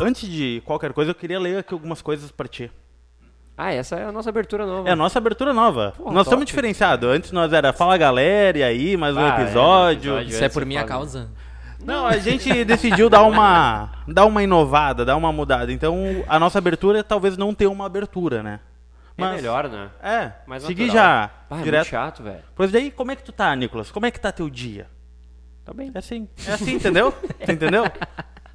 Antes 0.00 0.28
de 0.28 0.62
qualquer 0.64 0.92
coisa, 0.92 1.10
eu 1.10 1.14
queria 1.14 1.38
ler 1.40 1.58
aqui 1.58 1.72
algumas 1.72 2.02
coisas 2.02 2.30
pra 2.30 2.46
ti. 2.46 2.70
Ah, 3.56 3.72
essa 3.72 3.96
é 3.96 4.04
a 4.04 4.12
nossa 4.12 4.28
abertura 4.28 4.66
nova. 4.66 4.88
É 4.88 4.92
a 4.92 4.96
nossa 4.96 5.18
abertura 5.18 5.52
nova. 5.54 5.94
Porra, 5.96 6.12
nós 6.12 6.24
top. 6.24 6.28
estamos 6.28 6.46
diferenciados. 6.46 7.08
Antes 7.08 7.32
nós 7.32 7.50
era 7.52 7.72
Fala 7.72 7.96
Galera, 7.96 8.58
e 8.58 8.62
aí, 8.62 8.96
mais 8.98 9.16
um 9.16 9.20
Ah, 9.20 9.38
é, 9.38 9.42
episódio. 9.42 10.10
episódio. 10.12 10.28
Isso 10.28 10.44
é 10.44 10.48
por 10.50 10.66
minha 10.66 10.80
fase. 10.80 10.92
causa. 10.92 11.30
Não, 11.82 12.06
a 12.06 12.18
gente 12.18 12.64
decidiu 12.64 13.08
dar 13.08 13.22
uma, 13.22 13.92
dar 14.06 14.26
uma 14.26 14.42
inovada, 14.42 15.04
dar 15.04 15.16
uma 15.16 15.32
mudada. 15.32 15.72
Então, 15.72 15.96
a 16.28 16.38
nossa 16.38 16.58
abertura 16.58 17.02
talvez 17.02 17.38
não 17.38 17.54
tenha 17.54 17.70
uma 17.70 17.86
abertura, 17.86 18.42
né? 18.42 18.60
É 19.16 19.32
melhor, 19.32 19.66
né? 19.70 19.88
É, 20.02 20.32
Mais 20.46 20.62
seguir 20.64 20.90
já 20.90 21.24
Ah, 21.24 21.30
é 21.50 21.54
muito 21.54 21.64
direto. 21.64 21.86
chato, 21.86 22.22
velho. 22.22 22.40
Pois 22.54 22.70
daí, 22.70 22.90
como 22.90 23.12
é 23.12 23.16
que 23.16 23.22
tu 23.24 23.32
tá, 23.32 23.54
Nicolas? 23.56 23.90
Como 23.90 24.04
é 24.04 24.10
que 24.10 24.20
tá 24.20 24.30
teu 24.30 24.50
dia? 24.50 24.86
Tá 25.64 25.72
bem. 25.72 25.90
É 25.94 25.98
assim. 25.98 26.28
É 26.46 26.52
assim, 26.52 26.74
entendeu? 26.74 27.14
Entendeu? 27.40 27.84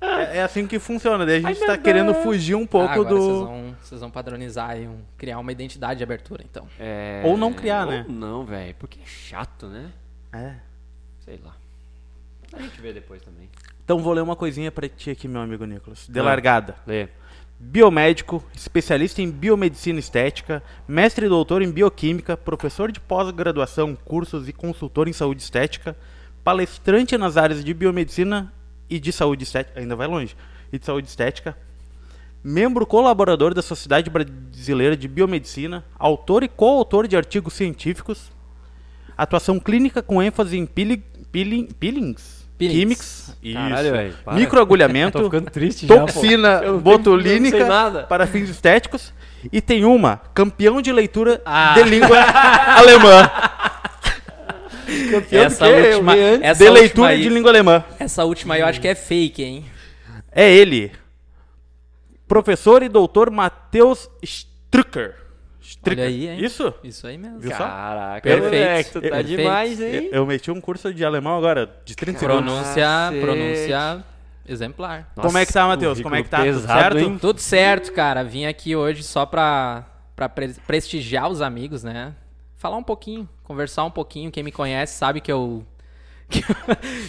É, 0.01 0.37
é 0.37 0.41
assim 0.43 0.65
que 0.65 0.79
funciona. 0.79 1.25
Daí 1.25 1.45
a 1.45 1.47
gente 1.53 1.63
tá 1.65 1.77
querendo 1.77 2.13
fugir 2.15 2.55
um 2.55 2.63
Ah, 2.63 2.67
pouco 2.67 2.91
agora 2.93 3.09
vocês 3.15 3.25
do. 3.39 3.45
vão, 3.45 3.75
vocês 3.81 4.01
vão 4.01 4.09
padronizar 4.09 4.75
e 4.79 4.87
um- 4.87 4.99
criar 5.15 5.37
uma 5.37 5.51
identidade 5.51 5.99
de 5.99 6.03
abertura, 6.03 6.43
então. 6.43 6.67
É... 6.79 7.21
Ou 7.23 7.37
não 7.37 7.53
criar, 7.53 7.85
ou 7.85 7.91
né? 7.91 8.05
não, 8.09 8.43
velho. 8.43 8.73
Porque 8.79 8.99
é 8.99 9.05
chato, 9.05 9.67
né? 9.67 9.91
É. 10.33 10.55
Sei 11.23 11.39
lá. 11.45 11.55
A 12.53 12.61
gente 12.61 12.81
vê 12.81 12.91
depois 12.91 13.21
também. 13.21 13.47
Então 13.85 13.99
vou 13.99 14.11
ler 14.13 14.21
uma 14.21 14.35
coisinha 14.35 14.71
pra 14.71 14.89
ti 14.89 15.11
aqui, 15.11 15.27
meu 15.27 15.41
amigo 15.41 15.65
Nicolas. 15.65 16.07
De 16.09 16.19
Ah. 16.19 16.23
largada. 16.23 16.75
Lê. 16.87 17.07
Biomédico, 17.59 18.43
especialista 18.55 19.21
em 19.21 19.29
biomedicina 19.29 19.99
estética, 19.99 20.63
mestre 20.87 21.27
e 21.27 21.29
doutor 21.29 21.61
em 21.61 21.71
bioquímica, 21.71 22.35
professor 22.35 22.91
de 22.91 22.99
pós-graduação, 22.99 23.95
cursos 23.95 24.49
e 24.49 24.53
consultor 24.53 25.07
em 25.07 25.13
saúde 25.13 25.43
estética, 25.43 25.95
palestrante 26.43 27.15
nas 27.19 27.37
áreas 27.37 27.63
de 27.63 27.71
biomedicina 27.71 28.51
e 28.91 28.99
de 28.99 29.11
saúde 29.11 29.43
estética, 29.43 29.79
ainda 29.79 29.95
vai 29.95 30.05
longe, 30.07 30.35
e 30.71 30.77
de 30.77 30.85
saúde 30.85 31.07
estética, 31.07 31.57
membro 32.43 32.85
colaborador 32.85 33.53
da 33.53 33.61
Sociedade 33.61 34.09
Brasileira 34.09 34.95
de 34.97 35.07
Biomedicina, 35.07 35.83
autor 35.97 36.43
e 36.43 36.47
coautor 36.47 37.07
de 37.07 37.15
artigos 37.15 37.53
científicos, 37.53 38.31
atuação 39.17 39.59
clínica 39.59 40.01
com 40.01 40.21
ênfase 40.21 40.57
em 40.57 40.65
peeling, 40.65 41.01
peeling, 41.31 41.65
peelings, 41.79 42.41
Peelings. 42.57 42.79
químicos, 42.79 43.35
Caralho, 43.53 44.13
microagulhamento, 44.33 45.17
já, 45.87 45.87
toxina 45.87 46.59
tenho- 46.59 46.79
botulínica 46.79 48.05
para 48.07 48.27
fins 48.27 48.49
estéticos. 48.49 49.13
E 49.51 49.59
tem 49.59 49.83
uma 49.83 50.17
campeão 50.35 50.79
de 50.83 50.91
leitura 50.93 51.41
Ah. 51.43 51.73
de 51.73 51.81
língua 51.89 52.15
alemã 52.77 53.27
Essa 55.31 55.65
quê? 55.67 55.71
Eu 55.71 55.93
última, 55.95 56.15
essa 56.17 56.63
de 56.63 56.69
última 56.69 56.71
leitura 56.79 57.09
aí, 57.11 57.21
de 57.21 57.29
língua 57.29 57.51
alemã 57.51 57.83
Essa 57.99 58.23
última 58.25 58.53
aí 58.55 58.61
eu 58.61 58.67
acho 58.67 58.79
que 58.81 58.87
é 58.87 58.95
fake, 58.95 59.43
hein? 59.43 59.65
é 60.31 60.49
ele 60.51 60.91
professor 62.27 62.81
e 62.83 62.89
doutor 62.89 63.29
Matheus 63.29 64.09
Strucker. 64.23 65.15
Olha 65.87 66.03
aí, 66.05 66.27
hein? 66.27 66.43
isso 66.43 66.73
Isso 66.83 67.07
aí 67.07 67.17
mesmo. 67.17 67.39
Viu 67.39 67.51
só? 67.51 67.57
Caraca, 67.57 68.21
Perfeito. 68.21 68.43
moleque, 68.53 68.89
tá 68.93 68.99
Perfeito. 69.01 69.27
demais, 69.27 69.79
eu, 69.79 69.87
hein? 69.87 70.09
eu 70.11 70.25
meti 70.25 70.51
um 70.51 70.59
curso 70.61 70.93
de 70.93 71.03
alemão 71.05 71.37
agora 71.37 71.69
de 71.85 71.95
30 71.95 72.19
segundos 72.19 72.43
Pronúncia, 72.43 72.87
pronúncia 73.21 74.03
exemplar. 74.47 75.11
Como 75.15 75.37
é 75.37 75.45
que 75.45 75.53
tá, 75.53 75.67
Matheus? 75.67 76.01
Como 76.01 76.15
é 76.15 76.23
que 76.23 76.29
tá? 76.29 76.37
Tudo 76.39 76.47
Pesado, 76.61 76.79
certo? 76.81 76.97
hein? 76.99 77.17
Tudo 77.19 77.39
certo, 77.39 77.93
cara. 77.93 78.23
Vim 78.23 78.45
aqui 78.45 78.75
hoje 78.75 79.01
só 79.03 79.25
pra, 79.25 79.85
pra 80.15 80.27
pre- 80.27 80.55
prestigiar 80.67 81.29
os 81.29 81.41
amigos, 81.41 81.83
né? 81.83 82.13
Falar 82.61 82.77
um 82.77 82.83
pouquinho, 82.83 83.27
conversar 83.43 83.83
um 83.85 83.89
pouquinho. 83.89 84.29
Quem 84.29 84.43
me 84.43 84.51
conhece 84.51 84.93
sabe 84.95 85.19
que 85.19 85.31
eu. 85.31 85.65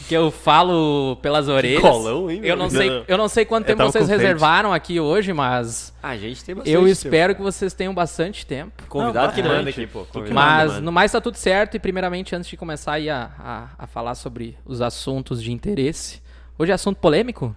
Que 0.09 0.15
eu, 0.17 0.33
que 0.33 0.39
falo 0.39 1.17
pelas 1.23 1.47
orelhas. 1.47 1.81
colão, 1.83 2.29
hein, 2.31 2.39
eu 2.39 2.43
meu? 2.43 2.57
não 2.57 2.71
sei, 2.71 3.05
eu 3.07 3.17
não 3.19 3.29
sei 3.29 3.45
quanto 3.45 3.67
tempo 3.67 3.85
vocês 3.85 4.09
reservaram 4.09 4.73
aqui 4.73 4.99
hoje, 4.99 5.33
mas 5.33 5.95
A 6.03 6.17
gente 6.17 6.43
tem 6.43 6.55
bastante 6.55 6.75
eu 6.75 6.81
tempo. 6.81 6.91
espero 6.93 7.35
que 7.37 7.43
vocês 7.43 7.73
tenham 7.75 7.95
bastante 7.95 8.45
tempo. 8.47 8.83
Convidado 8.89 9.29
Não, 9.29 9.35
que 9.35 9.43
manda 9.43 9.71
aqui, 9.71 9.87
pô. 9.87 10.05
Convidado 10.07 10.35
Mas 10.35 10.63
que 10.63 10.69
manda. 10.71 10.81
no 10.81 10.91
mais 10.91 11.13
tá 11.13 11.21
tudo 11.21 11.37
certo 11.37 11.77
e 11.77 11.79
primeiramente 11.79 12.35
antes 12.35 12.49
de 12.51 12.57
começar 12.57 12.95
aí 12.95 13.09
a, 13.11 13.31
a, 13.39 13.69
a 13.85 13.87
falar 13.87 14.15
sobre 14.17 14.57
os 14.65 14.81
assuntos 14.81 15.41
de 15.43 15.53
interesse. 15.53 16.21
Hoje 16.59 16.73
é 16.73 16.75
assunto 16.75 16.97
polêmico? 16.97 17.55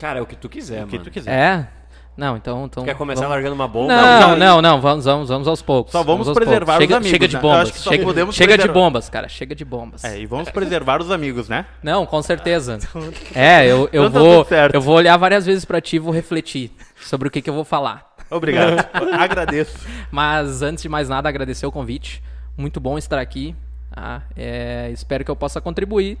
Cara, 0.00 0.18
é 0.18 0.22
o 0.22 0.26
que 0.26 0.34
tu 0.34 0.48
quiser, 0.48 0.82
o 0.84 0.88
que 0.88 0.94
mano. 0.96 1.04
tu 1.04 1.12
quiser 1.12 1.30
É? 1.32 1.68
Não, 2.16 2.36
então... 2.36 2.66
então 2.66 2.84
Quer 2.84 2.94
começar 2.94 3.22
vamos... 3.22 3.34
largando 3.34 3.54
uma 3.54 3.66
bomba? 3.66 3.92
Não, 3.92 4.36
não, 4.36 4.62
não, 4.62 4.80
vamos, 4.80 5.04
vamos, 5.04 5.28
vamos 5.28 5.48
aos 5.48 5.60
poucos. 5.62 5.90
Só 5.92 6.02
vamos 6.02 6.28
aos 6.28 6.36
preservar 6.36 6.74
os 6.74 6.78
chega, 6.78 6.96
amigos, 6.96 7.10
Chega 7.10 7.28
de 7.28 7.34
né? 7.34 7.42
Bombas. 7.42 7.68
só 7.70 7.90
chega 7.90 8.04
chega 8.32 8.52
de 8.52 8.56
preservar. 8.58 8.72
bombas, 8.72 9.08
cara, 9.08 9.28
chega 9.28 9.54
de 9.54 9.64
bombas. 9.64 10.04
é, 10.04 10.20
e 10.20 10.26
vamos 10.26 10.48
preservar 10.50 11.00
os 11.00 11.10
amigos, 11.10 11.48
né? 11.48 11.66
Não, 11.82 12.06
com 12.06 12.22
certeza. 12.22 12.78
É, 13.34 13.66
eu, 13.66 13.88
eu 13.92 14.06
Então 14.06 14.10
tá 14.12 14.18
vou 14.18 14.46
eu 14.72 14.80
vou 14.80 14.94
olhar 14.94 15.16
várias 15.16 15.44
vezes 15.44 15.64
pra 15.64 15.80
ti 15.80 15.96
e 15.96 15.98
vou 15.98 16.12
refletir 16.12 16.70
sobre 17.00 17.26
o 17.28 17.30
que, 17.30 17.42
que 17.42 17.50
eu 17.50 17.54
vou 17.54 17.64
falar. 17.64 18.14
Obrigado. 18.30 18.86
Agradeço. 19.12 19.76
Mas 20.10 20.62
antes 20.62 20.82
de 20.82 20.88
mais 20.88 21.08
nada, 21.08 21.28
agradecer 21.28 21.66
o 21.66 21.72
convite. 21.72 22.22
Muito 22.56 22.78
bom 22.80 22.96
estar 22.96 23.18
aqui. 23.18 23.54
tá? 23.94 24.22
É, 24.36 24.90
espero 24.92 25.24
que 25.24 25.30
eu 25.30 25.36
possa 25.36 25.60
contribuir 25.60 26.18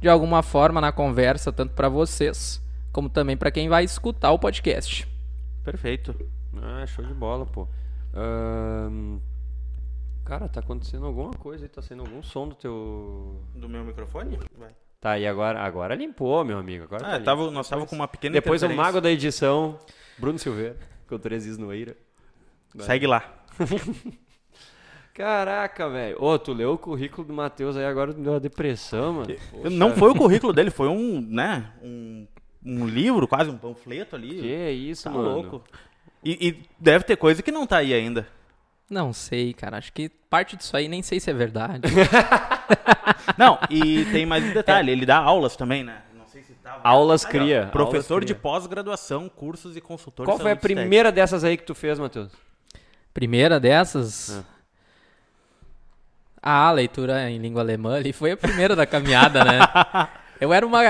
de 0.00 0.08
alguma 0.08 0.42
forma 0.42 0.80
na 0.80 0.92
conversa, 0.92 1.52
tanto 1.52 1.74
pra 1.74 1.88
vocês, 1.88 2.62
como 2.92 3.08
também 3.08 3.36
pra 3.36 3.50
quem 3.50 3.68
vai 3.68 3.84
escutar 3.84 4.30
o 4.30 4.38
podcast. 4.38 5.06
Perfeito. 5.66 6.14
Ah, 6.62 6.86
show 6.86 7.04
de 7.04 7.12
bola, 7.12 7.44
pô. 7.44 7.66
Cara, 10.24 10.48
tá 10.48 10.60
acontecendo 10.60 11.04
alguma 11.06 11.32
coisa 11.32 11.64
aí, 11.64 11.68
tá 11.68 11.82
saindo 11.82 12.02
algum 12.04 12.22
som 12.22 12.48
do 12.48 12.54
teu... 12.54 13.42
Do 13.52 13.68
meu 13.68 13.84
microfone? 13.84 14.38
Vai. 14.56 14.70
Tá, 15.00 15.18
e 15.18 15.26
agora, 15.26 15.60
agora 15.60 15.96
limpou, 15.96 16.44
meu 16.44 16.56
amigo. 16.56 16.84
Agora 16.84 17.02
tá 17.02 17.08
Ah, 17.08 17.12
limpo. 17.14 17.24
tava, 17.24 17.50
nós 17.50 17.68
tava 17.68 17.84
com 17.84 17.96
uma 17.96 18.06
pequena 18.06 18.32
Depois 18.32 18.62
o 18.62 18.68
mago 18.68 19.00
da 19.00 19.10
edição, 19.10 19.76
Bruno 20.16 20.38
Silveira, 20.38 20.76
com 21.08 21.18
três 21.18 21.44
is 21.46 21.58
no 21.58 21.72
Eira. 21.72 21.96
Segue 22.78 23.08
lá. 23.08 23.44
Caraca, 25.12 25.88
velho. 25.88 26.22
Ô, 26.22 26.38
tu 26.38 26.52
leu 26.52 26.74
o 26.74 26.78
currículo 26.78 27.26
do 27.26 27.34
Matheus 27.34 27.76
aí, 27.76 27.86
agora 27.86 28.12
deu 28.12 28.34
uma 28.34 28.40
depressão, 28.40 29.14
mano. 29.14 29.34
Poxa, 29.50 29.70
Não 29.70 29.96
foi 29.96 30.10
o 30.10 30.14
currículo 30.14 30.52
dele, 30.52 30.70
foi 30.70 30.88
um, 30.88 31.20
né, 31.20 31.72
um, 31.82 32.26
um 32.66 32.86
livro, 32.86 33.28
quase 33.28 33.48
um 33.48 33.56
panfleto 33.56 34.16
ali. 34.16 34.40
Que 34.40 34.52
é 34.52 34.72
isso, 34.72 35.04
tá 35.04 35.10
mano. 35.10 35.34
louco. 35.34 35.64
E, 36.24 36.48
e 36.48 36.62
deve 36.78 37.04
ter 37.04 37.16
coisa 37.16 37.42
que 37.42 37.52
não 37.52 37.66
tá 37.66 37.78
aí 37.78 37.94
ainda. 37.94 38.26
Não 38.90 39.12
sei, 39.12 39.54
cara. 39.54 39.78
Acho 39.78 39.92
que 39.92 40.08
parte 40.08 40.56
disso 40.56 40.76
aí 40.76 40.88
nem 40.88 41.02
sei 41.02 41.20
se 41.20 41.30
é 41.30 41.34
verdade. 41.34 41.82
Não, 43.36 43.58
e 43.68 44.04
tem 44.06 44.24
mais 44.24 44.44
um 44.44 44.52
detalhe, 44.52 44.90
ele 44.90 45.04
dá 45.04 45.18
aulas 45.18 45.56
também, 45.56 45.82
né? 45.82 46.02
Não 46.16 46.26
sei 46.26 46.42
se 46.42 46.52
tava. 46.54 46.80
Aulas 46.82 47.24
ó, 47.24 47.28
cria. 47.28 47.68
Professor 47.72 48.14
aulas 48.14 48.26
de 48.26 48.34
pós-graduação, 48.34 49.28
cursos 49.28 49.76
e 49.76 49.80
consultor 49.80 50.24
Qual 50.24 50.38
foi 50.38 50.52
a 50.52 50.56
primeira 50.56 51.10
dessas 51.10 51.42
aí 51.42 51.56
que 51.56 51.64
tu 51.64 51.74
fez, 51.74 51.98
Matheus? 51.98 52.32
Primeira 53.12 53.58
dessas. 53.58 54.38
É. 54.38 54.56
Ah, 56.40 56.68
a 56.68 56.72
leitura 56.72 57.28
em 57.28 57.38
língua 57.38 57.62
alemã 57.62 57.96
ali 57.96 58.12
foi 58.12 58.30
a 58.30 58.36
primeira 58.36 58.76
da 58.76 58.86
caminhada, 58.86 59.42
né? 59.44 59.58
Eu 60.40 60.52
era 60.52 60.64
uma 60.64 60.82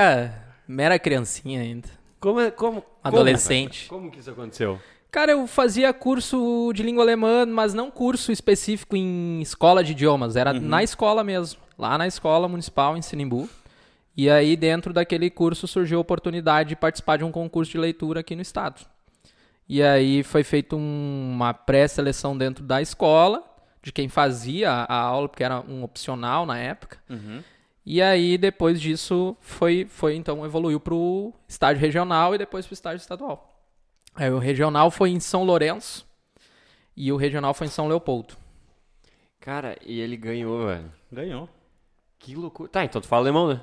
mera 0.67 0.97
criancinha 0.99 1.61
ainda. 1.61 1.87
Como, 2.19 2.39
é- 2.39 2.51
como, 2.51 2.83
Adolescente. 3.03 3.87
Como, 3.87 4.01
como 4.01 4.11
que 4.11 4.19
isso 4.19 4.31
aconteceu? 4.31 4.79
Cara, 5.11 5.31
eu 5.31 5.47
fazia 5.47 5.93
curso 5.93 6.71
de 6.75 6.83
língua 6.83 7.03
alemã, 7.03 7.45
mas 7.45 7.73
não 7.73 7.89
curso 7.89 8.31
específico 8.31 8.95
em 8.95 9.41
escola 9.41 9.83
de 9.83 9.93
idiomas. 9.93 10.35
Era 10.35 10.51
na 10.53 10.83
escola 10.83 11.23
mesmo. 11.23 11.59
Lá 11.77 11.97
na 11.97 12.05
escola 12.07 12.47
municipal, 12.47 12.97
em 12.97 13.01
Sinimbu. 13.01 13.49
E 14.15 14.29
aí, 14.29 14.55
dentro 14.55 14.91
daquele 14.91 15.29
curso, 15.29 15.67
surgiu 15.67 15.99
a 15.99 16.01
oportunidade 16.01 16.69
de 16.69 16.75
participar 16.75 17.17
de 17.17 17.23
um 17.23 17.31
concurso 17.31 17.71
de 17.71 17.77
leitura 17.77 18.19
aqui 18.19 18.35
no 18.35 18.41
estado. 18.41 18.81
E 19.69 19.81
aí 19.83 20.23
foi 20.23 20.43
feita 20.43 20.75
um- 20.75 21.31
uma 21.33 21.53
pré-seleção 21.53 22.37
dentro 22.37 22.63
da 22.63 22.81
escola, 22.81 23.43
de 23.83 23.91
quem 23.91 24.09
fazia 24.09 24.71
a 24.71 24.95
aula, 24.99 25.29
porque 25.29 25.43
era 25.43 25.61
um 25.61 25.83
opcional 25.83 26.45
na 26.45 26.57
época. 26.57 26.97
Uhum. 27.09 27.41
E 27.89 28.01
aí, 28.01 28.37
depois 28.37 28.81
disso, 28.81 29.37
foi, 29.39 29.85
foi 29.89 30.13
então 30.13 30.43
evoluiu 30.45 30.77
para 30.77 30.93
o 30.93 31.33
estágio 31.47 31.79
regional 31.79 32.35
e 32.35 32.37
depois 32.37 32.65
para 32.65 32.73
o 32.73 32.75
estágio 32.75 32.97
estadual. 32.97 33.63
Aí, 34.13 34.29
o 34.29 34.39
regional 34.39 34.91
foi 34.91 35.11
em 35.11 35.21
São 35.21 35.45
Lourenço 35.45 36.05
e 36.97 37.13
o 37.13 37.15
regional 37.15 37.53
foi 37.53 37.67
em 37.67 37.69
São 37.69 37.87
Leopoldo. 37.87 38.35
Cara, 39.39 39.77
e 39.85 40.01
ele 40.01 40.17
ganhou, 40.17 40.67
velho. 40.67 40.91
Ganhou. 41.09 41.47
Que 42.19 42.35
loucura. 42.35 42.67
Tá, 42.67 42.83
então 42.83 42.99
tu 42.99 43.07
fala 43.07 43.21
alemão, 43.21 43.47
né? 43.47 43.61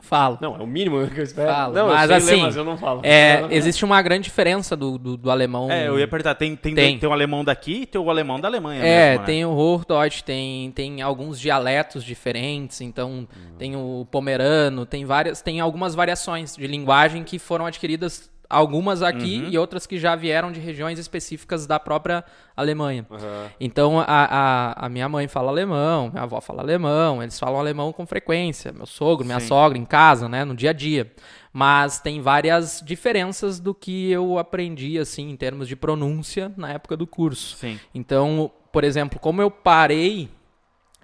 Falo. 0.00 0.38
Não, 0.40 0.54
é 0.56 0.62
o 0.62 0.66
mínimo 0.66 1.06
que 1.08 1.18
eu 1.20 1.24
espero. 1.24 1.48
Falo, 1.52 1.74
não, 1.74 1.88
mas 1.88 2.08
eu 2.10 2.20
sei 2.20 2.26
ler, 2.28 2.32
assim, 2.34 2.42
mas 2.46 2.56
eu 2.56 2.64
não 2.64 2.76
falo. 2.78 3.00
É, 3.02 3.40
não- 3.42 3.50
existe 3.50 3.84
uma 3.84 4.00
grande 4.00 4.24
diferença 4.24 4.76
do, 4.76 4.96
do, 4.96 5.16
do 5.16 5.30
alemão. 5.30 5.70
É, 5.70 5.88
eu 5.88 5.98
ia 5.98 6.06
perguntar, 6.06 6.34
tem, 6.34 6.54
tem, 6.54 6.74
Tem. 6.74 6.98
tem. 6.98 7.08
um 7.08 7.12
alemão 7.12 7.44
daqui 7.44 7.82
e 7.82 7.86
tem 7.86 8.00
o 8.00 8.08
alemão 8.08 8.38
da 8.40 8.48
Alemanha 8.48 8.82
É, 8.82 9.10
mesmo, 9.10 9.20
né? 9.20 9.26
tem 9.26 9.44
o 9.44 9.50
Hochdeutsch, 9.56 10.22
tem, 10.22 10.70
tem 10.70 11.02
alguns 11.02 11.38
dialetos 11.40 12.04
diferentes, 12.04 12.80
então 12.80 13.26
tem 13.58 13.74
o 13.76 14.06
pomerano, 14.10 14.86
tem 14.86 15.04
várias, 15.04 15.42
tem 15.42 15.60
algumas 15.60 15.94
variações 15.94 16.54
de 16.56 16.66
linguagem 16.66 17.24
que 17.24 17.38
foram 17.38 17.66
adquiridas 17.66 18.30
algumas 18.50 19.02
aqui 19.02 19.46
e 19.50 19.58
outras 19.58 19.86
que 19.86 19.98
já 19.98 20.16
vieram 20.16 20.50
de 20.50 20.58
regiões 20.58 20.98
específicas 20.98 21.66
da 21.66 21.78
própria 21.78 22.24
Alemanha. 22.56 23.06
Aham. 23.10 23.50
Então 23.60 24.00
a, 24.00 24.04
a, 24.06 24.86
a 24.86 24.88
minha 24.88 25.08
mãe 25.08 25.28
fala 25.28 25.50
alemão, 25.50 26.10
minha 26.10 26.22
avó 26.22 26.40
fala 26.40 26.62
alemão, 26.62 27.22
eles 27.22 27.38
falam 27.38 27.60
alemão 27.60 27.92
com 27.92 28.06
frequência, 28.06 28.72
meu 28.72 28.86
sogro, 28.86 29.24
minha 29.26 29.40
Sim. 29.40 29.48
sogra 29.48 29.76
em 29.78 29.84
casa, 29.84 30.28
né, 30.28 30.44
no 30.44 30.54
dia 30.54 30.70
a 30.70 30.72
dia. 30.72 31.12
Mas 31.52 32.00
tem 32.00 32.20
várias 32.20 32.82
diferenças 32.84 33.58
do 33.60 33.74
que 33.74 34.10
eu 34.10 34.38
aprendi 34.38 34.98
assim 34.98 35.28
em 35.30 35.36
termos 35.36 35.68
de 35.68 35.76
pronúncia 35.76 36.52
na 36.56 36.72
época 36.72 36.96
do 36.96 37.06
curso. 37.06 37.56
Sim. 37.56 37.78
Então, 37.94 38.50
por 38.72 38.84
exemplo, 38.84 39.18
como 39.18 39.42
eu 39.42 39.50
parei 39.50 40.28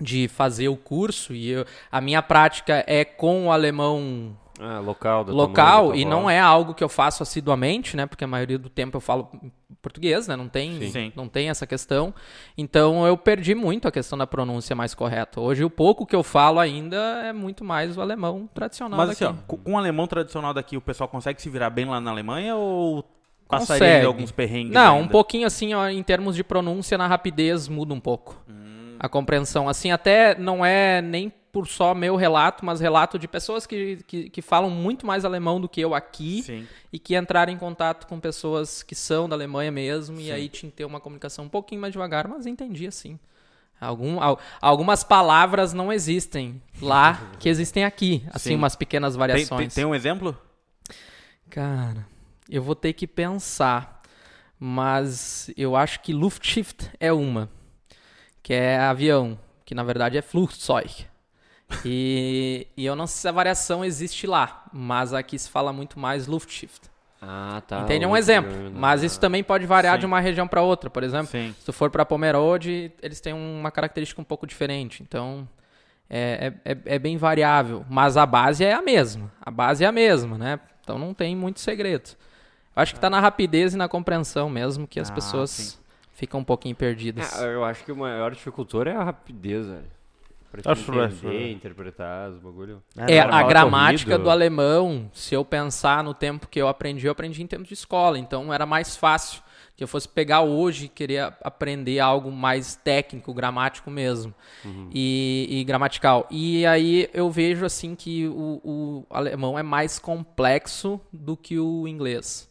de 0.01 0.29
fazer 0.29 0.69
o 0.69 0.77
curso 0.77 1.33
e 1.33 1.51
eu- 1.51 1.65
a 1.91 2.01
minha 2.01 2.21
prática 2.23 2.85
é 2.87 3.05
com 3.05 3.47
o 3.47 3.53
alemão 3.53 4.37
Ah, 4.61 4.79
local 4.79 5.25
local 5.25 5.95
e 5.97 6.05
não 6.05 6.31
é 6.31 6.39
algo 6.39 6.75
que 6.75 6.85
eu 6.85 6.89
faço 6.89 7.23
assiduamente, 7.25 7.97
né? 7.97 8.07
Porque 8.07 8.23
a 8.23 8.27
maioria 8.27 8.59
do 8.59 8.69
tempo 8.69 8.97
eu 8.97 9.01
falo 9.01 9.29
português, 9.83 10.29
né? 10.29 10.37
Não 10.37 10.49
tem, 10.49 10.91
Sim. 10.91 11.13
Não 11.17 11.29
tem 11.29 11.51
essa 11.51 11.67
questão. 11.67 12.15
Então 12.57 13.07
eu 13.07 13.17
perdi 13.17 13.55
muito 13.55 13.89
a 13.89 13.93
questão 13.93 14.17
da 14.17 14.27
pronúncia 14.27 14.75
mais 14.77 14.95
correta. 14.95 15.41
Hoje 15.41 15.65
o 15.65 15.71
pouco 15.71 16.07
que 16.07 16.15
eu 16.15 16.23
falo 16.23 16.61
ainda 16.61 16.97
é 17.25 17.33
muito 17.33 17.65
mais 17.65 17.97
o 17.97 18.01
alemão 18.01 18.49
tradicional 18.55 18.97
Mas 18.97 19.09
daqui. 19.09 19.25
assim, 19.25 19.35
ó, 19.49 19.57
com 19.57 19.73
o 19.73 19.77
alemão 19.77 20.07
tradicional 20.07 20.55
daqui, 20.55 20.77
o 20.77 20.81
pessoal 20.81 21.09
consegue 21.09 21.43
se 21.43 21.51
virar 21.51 21.71
bem 21.71 21.87
lá 21.87 22.01
na 22.01 22.13
Alemanha 22.13 22.55
ou 22.55 23.05
passaria 23.49 23.85
Consegue. 23.87 24.07
alguns 24.07 24.31
perrengues 24.33 24.73
Não, 24.73 24.97
ainda? 24.97 25.05
um 25.05 25.09
pouquinho 25.09 25.47
assim, 25.47 25.75
ó, 25.75 25.89
em 25.89 26.03
termos 26.03 26.35
de 26.37 26.45
pronúncia, 26.45 26.97
na 26.97 27.07
rapidez 27.07 27.69
muda 27.69 27.93
um 27.93 28.01
pouco. 28.01 28.43
Hum. 28.49 28.97
A 28.99 29.09
compreensão. 29.09 29.69
Assim, 29.69 29.91
até 29.91 30.39
não 30.39 30.65
é 30.65 31.03
nem 31.03 31.33
por 31.55 31.69
só 31.69 31.95
meu 31.95 32.17
relato, 32.17 32.67
mas 32.67 32.81
relato 32.81 33.17
de 33.19 33.29
pessoas 33.29 33.65
que, 33.65 33.99
que, 34.07 34.29
que 34.29 34.43
falam 34.43 34.69
muito 34.69 35.07
mais 35.07 35.25
alemão 35.25 35.61
do 35.61 35.69
que 35.69 35.81
eu 35.81 35.95
aqui 35.95 36.43
Sim. 36.43 36.67
e 36.93 36.99
que 36.99 37.17
entraram 37.17 37.53
em 37.53 37.57
contato 37.57 38.07
com 38.09 38.19
pessoas 38.19 38.83
que 38.83 38.95
são 38.95 39.29
da 39.29 39.37
Alemanha 39.37 39.71
mesmo 39.71 40.21
e 40.21 40.25
Sim. 40.25 40.33
aí 40.33 40.49
tinha 40.49 40.69
que 40.69 40.77
ter 40.77 40.85
uma 40.85 40.99
comunicação 40.99 41.45
um 41.45 41.49
pouquinho 41.49 41.81
mais 41.81 41.93
devagar, 41.93 42.27
mas 42.27 42.45
entendi 42.45 42.89
assim. 42.89 43.19
Algum, 43.81 44.21
al- 44.21 44.39
algumas 44.61 45.05
palavras 45.05 45.73
não 45.73 45.93
existem 45.93 46.61
lá 46.83 47.21
que 47.39 47.49
existem 47.49 47.85
aqui, 47.85 48.25
assim, 48.33 48.51
Sim. 48.51 48.57
umas 48.57 48.75
pequenas 48.75 49.15
Tem, 49.15 49.19
variações. 49.21 49.73
tem, 49.75 49.83
tem 49.83 49.85
um 49.85 49.95
exemplo? 49.95 50.37
Cara, 51.51 52.05
eu 52.51 52.63
vou 52.63 52.75
ter 52.75 52.93
que 52.95 53.07
pensar, 53.07 54.03
mas 54.59 55.51
eu 55.57 55.77
acho 55.77 56.01
que 56.01 56.13
Luftschifft 56.13 56.91
é 56.99 57.13
uma, 57.13 57.49
que 58.43 58.53
é 58.53 58.77
avião, 58.79 59.39
que 59.65 59.75
na 59.75 59.83
verdade 59.85 60.19
é 60.19 60.23
Flugzeug. 60.23 61.07
E, 61.85 62.67
e 62.77 62.85
eu 62.85 62.95
não 62.97 63.07
sei 63.07 63.23
se 63.23 63.29
a 63.29 63.33
variação 63.33 63.85
existe 63.85 64.27
lá, 64.27 64.65
mas 64.73 65.13
aqui 65.15 65.39
se 65.39 65.49
fala 65.49 65.73
muito 65.73 65.99
mais 65.99 66.27
Luftschifft. 66.27 66.91
Ah, 67.23 67.63
tá. 67.67 67.81
Entende? 67.81 68.05
É 68.05 68.09
um 68.09 68.17
exemplo, 68.17 68.51
programa, 68.53 68.79
mas 68.79 69.01
né? 69.01 69.07
isso 69.07 69.19
também 69.19 69.43
pode 69.43 69.65
variar 69.65 69.95
Sim. 69.95 70.01
de 70.01 70.07
uma 70.07 70.21
região 70.21 70.47
para 70.47 70.61
outra, 70.61 70.91
por 70.91 71.03
exemplo. 71.03 71.29
Sim. 71.29 71.55
Se 71.59 71.65
tu 71.65 71.73
for 71.73 71.91
para 71.91 72.05
Pomerode, 72.05 72.93
eles 73.03 73.19
têm 73.21 73.33
uma 73.33 73.71
característica 73.71 74.21
um 74.21 74.25
pouco 74.25 74.47
diferente. 74.47 75.03
Então, 75.03 75.49
é, 76.11 76.53
é, 76.67 76.73
é- 76.73 76.79
é 76.97 76.99
bem 76.99 77.17
variável. 77.17 77.85
Mas 77.89 78.19
a 78.19 78.27
base 78.27 78.63
é 78.63 78.75
a 78.75 78.83
mesma. 78.83 79.33
A 79.41 79.51
base 79.51 79.83
é 79.85 79.87
a 79.87 79.93
mesma, 79.93 80.37
né? 80.37 80.61
Então 80.83 80.99
não 80.99 81.15
tem 81.15 81.35
muito 81.35 81.61
segredo. 81.61 82.11
Eu 82.77 82.83
acho 82.83 82.93
que 82.93 83.01
tá 83.01 83.09
na 83.09 83.21
rapidez 83.21 83.73
e 83.73 83.77
na 83.79 83.89
compreensão 83.89 84.51
mesmo 84.51 84.87
que 84.87 85.01
as 85.01 85.09
Ah, 85.11 85.15
pessoas 85.15 85.51
sim. 85.51 85.79
ficam 86.13 86.41
um 86.41 86.45
pouquinho 86.45 86.77
perdidas. 86.77 87.41
É, 87.41 87.55
eu 87.55 87.65
acho 87.65 87.85
que 87.85 87.93
o 87.93 87.97
maior 87.97 88.33
dificultor 88.33 88.87
é 88.87 88.95
a 88.95 89.03
rapidez, 89.03 89.67
velho. 89.67 89.85
Pra 90.55 90.63
te 90.63 90.69
Acho 90.69 91.01
é, 91.01 91.07
entender, 91.07 91.53
interpretar 91.53 92.31
os 92.31 92.39
bagulho. 92.39 92.81
É, 92.97 93.19
cara, 93.19 93.37
a 93.37 93.43
gramática 93.43 94.13
corrido. 94.13 94.23
do 94.23 94.31
alemão, 94.31 95.11
se 95.13 95.35
eu 95.35 95.45
pensar 95.45 96.05
no 96.05 96.15
tempo 96.15 96.47
que 96.47 96.63
eu 96.63 96.69
aprendi, 96.69 97.07
eu 97.07 97.11
aprendi 97.11 97.43
em 97.43 97.47
tempos 97.49 97.67
de 97.67 97.75
escola, 97.75 98.21
então 98.21 98.55
era 98.55 98.65
mais 98.65 98.97
fácil 98.97 99.43
que 99.77 99.83
eu 99.83 99.89
fosse 99.89 100.09
pegar 100.09 100.43
hoje 100.43 100.85
e 100.85 100.89
querer 100.89 101.35
aprender 101.43 101.99
algo 101.99 102.31
mais 102.31 102.77
técnico, 102.77 103.35
gramático 103.35 103.91
mesmo, 103.91 104.33
e, 104.93 105.49
e 105.51 105.65
gramatical. 105.65 106.29
E 106.31 106.65
aí 106.65 107.11
eu 107.13 107.29
vejo 107.33 107.67
assim 107.67 107.97
que 107.97 108.29
o, 108.29 108.61
o 108.63 109.07
alemão 109.11 109.59
é 109.59 109.63
mais 109.65 109.99
complexo 109.99 111.01
do 111.13 111.37
que 111.37 111.59
o 111.59 111.89
inglês. 111.89 112.49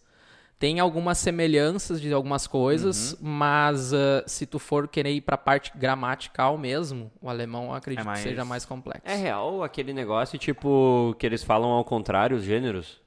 Tem 0.63 0.79
algumas 0.79 1.17
semelhanças 1.17 1.99
de 1.99 2.13
algumas 2.13 2.47
coisas, 2.47 3.17
mas 3.19 3.93
ah, 3.93 4.23
se 4.25 4.45
tu 4.45 4.57
for 4.57 4.87
querer 4.87 5.11
ir 5.11 5.19
para 5.19 5.35
a 5.35 5.37
parte 5.37 5.73
gramatical 5.75 6.57
mesmo, 6.57 7.11
o 7.21 7.27
alemão 7.29 7.65
eu 7.65 7.73
acredito 7.73 8.03
É 8.03 8.05
mais- 8.05 8.23
que 8.23 8.29
seja 8.29 8.45
mais 8.45 8.63
complexo. 8.63 9.01
É 9.03 9.13
real 9.13 9.61
aquele 9.61 9.91
negócio, 9.91 10.39
tipo, 10.39 11.13
que 11.19 11.25
eles 11.25 11.43
falam 11.43 11.69
ao 11.69 11.83
contrário, 11.83 12.37
os 12.37 12.43
gêneros? 12.45 13.01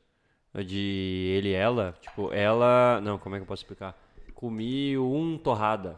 De 0.55 1.33
ele 1.35 1.49
e 1.49 1.55
ela. 1.55 1.95
Tipo, 2.03 2.31
ela. 2.31 3.01
Não, 3.03 3.17
como 3.17 3.37
é 3.37 3.39
que 3.39 3.45
eu 3.45 3.47
posso 3.47 3.63
explicar? 3.63 3.97
Comi 4.35 4.99
um 4.99 5.39
torrada. 5.39 5.97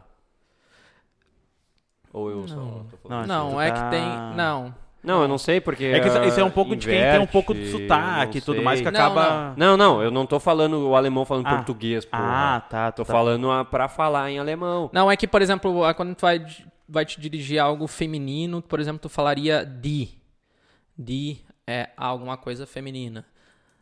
Ou 2.13 2.31
eu 2.31 2.47
só 2.47 2.55
tô 2.89 2.97
falando. 3.09 3.27
Não, 3.27 3.51
Não, 3.51 3.61
é 3.61 3.73
tá- 3.73 3.83
que 3.85 3.91
tem. 3.91 4.37
Não. 4.37 4.73
Não, 5.03 5.23
eu 5.23 5.29
não 5.29 5.39
sei 5.39 5.61
porque. 5.61 5.85
É 5.85 6.01
que 6.01 6.09
isso, 6.09 6.23
isso 6.25 6.41
é 6.41 6.45
um 6.45 6.49
ah, 6.49 6.51
pouco 6.51 6.75
de 6.75 6.89
quem 6.89 7.01
tem 7.01 7.21
um 7.21 7.27
pouco 7.27 7.55
de 7.55 7.61
inverte, 7.61 7.83
sotaque 7.83 8.39
e 8.39 8.41
tudo 8.41 8.63
mais 8.63 8.81
que. 8.81 8.91
Não, 8.91 9.01
acaba. 9.01 9.55
Não, 9.57 9.77
não, 9.77 10.03
eu 10.03 10.11
não 10.11 10.27
tô 10.27 10.41
falando 10.41 10.89
o 10.89 10.97
alemão 10.97 11.25
falando 11.25 11.47
Ah. 11.47 11.57
português, 11.57 12.05
porra. 12.05 12.57
Ah, 12.57 12.61
tá. 12.61 12.93
Tô 12.93 13.05
tá. 13.05 13.13
falando 13.13 13.51
a, 13.51 13.65
pra 13.65 13.89
falar 13.89 14.31
em 14.31 14.39
alemão. 14.39 14.91
Não, 14.93 15.11
é 15.11 15.17
que, 15.17 15.27
por 15.27 15.41
exemplo, 15.41 15.83
quando 15.95 16.15
tu 16.15 16.23
vai, 16.23 16.45
vai 16.89 17.05
te 17.05 17.21
dirigir 17.21 17.61
a 17.61 17.65
algo 17.65 17.87
feminino, 17.87 18.61
por 18.61 18.81
exemplo, 18.81 19.01
tu 19.01 19.09
falaria 19.09 19.65
die. 19.65 20.19
Die 20.97 21.45
é 21.67 21.91
alguma 21.97 22.37
coisa 22.37 22.67
feminina. 22.67 23.25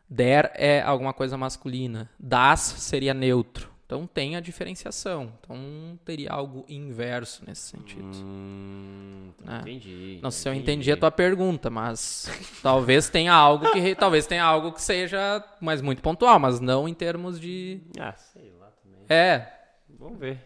Der 0.08 0.52
é 0.54 0.82
alguma 0.82 1.12
coisa 1.12 1.36
masculina. 1.36 2.10
Das 2.18 2.60
seria 2.60 3.14
neutro. 3.14 3.75
Então 3.86 4.04
tem 4.04 4.34
a 4.34 4.40
diferenciação. 4.40 5.32
Então 5.40 5.96
teria 6.04 6.30
algo 6.32 6.64
inverso 6.68 7.44
nesse 7.46 7.62
sentido. 7.68 8.04
Hum, 8.16 9.30
É. 9.46 9.60
entendi. 9.60 10.18
Não 10.20 10.30
sei 10.32 10.42
se 10.42 10.48
eu 10.48 10.54
entendi 10.60 10.90
a 10.90 10.96
tua 10.96 11.10
pergunta, 11.12 11.70
mas 11.70 12.28
talvez 12.62 13.08
tenha 13.08 13.32
algo 13.32 13.70
que 13.70 13.78
talvez 13.94 14.26
tenha 14.26 14.42
algo 14.44 14.72
que 14.72 14.82
seja, 14.82 15.42
mas 15.60 15.80
muito 15.80 16.02
pontual, 16.02 16.38
mas 16.40 16.58
não 16.58 16.88
em 16.88 16.94
termos 16.94 17.38
de 17.38 17.80
Ah, 17.98 18.12
sei 18.16 18.52
lá 18.60 18.66
também. 18.82 19.00
é, 19.08 19.52
Vamos 19.98 20.18
ver. 20.18 20.38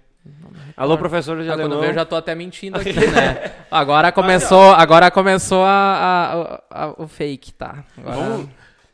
Alô, 0.76 0.98
professor 0.98 1.42
de 1.42 1.48
Ah, 1.48 1.52
quando 1.54 1.60
alemão. 1.60 1.78
eu 1.78 1.80
vejo, 1.80 1.92
eu 1.92 1.94
já 1.94 2.04
tô 2.04 2.14
até 2.14 2.34
mentindo 2.34 2.76
aqui, 2.78 2.92
né? 2.92 3.54
Agora 3.70 4.12
começou, 4.12 4.72
agora 4.72 5.10
começou 5.10 5.64
a, 5.64 6.60
a- 6.70 6.84
a- 6.84 6.94
o 6.98 7.08
fake, 7.08 7.54
tá? 7.54 7.82
Agora, 7.96 8.16
Vamos- 8.16 8.48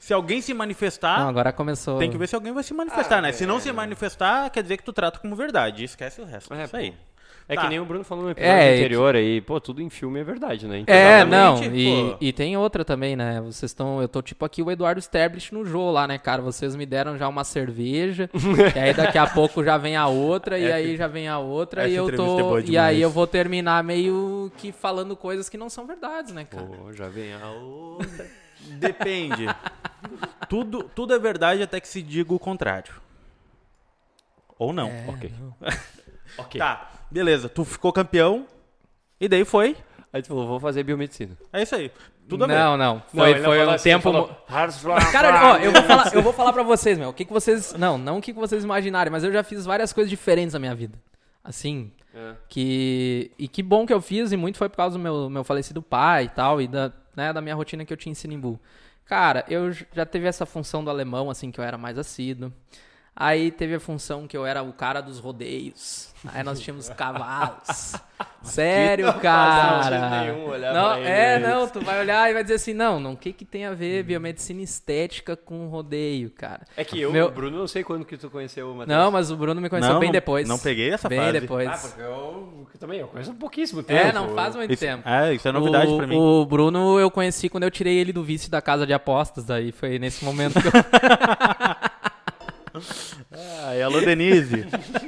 Se 0.06 0.12
alguém 0.14 0.40
se 0.40 0.54
manifestar, 0.54 1.18
não, 1.18 1.28
agora 1.30 1.52
começou. 1.52 1.98
tem 1.98 2.08
que 2.08 2.16
ver 2.16 2.28
se 2.28 2.36
alguém 2.36 2.52
vai 2.52 2.62
se 2.62 2.72
manifestar, 2.72 3.20
né? 3.20 3.32
Se 3.32 3.44
não 3.44 3.58
se 3.58 3.72
manifestar, 3.72 4.48
quer 4.50 4.62
dizer 4.62 4.76
que 4.76 4.84
tu 4.84 4.92
trata 4.92 5.18
como 5.18 5.34
verdade. 5.34 5.82
Esquece 5.82 6.20
o 6.20 6.24
resto. 6.24 6.54
É, 6.54 6.62
Isso 6.64 6.76
aí. 6.76 6.94
É 7.48 7.54
Tá. 7.56 7.62
que 7.62 7.68
nem 7.68 7.80
o 7.80 7.84
Bruno 7.84 8.04
falou 8.04 8.22
no 8.24 8.30
episódio 8.30 8.56
É, 8.56 8.74
anterior 8.74 9.16
aí. 9.16 9.40
Pô, 9.40 9.60
tudo 9.60 9.82
em 9.82 9.90
filme 9.90 10.20
é 10.20 10.22
verdade, 10.24 10.68
né? 10.68 10.84
É, 10.86 11.24
não, 11.24 11.60
e, 11.64 12.16
e 12.20 12.32
tem 12.32 12.56
outra 12.56 12.84
também, 12.84 13.16
né? 13.16 13.40
Vocês 13.40 13.70
estão. 13.70 14.00
Eu 14.00 14.06
tô 14.08 14.22
tipo 14.22 14.44
aqui 14.44 14.62
o 14.62 14.70
Eduardo 14.70 15.00
Sterblich 15.00 15.52
no 15.52 15.64
jogo 15.64 15.90
lá, 15.90 16.06
né, 16.06 16.18
cara? 16.18 16.40
Vocês 16.40 16.76
me 16.76 16.86
deram 16.86 17.18
já 17.18 17.26
uma 17.26 17.42
cerveja, 17.42 18.30
e 18.76 18.78
aí 18.78 18.94
daqui 18.94 19.18
a 19.18 19.26
pouco 19.26 19.64
já 19.64 19.76
vem 19.76 19.96
a 19.96 20.06
outra, 20.06 20.56
e 20.56 20.64
Essa- 20.66 20.74
aí 20.76 20.96
já 20.96 21.08
vem 21.08 21.26
a 21.26 21.38
outra, 21.38 21.82
essa 21.82 21.90
e 21.90 21.96
eu 21.96 22.08
é 22.08 22.12
tô. 22.12 22.24
boa 22.36 22.60
e 22.60 22.78
aí 22.78 23.02
eu 23.02 23.10
vou 23.10 23.26
terminar 23.26 23.82
meio 23.82 24.52
que 24.56 24.70
falando 24.70 25.16
coisas 25.16 25.48
que 25.48 25.56
não 25.56 25.68
são 25.68 25.84
verdades, 25.84 26.32
né, 26.32 26.44
cara? 26.44 26.64
Pô, 26.64 26.92
já 26.92 27.08
vem 27.08 27.32
a 27.32 27.48
outra. 27.50 28.26
Depende. 28.60 29.46
tudo, 30.48 30.84
tudo 30.94 31.14
é 31.14 31.18
verdade 31.18 31.62
até 31.62 31.80
que 31.80 31.88
se 31.88 32.02
diga 32.02 32.32
o 32.34 32.38
contrário. 32.38 32.94
Ou 34.58 34.72
não. 34.72 34.88
É, 34.88 35.04
ok. 35.08 35.32
ok. 36.38 36.58
Tá, 36.58 36.90
beleza. 37.10 37.48
Tu 37.48 37.64
ficou 37.64 37.92
campeão. 37.92 38.46
E 39.20 39.28
daí 39.28 39.44
foi. 39.44 39.76
Aí 40.12 40.22
tu 40.22 40.28
falou, 40.28 40.46
vou 40.46 40.60
fazer 40.60 40.82
biomedicina. 40.82 41.36
É 41.52 41.62
isso 41.62 41.74
aí. 41.74 41.90
Tudo 42.28 42.46
ver. 42.46 42.54
não, 42.54 42.76
não. 42.76 43.02
Foi, 43.14 43.34
foi 43.40 43.66
um 43.66 43.76
tempo. 43.76 44.12
mo- 44.12 44.28
Cara, 44.48 44.72
Cara, 45.12 45.52
ó, 45.52 45.56
eu 45.58 45.72
vou 45.72 45.82
falar, 45.82 46.14
eu 46.14 46.22
vou 46.22 46.32
falar 46.32 46.52
pra 46.52 46.62
vocês, 46.62 46.98
meu. 46.98 47.10
O 47.10 47.12
que, 47.12 47.24
que 47.24 47.32
vocês. 47.32 47.74
Não, 47.74 47.96
não 47.96 48.18
o 48.18 48.20
que, 48.22 48.32
que 48.32 48.38
vocês 48.38 48.64
imaginarem, 48.64 49.12
mas 49.12 49.22
eu 49.22 49.32
já 49.32 49.44
fiz 49.44 49.64
várias 49.64 49.92
coisas 49.92 50.10
diferentes 50.10 50.52
na 50.54 50.58
minha 50.58 50.74
vida. 50.74 50.98
Assim. 51.44 51.92
É. 52.12 52.34
Que. 52.48 53.30
E 53.38 53.46
que 53.46 53.62
bom 53.62 53.86
que 53.86 53.92
eu 53.92 54.00
fiz, 54.00 54.32
e 54.32 54.36
muito 54.36 54.58
foi 54.58 54.68
por 54.68 54.76
causa 54.76 54.98
do 54.98 55.02
meu, 55.02 55.30
meu 55.30 55.44
falecido 55.44 55.80
pai 55.80 56.24
e 56.24 56.28
tal, 56.28 56.60
e 56.60 56.66
da, 56.66 56.92
né, 57.16 57.32
da 57.32 57.40
minha 57.40 57.54
rotina 57.54 57.84
que 57.84 57.92
eu 57.92 57.96
tinha 57.96 58.12
em 58.12 58.14
Sinimbu. 58.14 58.60
Cara, 59.06 59.44
eu 59.48 59.72
já 59.72 60.04
teve 60.04 60.26
essa 60.26 60.44
função 60.44 60.84
do 60.84 60.90
alemão, 60.90 61.30
assim, 61.30 61.50
que 61.50 61.58
eu 61.58 61.64
era 61.64 61.78
mais 61.78 61.96
assíduo. 61.96 62.52
Aí 63.18 63.50
teve 63.50 63.74
a 63.76 63.80
função 63.80 64.26
que 64.26 64.36
eu 64.36 64.44
era 64.44 64.62
o 64.62 64.72
cara 64.74 65.00
dos 65.00 65.18
rodeios. 65.18 66.14
Aí 66.34 66.42
nós 66.42 66.60
tínhamos 66.60 66.88
cavalos. 66.90 67.94
Sério, 68.42 69.12
cara. 69.14 70.20
nenhum 70.22 70.48
olhar 70.48 70.72
não, 70.72 70.90
pra 71.00 71.00
é, 71.00 71.36
eles. 71.36 71.48
não, 71.48 71.68
tu 71.68 71.80
vai 71.80 71.98
olhar 72.00 72.30
e 72.30 72.34
vai 72.34 72.42
dizer 72.42 72.54
assim, 72.54 72.72
não, 72.74 73.00
não, 73.00 73.12
o 73.14 73.16
que 73.16 73.32
que 73.32 73.44
tem 73.44 73.64
a 73.66 73.74
ver 73.74 74.04
biomedicina 74.04 74.60
estética 74.62 75.34
com 75.36 75.66
rodeio, 75.68 76.30
cara? 76.30 76.64
É 76.76 76.84
que 76.84 77.00
eu, 77.00 77.10
Meu- 77.12 77.26
o 77.26 77.30
Bruno, 77.30 77.58
não 77.58 77.66
sei 77.66 77.82
quando 77.82 78.04
que 78.04 78.16
tu 78.16 78.30
conheceu 78.30 78.70
o 78.70 78.74
Matheus. 78.76 78.96
Não, 78.96 79.10
mas 79.10 79.30
o 79.32 79.36
Bruno 79.36 79.60
me 79.60 79.68
conheceu 79.68 79.92
Não, 79.94 79.98
bem 80.00 80.08
não- 80.08 80.12
depois. 80.12 80.48
não 80.48 80.58
peguei 80.58 80.90
essa 80.92 81.08
bem 81.08 81.18
fase. 81.18 81.40
depois. 81.40 81.68
Ah, 81.68 81.76
porque 81.88 82.00
eu 82.02 82.66
que 82.70 82.78
também, 82.78 83.00
eu 83.00 83.08
conheço 83.08 83.30
um 83.32 83.36
pouquíssimo 83.36 83.82
tempo. 83.82 84.00
é, 84.08 84.12
não 84.12 84.34
faz 84.34 84.54
muito 84.54 84.72
Isso, 84.72 84.80
tempo. 84.84 85.08
é, 85.08 85.34
isso 85.34 85.48
é 85.48 85.52
novidade 85.52 85.90
o, 85.90 85.96
pra 85.96 86.06
mim. 86.06 86.16
O 86.16 86.44
Bruno 86.46 87.00
eu 87.00 87.10
conheci 87.10 87.48
quando 87.48 87.64
eu 87.64 87.70
tirei 87.70 87.96
ele 87.98 88.12
do 88.12 88.22
vice 88.22 88.48
da 88.50 88.62
casa 88.62 88.86
de 88.86 88.92
apostas, 88.92 89.44
daí 89.44 89.72
foi 89.72 89.98
nesse 89.98 90.24
momento 90.24 90.60
que 90.60 90.68
eu... 90.68 90.72
Ai, 93.64 93.82
alô, 93.82 94.00
Denise. 94.00 94.66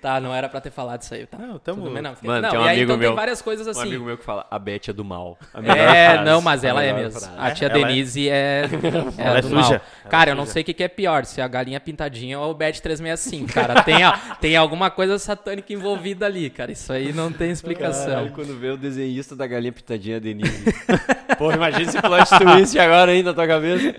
Tá, 0.00 0.20
não 0.20 0.34
era 0.34 0.48
pra 0.48 0.60
ter 0.60 0.70
falado 0.70 1.02
isso 1.02 1.14
aí, 1.14 1.26
tá? 1.26 1.38
Não, 1.38 1.58
tamo- 1.58 1.82
Tudo 1.82 1.92
bem, 1.94 2.02
não. 2.02 2.14
Mano, 2.22 2.42
não, 2.42 2.50
tem 2.50 2.58
um 2.58 2.62
e 2.64 2.68
aí, 2.68 2.76
amigo 2.76 2.84
então 2.84 2.96
meu- 2.98 3.08
tem 3.10 3.16
várias 3.16 3.42
coisas 3.42 3.66
Um 3.66 3.70
assim. 3.70 3.82
amigo 3.82 4.04
meu 4.04 4.16
que 4.18 4.24
fala, 4.24 4.46
a 4.50 4.58
Beth 4.58 4.88
é 4.88 4.92
do 4.92 5.04
mal. 5.04 5.38
A 5.52 5.60
É, 5.60 6.10
frase, 6.12 6.24
não, 6.24 6.40
mas 6.40 6.64
a 6.64 6.68
ela 6.68 6.82
é 6.82 6.92
mesmo. 6.92 7.20
frase. 7.20 7.34
A 7.38 7.50
tia 7.52 7.68
Ela 7.68 7.78
é- 7.78 7.84
Denise 7.84 8.28
é, 8.28 8.62
é, 9.18 9.26
Ela 9.26 9.38
é 9.38 9.42
do 9.42 9.48
suja. 9.48 9.60
mal. 9.60 9.72
Ela 9.72 9.82
Cara, 10.10 10.30
é 10.30 10.32
eu 10.32 10.36
não 10.36 10.46
sei 10.46 10.62
o 10.62 10.64
que 10.64 10.74
que 10.74 10.82
é 10.82 10.88
pior, 10.88 11.24
se 11.24 11.40
é 11.40 11.44
a 11.44 11.48
galinha 11.48 11.80
pintadinha 11.80 12.38
ou 12.38 12.50
o 12.50 12.54
Bet 12.54 12.80
365, 12.82 13.52
cara. 13.52 13.82
Tem, 13.82 14.02
a- 14.02 14.36
tem 14.40 14.56
alguma 14.56 14.90
coisa 14.90 15.18
satânica 15.18 15.72
envolvida 15.72 16.26
ali, 16.26 16.50
cara. 16.50 16.72
Isso 16.72 16.92
aí 16.92 17.12
não 17.12 17.32
tem 17.32 17.50
explicação. 17.50 18.06
Caralho, 18.06 18.32
quando 18.32 18.58
vê 18.58 18.70
o 18.70 18.76
desenhista 18.76 19.34
da 19.36 19.46
galinha 19.46 19.72
pitadinha, 19.72 20.20
Denise. 20.20 20.64
Pô, 21.38 21.50
imagina 21.52 21.82
esse 21.82 22.00
plot 22.00 22.28
twist 22.38 22.78
agora 22.78 23.10
aí 23.12 23.22
na 23.22 23.32
tua 23.32 23.46
cabeça. 23.46 23.94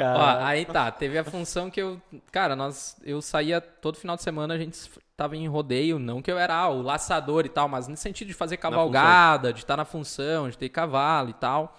Ó, 0.00 0.44
aí 0.44 0.64
tá, 0.64 0.90
teve 0.90 1.18
a 1.18 1.24
função 1.24 1.70
que 1.70 1.80
eu. 1.80 2.00
Cara, 2.32 2.56
nós. 2.56 2.96
Eu 3.04 3.20
saía 3.20 3.60
todo 3.60 3.96
final 3.98 4.16
de 4.16 4.22
semana, 4.22 4.54
a 4.54 4.58
gente 4.58 4.76
tava 5.18 5.36
em 5.36 5.48
rodeio, 5.48 5.98
não 5.98 6.22
que 6.22 6.30
eu 6.30 6.38
era 6.38 6.54
ah, 6.54 6.68
o 6.68 6.80
laçador 6.80 7.44
e 7.44 7.48
tal, 7.48 7.68
mas 7.68 7.88
no 7.88 7.96
sentido 7.96 8.28
de 8.28 8.34
fazer 8.34 8.56
cavalgada, 8.56 9.52
de 9.52 9.58
estar 9.58 9.76
na 9.76 9.84
função, 9.84 10.48
de 10.48 10.56
ter 10.56 10.68
cavalo 10.68 11.30
e 11.30 11.32
tal. 11.32 11.76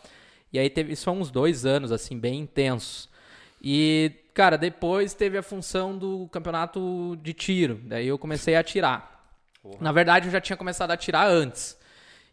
E 0.51 0.60
aí 0.60 0.69
teve. 0.69 0.91
Isso 0.91 1.05
foi 1.05 1.13
uns 1.13 1.31
dois 1.31 1.65
anos, 1.65 1.89
assim, 1.89 2.19
bem 2.19 2.41
intensos. 2.41 3.08
E, 3.62 4.12
cara, 4.34 4.58
depois 4.58 5.13
teve 5.13 5.38
a 5.38 5.41
função 5.41 5.98
do 5.98 6.27
campeonato 6.27 7.17
de 7.22 7.34
tiro. 7.34 7.79
Daí 7.86 8.08
eu 8.08 8.17
comecei 8.17 8.55
a 8.58 8.60
atirar. 8.60 9.24
Na 9.79 9.93
verdade, 9.93 10.27
eu 10.27 10.31
já 10.34 10.41
tinha 10.41 10.58
começado 10.58 10.91
a 10.91 10.96
atirar 10.96 11.25
antes. 11.25 11.79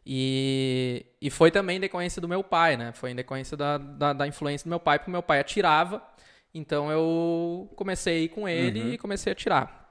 E, 0.05 1.07
e 1.23 1.31
foi 1.31 1.53
também 1.53 1.77
em 1.77 1.81
decorrência 1.81 2.21
do 2.21 2.29
meu 2.29 2.43
pai, 2.43 2.77
né? 2.77 2.91
Foi 2.93 3.13
em 3.13 3.15
decorrência 3.15 3.57
da, 3.57 3.79
da, 3.79 4.13
da 4.13 4.27
influência 4.27 4.65
do 4.65 4.71
meu 4.71 4.81
pai, 4.81 4.99
porque 4.99 5.11
meu 5.11 5.23
pai 5.23 5.39
atirava. 5.39 6.03
Então 6.53 6.91
eu 6.91 7.73
comecei 7.77 8.29
com 8.29 8.49
ele 8.49 8.95
e 8.95 8.99
comecei 8.99 9.31
a 9.31 9.35
atirar. 9.35 9.86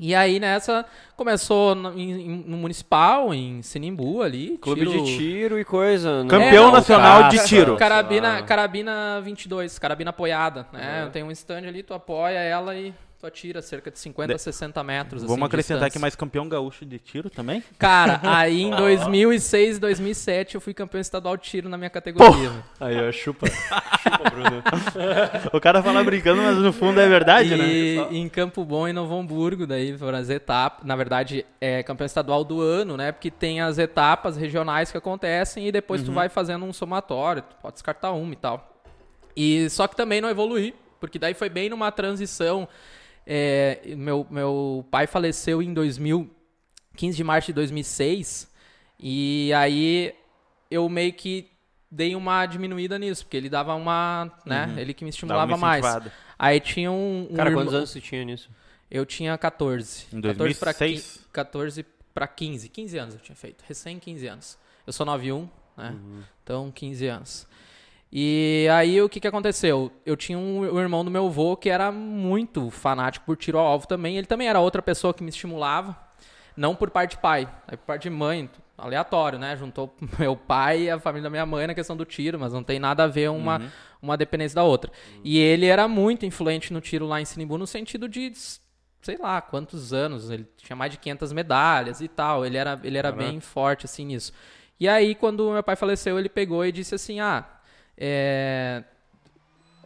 E 0.00 0.14
aí 0.14 0.38
nessa 0.38 0.84
começou 1.16 1.74
no, 1.74 1.90
no 1.92 2.56
municipal, 2.56 3.34
em 3.34 3.60
Sinimbu 3.62 4.22
ali. 4.22 4.56
Clube 4.58 4.86
tiro- 4.86 5.04
de 5.04 5.16
tiro 5.16 5.58
e 5.58 5.64
coisa. 5.64 6.22
né? 6.22 6.30
Campeão 6.30 6.66
não, 6.66 6.72
nacional 6.72 7.22
cara, 7.22 7.28
de 7.30 7.44
tiro. 7.46 7.76
Carabina, 7.76 8.38
Ah. 8.38 8.42
carabina 8.42 9.20
22, 9.22 9.76
carabina 9.78 10.10
apoiada, 10.10 10.66
né? 10.72 11.04
Uhum. 11.04 11.10
Tem 11.10 11.22
um 11.24 11.30
stand 11.32 11.66
ali, 11.66 11.82
tu 11.82 11.94
apoia 11.94 12.38
ela 12.38 12.76
e 12.76 12.94
tu 13.18 13.26
atira 13.26 13.60
cerca 13.60 13.90
de 13.90 13.98
50 13.98 14.32
a 14.32 14.38
60 14.38 14.84
metros. 14.84 15.22
Vamos 15.22 15.38
assim, 15.38 15.44
acrescentar 15.44 15.84
distância. 15.88 16.00
mais 16.00 16.14
campeão 16.14 16.48
gaúcho 16.48 16.86
de 16.86 17.00
tiro 17.00 17.28
também? 17.28 17.64
Cara, 17.76 18.20
aí 18.22 18.62
em 18.62 18.70
2006, 18.70 19.80
2007 19.80 20.54
eu 20.54 20.60
fui 20.60 20.72
campeão 20.72 21.00
estadual 21.00 21.36
de 21.36 21.42
tiro 21.42 21.68
na 21.68 21.76
minha 21.76 21.90
categoria. 21.90 22.50
velho. 22.50 22.64
Aí, 22.78 23.08
ó, 23.08 23.10
chupa. 23.10 23.48
chupa, 23.48 24.30
Bruno. 24.30 24.62
O 25.52 25.60
cara 25.60 25.82
fala 25.82 26.04
brincando, 26.04 26.42
mas 26.42 26.58
no 26.58 26.72
fundo 26.72 27.00
é 27.00 27.08
verdade, 27.08 27.56
né? 27.56 27.66
e 27.66 28.18
em 28.18 28.28
Campo 28.28 28.64
Bom 28.64 28.86
e 28.86 28.92
Novo 28.92 29.18
Hamburgo, 29.18 29.66
daí 29.66 29.96
foram 29.98 30.18
as 30.18 30.30
etapas. 30.30 30.86
Na 30.86 30.94
verdade, 30.94 31.44
é 31.60 31.82
campeão 31.82 32.06
estadual 32.06 32.44
do 32.44 32.60
ano, 32.60 32.96
né? 32.96 33.10
Porque 33.10 33.30
tem 33.32 33.60
as 33.60 33.78
etapas 33.78 34.36
regionais 34.36 34.92
que 34.92 34.96
acontecem 34.96 35.66
e 35.66 35.72
depois 35.72 36.02
tu 36.04 36.12
vai 36.12 36.28
fazendo 36.28 36.64
um 36.64 36.72
somatório, 36.72 37.42
tu 37.42 37.56
pode 37.60 37.74
descartar 37.74 38.12
uma 38.12 38.32
e 38.32 38.36
tal. 38.36 38.82
E 39.36 39.68
só 39.70 39.88
que 39.88 39.96
também 39.96 40.20
não 40.20 40.28
evoluí, 40.28 40.72
porque 41.00 41.18
daí 41.18 41.34
foi 41.34 41.48
bem 41.48 41.68
numa 41.68 41.90
transição. 41.90 42.68
É, 43.30 43.80
meu, 43.94 44.26
meu 44.30 44.86
pai 44.90 45.06
faleceu 45.06 45.60
em 45.62 45.74
2000, 45.74 46.30
15 46.96 47.14
de 47.16 47.22
março 47.22 47.46
de 47.48 47.52
2006, 47.52 48.50
e 48.98 49.52
aí 49.52 50.14
eu 50.70 50.88
meio 50.88 51.12
que 51.12 51.50
dei 51.90 52.16
uma 52.16 52.46
diminuída 52.46 52.98
nisso, 52.98 53.24
porque 53.24 53.36
ele 53.36 53.50
dava 53.50 53.74
uma, 53.74 54.32
né, 54.46 54.74
ele 54.78 54.94
que 54.94 55.04
me 55.04 55.10
estimulava 55.10 55.56
mais. 55.58 55.84
Aí 56.38 56.58
tinha 56.58 56.90
um, 56.90 57.28
um 57.30 57.34
Cara, 57.34 57.50
irmão- 57.50 57.64
quantos 57.64 57.74
anos 57.74 57.92
tu 57.92 58.00
tinha 58.00 58.24
nisso? 58.24 58.48
Eu 58.90 59.04
tinha 59.04 59.36
14. 59.36 60.06
Em 60.12 60.20
14 60.22 60.58
pra 60.58 60.72
2006? 60.72 61.02
15, 61.02 61.20
14 61.30 61.86
para 62.14 62.26
15. 62.26 62.68
15 62.70 62.98
anos 62.98 63.14
eu 63.14 63.20
tinha 63.20 63.36
feito. 63.36 63.62
Recém 63.68 63.98
15 63.98 64.26
anos. 64.26 64.58
Eu 64.86 64.92
sou 64.94 65.04
91, 65.04 65.46
né? 65.76 65.94
Então, 66.42 66.70
15 66.70 67.06
anos. 67.06 67.46
E 68.10 68.66
aí, 68.72 69.00
o 69.02 69.08
que 69.08 69.20
que 69.20 69.28
aconteceu? 69.28 69.92
Eu 70.04 70.16
tinha 70.16 70.38
um, 70.38 70.60
um 70.60 70.80
irmão 70.80 71.04
do 71.04 71.10
meu 71.10 71.26
avô 71.26 71.56
que 71.56 71.68
era 71.68 71.92
muito 71.92 72.70
fanático 72.70 73.26
por 73.26 73.36
tiro 73.36 73.58
ao 73.58 73.66
alvo 73.66 73.86
também. 73.86 74.16
Ele 74.16 74.26
também 74.26 74.48
era 74.48 74.60
outra 74.60 74.80
pessoa 74.80 75.12
que 75.12 75.22
me 75.22 75.28
estimulava. 75.28 75.96
Não 76.56 76.74
por 76.74 76.90
parte 76.90 77.12
de 77.12 77.18
pai, 77.18 77.48
aí 77.68 77.76
por 77.76 77.84
parte 77.84 78.02
de 78.02 78.10
mãe. 78.10 78.50
Aleatório, 78.76 79.38
né? 79.38 79.56
Juntou 79.56 79.94
meu 80.18 80.36
pai 80.36 80.82
e 80.82 80.90
a 80.90 80.98
família 80.98 81.24
da 81.24 81.30
minha 81.30 81.44
mãe 81.44 81.66
na 81.66 81.74
questão 81.74 81.96
do 81.96 82.04
tiro, 82.04 82.38
mas 82.38 82.52
não 82.52 82.62
tem 82.62 82.78
nada 82.78 83.04
a 83.04 83.06
ver 83.06 83.28
uma, 83.28 83.60
uma 84.00 84.16
dependência 84.16 84.56
da 84.56 84.64
outra. 84.64 84.90
E 85.22 85.38
ele 85.38 85.66
era 85.66 85.86
muito 85.86 86.24
influente 86.24 86.72
no 86.72 86.80
tiro 86.80 87.06
lá 87.06 87.20
em 87.20 87.24
Sinimbu 87.24 87.58
no 87.58 87.66
sentido 87.66 88.08
de 88.08 88.32
sei 89.00 89.16
lá 89.16 89.40
quantos 89.40 89.92
anos, 89.92 90.30
ele 90.30 90.46
tinha 90.56 90.74
mais 90.74 90.90
de 90.90 90.98
500 90.98 91.32
medalhas 91.32 92.00
e 92.00 92.08
tal, 92.08 92.44
ele 92.44 92.56
era, 92.56 92.78
ele 92.82 92.98
era 92.98 93.12
bem 93.12 93.40
forte 93.40 93.84
assim 93.84 94.04
nisso. 94.04 94.32
E 94.78 94.88
aí 94.88 95.14
quando 95.14 95.52
meu 95.52 95.62
pai 95.62 95.76
faleceu, 95.76 96.18
ele 96.18 96.28
pegou 96.28 96.64
e 96.64 96.72
disse 96.72 96.94
assim: 96.94 97.20
"Ah, 97.20 97.44
é 97.98 98.82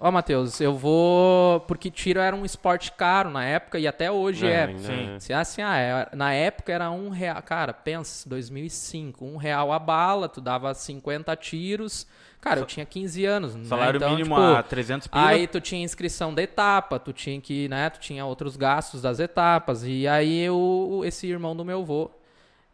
Ó, 0.04 0.10
Matheus, 0.10 0.60
eu 0.60 0.74
vou. 0.76 1.60
Porque 1.60 1.88
tiro 1.88 2.18
era 2.18 2.34
um 2.34 2.44
esporte 2.44 2.90
caro 2.90 3.30
na 3.30 3.44
época 3.44 3.78
e 3.78 3.86
até 3.86 4.10
hoje 4.10 4.48
é. 4.48 4.74
é. 5.14 5.20
Se 5.20 5.32
assim, 5.32 5.62
ah, 5.62 5.78
é- 5.78 6.08
na 6.16 6.32
época 6.34 6.72
era 6.72 6.90
um 6.90 7.08
real. 7.08 7.40
Cara, 7.40 7.72
pensa, 7.72 8.28
2005, 8.28 9.24
um 9.24 9.36
real 9.36 9.70
a 9.72 9.78
bala, 9.78 10.28
tu 10.28 10.40
dava 10.40 10.74
50 10.74 11.36
tiros. 11.36 12.04
Cara, 12.40 12.58
eu 12.58 12.66
tinha 12.66 12.84
15 12.84 13.24
anos. 13.24 13.54
né? 13.54 13.62
Salário 13.64 13.98
Então, 13.98 14.10
mínimo 14.10 14.34
tipo, 14.34 14.40
a 14.40 14.60
300 14.64 15.06
pila. 15.06 15.24
Aí 15.28 15.46
tu 15.46 15.60
tinha 15.60 15.84
inscrição 15.84 16.34
da 16.34 16.42
etapa, 16.42 16.98
tu 16.98 17.12
tinha 17.12 17.40
que, 17.40 17.68
né, 17.68 17.88
tu 17.88 18.00
tinha 18.00 18.26
outros 18.26 18.56
gastos 18.56 19.02
das 19.02 19.20
etapas. 19.20 19.84
E 19.84 20.08
aí 20.08 20.40
eu, 20.40 21.02
esse 21.04 21.28
irmão 21.28 21.54
do 21.54 21.64
meu 21.64 21.82
avô, 21.82 22.10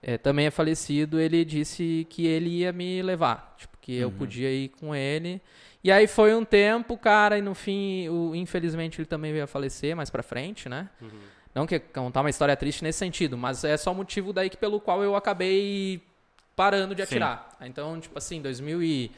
eh, 0.02 0.16
também 0.16 0.47
é 0.47 0.50
falecido, 0.50 1.21
ele 1.21 1.45
disse 1.45 2.07
que 2.09 2.26
ele 2.26 2.49
ia 2.61 2.73
me 2.73 3.02
levar, 3.02 3.54
tipo, 3.59 3.76
que 3.88 3.97
eu 3.97 4.11
podia 4.12 4.50
ir 4.52 4.68
com 4.68 4.95
ele. 4.95 5.40
E 5.83 5.90
aí 5.90 6.07
foi 6.07 6.35
um 6.35 6.45
tempo, 6.45 6.99
cara, 6.99 7.38
e 7.38 7.40
no 7.42 7.54
fim, 7.54 8.07
o- 8.11 8.35
infelizmente 8.35 9.00
ele 9.00 9.07
também 9.07 9.33
veio 9.33 9.45
a 9.45 9.47
falecer 9.47 9.97
mais 9.97 10.11
pra 10.11 10.23
frente, 10.23 10.68
né? 10.68 10.90
Não 11.54 11.66
que 11.66 11.78
contar 11.78 12.21
uma 12.21 12.28
história 12.28 12.54
triste 12.54 12.85
nesse 12.85 12.99
sentido, 12.99 13.38
mas 13.38 13.64
é 13.64 13.76
só 13.78 13.95
motivo 13.95 14.30
daí 14.33 14.50
que 14.50 14.59
pelo 14.59 14.78
qual 14.78 15.02
eu 15.02 15.16
acabei 15.16 16.02
parando 16.54 16.95
de 16.95 17.00
Sim. 17.00 17.14
atirar. 17.14 17.57
Então, 17.62 17.99
tipo 17.99 18.18
assim, 18.18 18.42
2000 18.42 18.83
e 18.83 19.11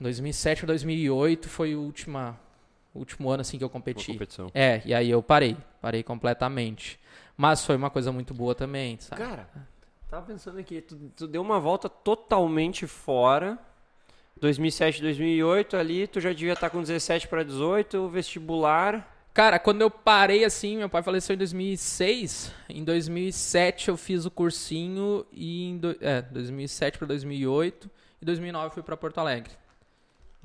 2007 0.00 0.62
ou 0.64 0.66
2008 0.66 1.48
foi 1.48 1.76
o 1.76 1.80
última, 1.82 2.36
o 2.92 2.98
último 2.98 3.30
ano 3.30 3.42
assim 3.42 3.56
que 3.58 3.62
eu 3.64 3.70
competi. 3.70 4.18
É, 4.52 4.82
e 4.84 4.92
aí 4.92 5.08
eu 5.08 5.22
parei, 5.22 5.56
parei 5.80 6.02
completamente. 6.02 6.98
Mas 7.36 7.64
foi 7.64 7.76
uma 7.76 7.88
coisa 7.90 8.10
muito 8.10 8.34
boa 8.34 8.54
também, 8.54 8.98
sabe? 8.98 9.22
Cara, 9.22 9.48
tava 10.12 10.26
pensando 10.26 10.58
aqui, 10.58 10.82
tu, 10.82 10.94
tu 11.16 11.26
deu 11.26 11.40
uma 11.40 11.58
volta 11.58 11.88
totalmente 11.88 12.86
fora. 12.86 13.58
2007, 14.38 15.00
2008 15.00 15.74
ali, 15.74 16.06
tu 16.06 16.20
já 16.20 16.30
devia 16.34 16.52
estar 16.52 16.68
com 16.68 16.82
17 16.82 17.28
para 17.28 17.42
18, 17.42 18.10
vestibular. 18.10 19.10
Cara, 19.32 19.58
quando 19.58 19.80
eu 19.80 19.90
parei 19.90 20.44
assim, 20.44 20.76
meu 20.76 20.90
pai 20.90 21.02
faleceu 21.02 21.32
em 21.32 21.38
2006. 21.38 22.52
Em 22.68 22.84
2007 22.84 23.88
eu 23.88 23.96
fiz 23.96 24.26
o 24.26 24.30
cursinho 24.30 25.24
e 25.32 25.68
em 25.68 25.78
do, 25.78 25.96
é, 25.98 26.20
2007 26.20 26.98
para 26.98 27.06
2008 27.06 27.90
e 28.20 28.24
2009 28.26 28.66
eu 28.66 28.70
fui 28.70 28.82
para 28.82 28.98
Porto 28.98 29.16
Alegre. 29.16 29.52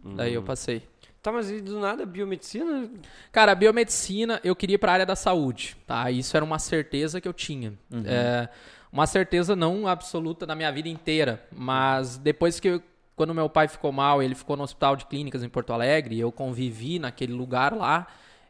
Daí 0.01 0.33
eu 0.33 0.43
passei. 0.43 0.81
Tá, 1.21 1.29
mas 1.29 1.51
e 1.51 1.59
do 1.59 1.77
nada 1.81 2.05
biomedicina? 2.05 2.89
Cara, 3.33 3.53
biomedicina, 3.53 4.39
eu 4.45 4.55
queria 4.55 4.75
ir 4.75 4.77
para 4.77 4.91
a 4.91 4.93
área 4.93 5.05
da 5.05 5.15
saúde, 5.15 5.75
tá? 5.85 6.09
Isso 6.09 6.37
era 6.37 6.45
uma 6.45 6.57
certeza 6.57 7.19
que 7.19 7.27
eu 7.27 7.33
tinha. 7.33 7.73
É, 8.05 8.47
uma 8.91 9.05
certeza 9.05 9.55
não 9.55 9.87
absoluta 9.87 10.45
na 10.45 10.55
minha 10.55 10.71
vida 10.71 10.89
inteira, 10.89 11.45
mas 11.51 12.17
depois 12.17 12.59
que 12.59 12.67
eu, 12.67 12.83
quando 13.15 13.33
meu 13.33 13.49
pai 13.49 13.67
ficou 13.67 13.91
mal, 13.91 14.21
ele 14.21 14.35
ficou 14.35 14.55
no 14.55 14.63
hospital 14.63 14.95
de 14.95 15.05
clínicas 15.05 15.43
em 15.43 15.49
Porto 15.49 15.73
Alegre, 15.73 16.19
eu 16.19 16.31
convivi 16.31 16.99
naquele 16.99 17.33
lugar 17.33 17.75
lá, 17.75 18.07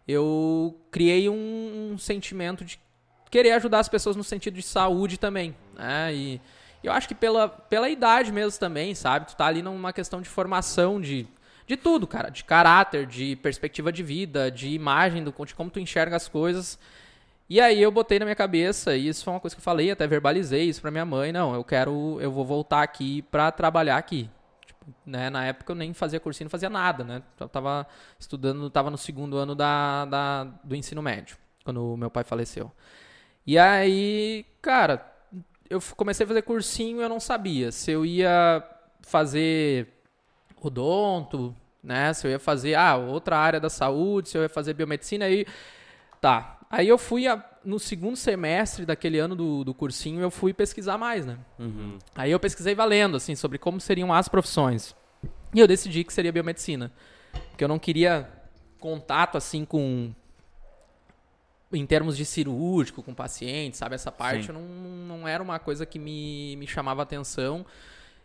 eu 0.08 0.79
criei 0.91 1.29
um, 1.29 1.91
um 1.94 1.98
sentimento 1.98 2.63
de 2.63 2.79
querer 3.29 3.51
ajudar 3.53 3.79
as 3.79 3.89
pessoas 3.89 4.15
no 4.15 4.24
sentido 4.24 4.56
de 4.56 4.63
saúde 4.63 5.17
também, 5.17 5.56
né? 5.75 6.13
E 6.13 6.41
eu 6.84 6.94
acho 6.94 7.08
que 7.08 7.15
pela, 7.15 7.50
pela 7.50 7.89
idade 7.89 8.32
mesmo 8.32 8.60
também, 8.60 8.96
sabe? 8.96 9.27
Tu 9.27 9.36
tá 9.36 9.46
ali 9.46 9.62
numa 9.62 9.91
questão 9.91 10.22
de 10.22 10.29
formação 10.29 11.01
de 11.01 11.27
de 11.67 11.75
tudo, 11.75 12.08
cara, 12.08 12.29
de 12.29 12.46
caráter, 12.46 13.06
de 13.06 13.36
perspectiva 13.36 13.91
de 13.91 14.01
vida, 14.01 14.50
de 14.50 14.70
imagem, 14.70 15.22
do, 15.22 15.36
de 15.46 15.53
como 15.53 15.70
tu 15.70 15.82
enxerga 15.82 16.15
as 16.15 16.27
coisas. 16.27 16.79
E 17.49 17.61
aí 17.61 17.81
eu 17.81 17.91
botei 17.91 18.19
na 18.19 18.25
minha 18.25 18.35
cabeça, 18.35 18.95
e 18.95 19.07
isso 19.07 19.23
foi 19.23 19.33
uma 19.33 19.39
coisa 19.39 19.55
que 19.55 19.59
eu 19.59 19.63
falei, 19.63 19.89
até 19.89 20.05
verbalizei 20.05 20.63
isso 20.65 20.81
pra 20.81 20.91
minha 20.91 21.05
mãe, 21.05 21.31
não, 21.31 21.55
eu 21.55 21.63
quero, 21.63 22.19
eu 22.19 22.31
vou 22.31 22.45
voltar 22.45 22.83
aqui 22.83 23.21
pra 23.23 23.51
trabalhar 23.51 23.97
aqui. 23.97 24.29
Tipo, 24.65 24.85
né, 25.05 25.29
na 25.29 25.45
época 25.45 25.71
eu 25.71 25.75
nem 25.75 25.93
fazia 25.93 26.19
cursinho, 26.19 26.45
não 26.45 26.51
fazia 26.51 26.69
nada, 26.69 27.03
né? 27.05 27.23
Eu 27.39 27.47
tava 27.47 27.87
estudando, 28.19 28.69
tava 28.69 28.91
no 28.91 28.97
segundo 28.97 29.37
ano 29.37 29.55
da, 29.55 30.05
da, 30.05 30.43
do 30.63 30.75
ensino 30.75 31.01
médio, 31.01 31.37
quando 31.63 31.95
meu 31.97 32.11
pai 32.11 32.23
faleceu. 32.25 32.71
E 33.45 33.57
aí, 33.57 34.45
cara, 34.61 35.09
eu 35.69 35.81
comecei 35.95 36.25
a 36.25 36.27
fazer 36.27 36.41
cursinho 36.41 37.01
eu 37.01 37.09
não 37.09 37.19
sabia 37.19 37.71
se 37.71 37.91
eu 37.91 38.05
ia 38.05 38.61
fazer 39.01 39.87
odonto, 40.61 41.55
né? 41.81 42.13
Se 42.13 42.27
eu 42.27 42.31
ia 42.31 42.39
fazer, 42.39 42.75
ah, 42.75 42.95
outra 42.97 43.37
área 43.37 43.59
da 43.59 43.69
saúde, 43.69 44.29
se 44.29 44.37
eu 44.37 44.41
ia 44.41 44.49
fazer 44.49 44.73
biomedicina, 44.73 45.25
aí. 45.25 45.45
Tá. 46.19 46.56
Aí 46.69 46.88
eu 46.88 46.97
fui, 46.97 47.27
a- 47.27 47.43
no 47.63 47.79
segundo 47.79 48.15
semestre 48.17 48.86
daquele 48.86 49.17
ano 49.19 49.36
do, 49.36 49.63
do 49.63 49.74
cursinho, 49.74 50.19
eu 50.21 50.29
fui 50.29 50.53
pesquisar 50.53 50.97
mais, 50.97 51.25
né? 51.25 51.38
Uhum. 51.57 51.97
Aí 52.15 52.31
eu 52.31 52.39
pesquisei 52.39 52.75
valendo, 52.75 53.15
assim, 53.17 53.36
sobre 53.36 53.57
como 53.57 53.79
seriam 53.79 54.13
as 54.13 54.27
profissões. 54.27 54.95
E 55.53 55.59
eu 55.59 55.67
decidi 55.67 56.03
que 56.03 56.12
seria 56.13 56.31
biomedicina. 56.31 56.91
Porque 57.50 57.63
eu 57.63 57.67
não 57.67 57.79
queria 57.79 58.29
contato, 58.79 59.38
assim, 59.38 59.63
com. 59.63 60.12
Em 61.71 61.86
termos 61.86 62.15
de 62.15 62.24
cirúrgico, 62.24 63.03
com 63.03 63.13
pacientes, 63.13 63.77
sabe? 63.79 63.95
Essa 63.95 64.09
parte 64.12 64.51
não, 64.53 64.62
não 64.62 65.27
era 65.27 65.43
uma 65.43 65.59
coisa 65.59 65.86
que 65.86 66.00
me, 66.00 66.55
me 66.55 66.65
chamava 66.65 67.01
atenção. 67.03 67.65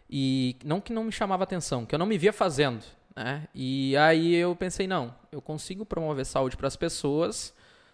E 0.08 0.56
não 0.64 0.80
que 0.80 0.92
não 0.92 1.04
me 1.04 1.10
chamava 1.12 1.42
atenção, 1.42 1.84
que 1.86 1.94
eu 1.94 1.98
não 1.98 2.06
me 2.06 2.18
via 2.18 2.32
fazendo, 2.32 2.84
né? 3.16 3.48
E 3.54 3.96
aí 3.96 4.34
eu 4.34 4.54
pensei, 4.54 4.86
não, 4.86 5.12
eu 5.32 5.40
consigo 5.40 5.84
promover 5.86 6.24
saúde 6.26 6.56
para 6.56 6.68
as 6.68 6.76
pessoas 6.76 7.52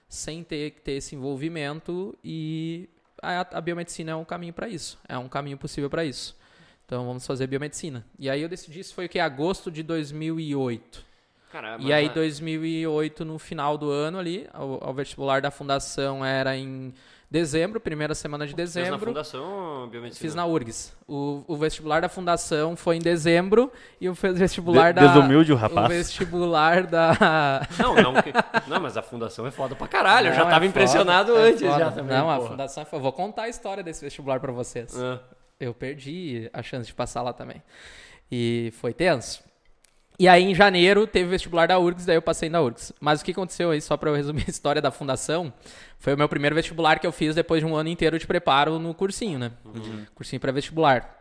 sem 0.09 0.43
ter 0.43 0.71
que 0.73 0.81
ter 0.81 0.93
esse 0.93 1.15
envolvimento 1.15 2.17
e 2.25 2.89
a, 3.23 3.41
a 3.41 3.61
biomedicina 3.61 4.13
é 4.13 4.15
um 4.15 4.25
caminho 4.25 4.53
para 4.53 4.69
isso, 4.69 4.99
é 5.09 5.19
um 5.19 5.29
caminho 5.29 5.59
possível 5.59 5.91
para 5.91 6.05
isso. 6.05 6.37
Então 6.87 7.05
vamos 7.05 7.27
fazer 7.27 7.47
biomedicina. 7.47 8.07
E 8.19 8.31
aí 8.31 8.41
eu 8.41 8.49
decidi, 8.49 8.81
isso 8.81 8.95
foi 8.95 9.05
o 9.07 9.09
que? 9.09 9.19
Agosto 9.19 9.71
de 9.71 9.83
2008. 9.83 11.05
Cara, 11.51 11.77
E 11.81 11.93
aí 11.93 12.09
a- 12.09 12.13
2008, 12.13 13.25
no 13.25 13.39
final 13.39 13.79
do 13.79 13.91
ano 13.91 14.19
ali, 14.19 14.47
o, 14.55 14.91
o 14.91 14.93
vestibular 14.93 15.41
da 15.41 15.51
fundação 15.51 16.25
era 16.25 16.55
em 16.57 16.93
dezembro, 17.31 17.79
primeira 17.81 18.15
semana 18.15 18.47
de 18.47 18.55
Fez 18.55 18.75
na 18.75 18.81
dezembro. 18.83 19.07
fundação 19.07 19.89
biomedicina? 19.91 20.21
Fiz 20.29 20.35
na 20.35 20.45
URGS. 20.47 20.95
O, 21.07 21.45
o 21.47 21.57
vestibular 21.57 22.01
da 22.01 22.09
fundação 22.09 22.75
foi 22.77 22.97
em 22.97 23.01
dezembro 23.01 23.71
e 24.01 24.09
o 24.09 24.15
vestibular 24.15 24.93
De- 24.93 25.01
da. 25.01 25.07
desumilde 25.09 25.53
o 25.53 25.55
O 25.55 25.59
rapaz. 25.59 25.89
vestibular 25.89 26.87
da. 26.87 27.63
Não, 27.79 27.95
não, 27.95 28.15
que- 28.23 28.33
não, 28.67 28.81
mas 28.81 28.97
a 28.97 29.03
fundação 29.03 29.47
é 29.47 29.51
foda 29.51 29.75
pra 29.75 29.87
caralho. 29.89 30.29
eu 30.29 30.35
já 30.35 30.45
Não, 30.45 30.51
tava 30.51 30.65
é 30.65 30.69
impressionado 30.69 31.33
foda, 31.33 31.47
é 31.47 31.51
antes 31.51 31.63
foda. 31.63 31.79
já 31.79 31.91
também. 31.93 32.17
Não, 32.17 32.31
a 32.31 32.37
porra. 32.37 32.49
fundação 32.51 32.83
é 32.83 32.87
foda. 32.87 33.03
Vou 33.03 33.13
contar 33.13 33.43
a 33.45 33.49
história 33.49 33.83
desse 33.83 34.03
vestibular 34.05 34.39
pra 34.41 34.53
vocês. 34.53 34.95
Ah, 34.99 35.19
Eu 35.61 35.73
perdi 35.75 36.49
a 36.53 36.63
chance 36.63 36.87
de 36.87 36.95
passar 36.95 37.23
lá 37.23 37.33
também. 37.33 37.63
E 38.31 38.73
foi 38.81 38.93
tenso. 38.93 39.43
E 40.19 40.27
aí, 40.27 40.43
em 40.43 40.55
janeiro, 40.55 41.07
teve 41.07 41.29
o 41.29 41.31
vestibular 41.31 41.69
da 41.69 41.79
URGS, 41.79 42.05
daí 42.05 42.17
eu 42.17 42.23
passei 42.23 42.49
na 42.49 42.61
URGS. 42.61 42.93
Mas 43.01 43.21
o 43.21 43.25
que 43.25 43.31
aconteceu 43.31 43.71
aí, 43.71 43.81
só 43.81 43.97
pra 43.97 44.11
eu 44.11 44.17
resumir 44.17 44.45
a 44.49 44.51
história 44.51 44.83
da 44.83 44.91
fundação, 44.91 45.53
foi 45.97 46.15
o 46.15 46.19
meu 46.19 46.29
primeiro 46.29 46.57
vestibular 46.57 46.99
que 46.99 47.07
eu 47.07 47.13
fiz 47.13 47.37
depois 47.37 47.61
de 47.63 47.67
um 47.71 47.77
ano 47.77 47.89
inteiro 47.89 48.19
de 48.19 48.27
preparo 48.27 48.81
no 48.81 48.93
cursinho, 48.93 49.39
né? 49.39 49.53
Cursinho 50.17 50.41
pré-vestibular. 50.41 51.17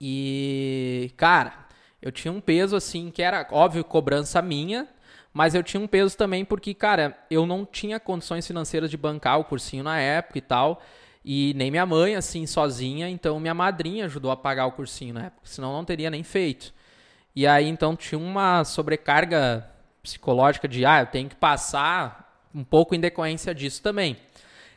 E, 0.00 1.12
cara, 1.16 1.52
eu 2.00 2.12
tinha 2.12 2.30
um 2.30 2.40
peso, 2.40 2.76
assim, 2.76 3.10
que 3.10 3.20
era, 3.20 3.46
óbvio, 3.50 3.82
cobrança 3.82 4.40
minha, 4.40 4.86
mas 5.32 5.54
eu 5.54 5.62
tinha 5.64 5.80
um 5.80 5.88
peso 5.88 6.16
também 6.16 6.44
porque, 6.44 6.72
cara, 6.72 7.18
eu 7.28 7.44
não 7.44 7.64
tinha 7.66 7.98
condições 7.98 8.46
financeiras 8.46 8.90
de 8.90 8.96
bancar 8.96 9.40
o 9.40 9.44
cursinho 9.44 9.82
na 9.82 9.98
época 9.98 10.38
e 10.38 10.40
tal. 10.40 10.80
E 11.24 11.52
nem 11.54 11.70
minha 11.70 11.84
mãe, 11.84 12.14
assim, 12.14 12.46
sozinha. 12.46 13.10
Então, 13.10 13.40
minha 13.40 13.54
madrinha 13.54 14.04
ajudou 14.06 14.30
a 14.30 14.36
pagar 14.36 14.66
o 14.66 14.72
cursinho 14.72 15.14
na 15.14 15.26
época. 15.26 15.42
Senão, 15.44 15.70
eu 15.70 15.76
não 15.76 15.84
teria 15.84 16.08
nem 16.10 16.22
feito. 16.22 16.72
E 17.34 17.46
aí, 17.46 17.68
então, 17.68 17.94
tinha 17.96 18.18
uma 18.18 18.64
sobrecarga 18.64 19.66
psicológica 20.02 20.66
de, 20.66 20.84
ah, 20.84 21.00
eu 21.00 21.06
tenho 21.06 21.28
que 21.28 21.36
passar 21.36 22.48
um 22.54 22.64
pouco 22.64 22.94
em 22.94 23.00
decorrência 23.00 23.54
disso 23.54 23.82
também. 23.82 24.16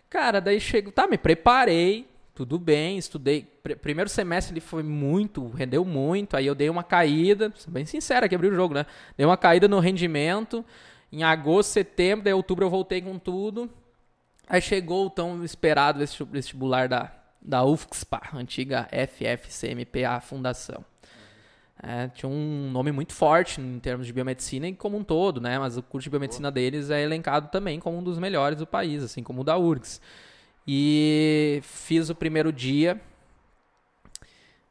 Cara, 0.10 0.40
daí 0.40 0.60
chego, 0.60 0.92
tá, 0.92 1.08
me 1.08 1.18
preparei, 1.18 2.08
tudo 2.36 2.60
bem, 2.60 2.98
estudei. 2.98 3.42
Pr- 3.64 3.76
primeiro 3.78 4.10
semestre 4.10 4.54
ele 4.54 4.62
foi 4.62 4.84
muito, 4.84 5.48
rendeu 5.50 5.84
muito. 5.84 6.38
Aí 6.38 6.46
eu 6.46 6.54
dei 6.54 6.70
uma 6.70 6.84
caída, 6.84 7.52
bem 7.68 7.86
sincera, 7.86 8.30
que 8.30 8.36
abri 8.36 8.48
o 8.48 8.54
jogo, 8.56 8.76
né? 8.76 8.86
Dei 9.18 9.26
uma 9.26 9.38
caída 9.38 9.68
no 9.68 9.80
rendimento. 9.80 10.64
Em 11.12 11.24
agosto, 11.24 11.72
setembro, 11.72 12.26
daí 12.26 12.34
outubro 12.34 12.66
eu 12.66 12.70
voltei 12.70 13.02
com 13.02 13.18
tudo. 13.18 13.70
Aí 14.48 14.62
chegou 14.62 15.08
o 15.08 15.10
tão 15.10 15.44
esperado 15.44 16.00
vesti- 16.00 16.24
vestibular 16.26 16.88
da, 16.88 17.12
da 17.42 17.64
UFSPA, 17.64 18.22
antiga 18.36 18.88
FFCMPA 18.92 20.20
Fundação. 20.22 20.84
É, 21.86 22.08
tinha 22.08 22.30
um 22.30 22.72
nome 22.72 22.94
muito 22.94 23.12
forte 23.12 23.60
em 23.60 23.78
termos 23.78 24.08
de 24.08 24.13
biomedicina 24.13 24.66
e 24.70 24.74
como 24.74 24.98
um 24.98 25.04
todo, 25.04 25.42
né? 25.42 25.60
Mas 25.60 25.75
o 25.78 25.84
curso 25.84 26.06
de 26.06 26.10
biomedicina 26.10 26.50
deles 26.50 26.89
é 26.89 27.02
elencado 27.04 27.50
também 27.50 27.78
como 27.78 27.98
um 27.98 28.04
dos 28.04 28.17
melhores 28.17 28.58
do 28.58 28.65
país, 28.65 29.04
assim 29.04 29.22
como 29.22 29.41
o 29.41 29.43
da 29.43 29.58
URGS. 29.58 30.00
E 30.65 31.60
fiz 31.62 32.10
o 32.10 32.15
primeiro 32.15 32.54
dia, 32.54 33.02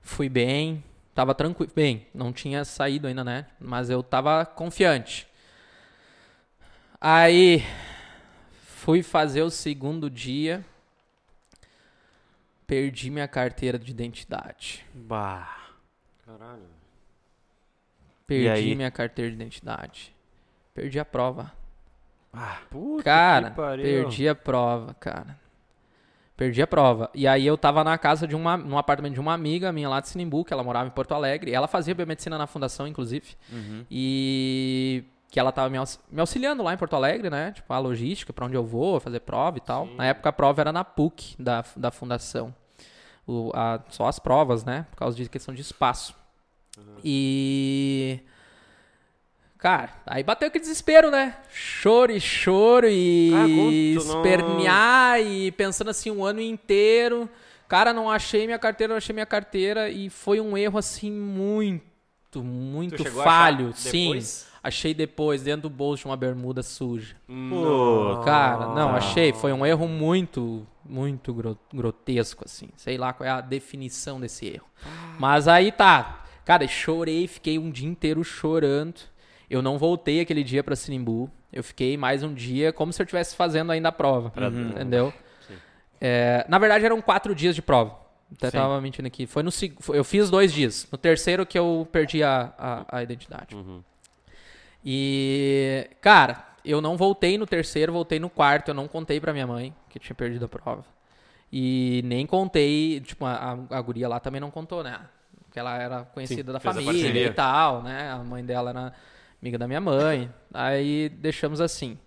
fui 0.00 0.30
bem, 0.30 0.82
tava 1.14 1.34
tranquilo, 1.34 1.70
bem, 1.76 2.06
não 2.14 2.32
tinha 2.32 2.64
saído 2.64 3.06
ainda, 3.06 3.22
né? 3.22 3.46
Mas 3.60 3.90
eu 3.90 4.02
tava 4.02 4.46
confiante. 4.46 5.28
Aí 6.98 7.62
fui 8.62 9.02
fazer 9.02 9.42
o 9.42 9.50
segundo 9.50 10.08
dia, 10.08 10.64
perdi 12.66 13.10
minha 13.10 13.28
carteira 13.28 13.78
de 13.78 13.90
identidade. 13.90 14.86
Bah. 14.94 15.58
Caralho. 16.24 16.81
E 18.34 18.48
aí? 18.48 18.54
Perdi 18.62 18.74
minha 18.74 18.90
carteira 18.90 19.30
de 19.30 19.36
identidade. 19.36 20.14
Perdi 20.74 20.98
a 20.98 21.04
prova. 21.04 21.52
Ah, 22.32 22.58
Puta 22.70 23.02
Cara, 23.04 23.50
que 23.50 23.56
pariu. 23.56 23.84
perdi 23.84 24.28
a 24.28 24.34
prova, 24.34 24.94
cara. 24.94 25.38
Perdi 26.36 26.62
a 26.62 26.66
prova. 26.66 27.10
E 27.14 27.28
aí 27.28 27.46
eu 27.46 27.58
tava 27.58 27.84
na 27.84 27.96
casa 27.98 28.26
de 28.26 28.34
uma, 28.34 28.56
num 28.56 28.78
apartamento 28.78 29.12
de 29.14 29.20
uma 29.20 29.34
amiga 29.34 29.70
minha 29.70 29.88
lá 29.88 30.00
de 30.00 30.08
Sinimbu, 30.08 30.44
que 30.44 30.52
ela 30.52 30.64
morava 30.64 30.86
em 30.86 30.90
Porto 30.90 31.12
Alegre. 31.12 31.52
Ela 31.52 31.68
fazia 31.68 31.94
biomedicina 31.94 32.38
na 32.38 32.46
fundação, 32.46 32.86
inclusive. 32.86 33.36
uhum. 33.52 33.84
E 33.90 35.04
que 35.30 35.38
ela 35.38 35.52
tava 35.52 35.68
me, 35.70 35.76
aux- 35.78 36.00
me 36.10 36.20
auxiliando 36.20 36.62
lá 36.62 36.74
em 36.74 36.76
Porto 36.76 36.96
Alegre, 36.96 37.30
né? 37.30 37.52
Tipo, 37.52 37.72
a 37.72 37.78
logística, 37.78 38.32
pra 38.32 38.46
onde 38.46 38.54
eu 38.56 38.64
vou, 38.64 38.98
fazer 38.98 39.20
prova 39.20 39.58
e 39.58 39.60
tal. 39.60 39.86
Sim. 39.86 39.96
Na 39.96 40.06
época 40.06 40.28
a 40.28 40.32
prova 40.32 40.60
era 40.62 40.72
na 40.72 40.84
PUC 40.84 41.36
da, 41.38 41.64
da 41.76 41.90
fundação. 41.90 42.54
O, 43.26 43.50
a- 43.54 43.80
só 43.88 44.06
as 44.08 44.18
provas, 44.18 44.64
né? 44.64 44.86
Por 44.90 44.96
causa 44.96 45.16
de 45.16 45.28
questão 45.28 45.54
de 45.54 45.60
espaço. 45.60 46.14
E. 47.04 48.20
Cara, 49.58 49.90
aí 50.06 50.24
bateu 50.24 50.48
aquele 50.48 50.62
desespero, 50.62 51.08
né? 51.10 51.36
Choro 51.52 52.10
e 52.10 52.20
choro 52.20 52.88
e 52.88 53.30
Ah, 53.32 53.44
tu 53.44 54.06
não- 54.08 54.16
espernear 54.18 55.20
e 55.20 55.52
pensando 55.52 55.88
assim 55.90 56.10
um 56.10 56.24
ano 56.24 56.40
inteiro. 56.40 57.28
Cara, 57.68 57.92
não 57.92 58.10
achei 58.10 58.44
minha 58.44 58.58
carteira, 58.58 58.90
não 58.92 58.98
achei 58.98 59.12
minha 59.14 59.24
carteira 59.26 59.88
e 59.88 60.10
foi 60.10 60.40
um 60.40 60.56
erro 60.58 60.78
assim 60.78 61.10
muito, 61.12 62.42
muito 62.42 63.04
falho. 63.04 63.72
Sim, 63.72 64.08
depois? 64.08 64.48
achei 64.62 64.92
depois 64.92 65.42
dentro 65.42 65.62
do 65.62 65.70
bolso 65.70 66.02
de 66.02 66.06
uma 66.08 66.16
bermuda 66.16 66.62
suja. 66.62 67.14
Pô, 67.48 68.20
Cara, 68.24 68.66
não, 68.74 68.90
Ah. 68.90 68.96
achei. 68.96 69.32
Foi 69.32 69.52
um 69.52 69.64
erro 69.64 69.86
muito, 69.86 70.66
muito 70.84 71.32
gro- 71.32 71.58
grotesco, 71.72 72.42
assim. 72.44 72.68
Sei 72.76 72.98
lá 72.98 73.12
qual 73.12 73.26
é 73.28 73.30
a 73.30 73.40
definição 73.40 74.20
desse 74.20 74.44
erro. 74.46 74.66
Mas 75.20 75.46
aí 75.46 75.70
tá. 75.70 76.21
Cara, 76.44 76.66
chorei, 76.66 77.26
fiquei 77.26 77.58
um 77.58 77.70
dia 77.70 77.88
inteiro 77.88 78.24
chorando. 78.24 79.00
Eu 79.48 79.62
não 79.62 79.78
voltei 79.78 80.20
aquele 80.20 80.42
dia 80.42 80.64
pra 80.64 80.74
Sinimbu. 80.74 81.30
Eu 81.52 81.62
fiquei 81.62 81.96
mais 81.96 82.22
um 82.22 82.32
dia 82.32 82.72
como 82.72 82.92
se 82.92 83.00
eu 83.00 83.04
estivesse 83.04 83.36
fazendo 83.36 83.70
ainda 83.70 83.90
a 83.90 83.92
prova. 83.92 84.32
Entendeu? 84.70 85.12
Sim. 85.46 85.54
É, 86.00 86.44
na 86.48 86.58
verdade, 86.58 86.84
eram 86.84 87.00
quatro 87.02 87.34
dias 87.34 87.54
de 87.54 87.62
prova. 87.62 87.96
Até 88.34 88.50
Sim. 88.50 88.56
tava 88.56 88.80
mentindo 88.80 89.06
aqui. 89.06 89.26
Foi 89.26 89.42
no 89.42 89.50
Eu 89.92 90.04
fiz 90.04 90.30
dois 90.30 90.52
dias. 90.52 90.88
No 90.90 90.96
terceiro 90.96 91.44
que 91.44 91.58
eu 91.58 91.86
perdi 91.92 92.22
a, 92.22 92.52
a, 92.58 92.98
a 92.98 93.02
identidade. 93.02 93.54
Uhum. 93.54 93.82
E, 94.84 95.88
cara, 96.00 96.44
eu 96.64 96.80
não 96.80 96.96
voltei 96.96 97.36
no 97.36 97.46
terceiro, 97.46 97.92
voltei 97.92 98.18
no 98.18 98.30
quarto. 98.30 98.68
Eu 98.68 98.74
não 98.74 98.88
contei 98.88 99.20
pra 99.20 99.32
minha 99.32 99.46
mãe 99.46 99.74
que 99.90 99.98
eu 99.98 100.02
tinha 100.02 100.16
perdido 100.16 100.46
a 100.46 100.48
prova. 100.48 100.84
E 101.52 102.00
nem 102.06 102.26
contei, 102.26 103.00
tipo, 103.00 103.26
a, 103.26 103.58
a, 103.70 103.78
a 103.78 103.82
guria 103.82 104.08
lá 104.08 104.18
também 104.18 104.40
não 104.40 104.50
contou, 104.50 104.82
né? 104.82 104.98
Porque 105.52 105.60
ela 105.60 105.76
era 105.76 106.04
conhecida 106.14 106.50
Sim, 106.50 106.52
da 106.54 106.60
família 106.60 107.26
e 107.26 107.30
tal, 107.30 107.82
né? 107.82 108.10
A 108.10 108.16
mãe 108.24 108.42
dela 108.42 108.70
era 108.70 108.92
amiga 109.38 109.58
da 109.58 109.68
minha 109.68 109.82
mãe. 109.82 110.32
Aí 110.52 111.10
deixamos 111.10 111.60
assim. 111.60 111.98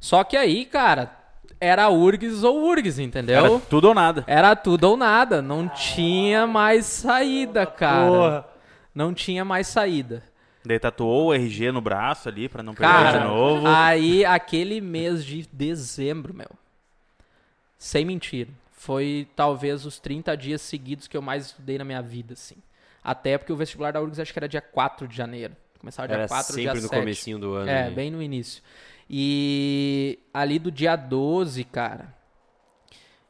Só 0.00 0.24
que 0.24 0.36
aí, 0.36 0.64
cara, 0.64 1.16
era 1.60 1.88
URGS 1.88 2.42
ou 2.42 2.60
URGS, 2.60 2.98
entendeu? 2.98 3.36
Era 3.36 3.60
tudo 3.60 3.86
ou 3.86 3.94
nada. 3.94 4.24
Era 4.26 4.56
tudo 4.56 4.82
ou 4.82 4.96
nada. 4.96 5.40
Não 5.40 5.68
tinha 5.68 6.44
mais 6.44 6.86
saída, 6.86 7.64
cara. 7.66 8.44
Não 8.92 9.14
tinha 9.14 9.44
mais 9.44 9.68
saída. 9.68 10.20
Daí 10.64 10.80
tatuou 10.80 11.28
o 11.28 11.32
RG 11.32 11.70
no 11.70 11.80
braço 11.80 12.28
ali 12.28 12.48
pra 12.48 12.64
não 12.64 12.74
perder 12.74 12.92
Cara, 12.92 13.18
de 13.20 13.24
novo. 13.26 13.64
aí 13.68 14.24
aquele 14.24 14.80
mês 14.80 15.24
de 15.24 15.48
dezembro, 15.52 16.34
meu. 16.34 16.50
Sem 17.78 18.04
mentira. 18.04 18.50
Foi 18.72 19.28
talvez 19.36 19.86
os 19.86 20.00
30 20.00 20.36
dias 20.36 20.60
seguidos 20.60 21.06
que 21.06 21.16
eu 21.16 21.22
mais 21.22 21.46
estudei 21.46 21.78
na 21.78 21.84
minha 21.84 22.02
vida, 22.02 22.32
assim. 22.32 22.56
Até 23.08 23.38
porque 23.38 23.50
o 23.50 23.56
vestibular 23.56 23.90
da 23.90 24.02
URGS 24.02 24.20
acho 24.20 24.34
que 24.34 24.38
era 24.38 24.46
dia 24.46 24.60
4 24.60 25.08
de 25.08 25.16
janeiro. 25.16 25.56
Começava 25.78 26.06
dia 26.06 26.18
Era 26.18 26.28
4, 26.28 26.56
dia 26.56 26.64
sempre 26.64 26.82
no 26.82 26.88
7. 26.88 27.00
comecinho 27.00 27.38
do 27.38 27.54
ano. 27.54 27.70
É, 27.70 27.84
né? 27.84 27.90
bem 27.90 28.10
no 28.10 28.22
início. 28.22 28.62
E 29.08 30.18
ali 30.34 30.58
do 30.58 30.70
dia 30.70 30.94
12, 30.94 31.64
cara, 31.64 32.14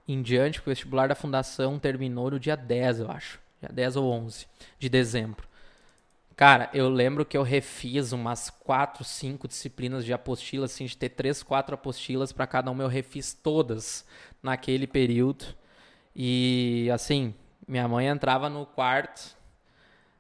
em 0.09 0.21
diante, 0.21 0.59
porque 0.59 0.71
o 0.71 0.73
vestibular 0.73 1.07
da 1.07 1.15
fundação 1.15 1.79
terminou 1.79 2.29
no 2.29 2.41
dia 2.41 2.57
10, 2.57 2.99
eu 2.99 3.09
acho. 3.09 3.39
Dia 3.61 3.71
10 3.73 3.95
ou 3.95 4.11
11 4.11 4.49
de 4.81 4.89
dezembro. 4.89 5.47
Cara, 6.35 6.69
eu 6.75 6.89
lembro 6.89 7.25
que 7.25 7.37
eu 7.37 7.45
refiz 7.45 8.11
umas 8.11 8.51
quatro, 8.51 9.05
cinco 9.05 9.47
disciplinas 9.47 10.05
de 10.05 10.13
apostila, 10.13 10.67
assim, 10.67 10.87
de 10.87 10.97
ter 10.97 11.11
três, 11.11 11.41
quatro 11.41 11.77
apostilas 11.77 12.33
para 12.33 12.49
cada 12.49 12.69
uma. 12.69 12.83
Eu 12.83 12.89
refiz 12.89 13.33
todas 13.33 14.05
naquele 14.43 14.89
período. 14.89 15.45
E, 16.17 16.91
assim, 16.93 17.33
minha 17.69 17.87
mãe 17.87 18.09
entrava 18.09 18.49
no 18.49 18.67
quarto 18.67 19.38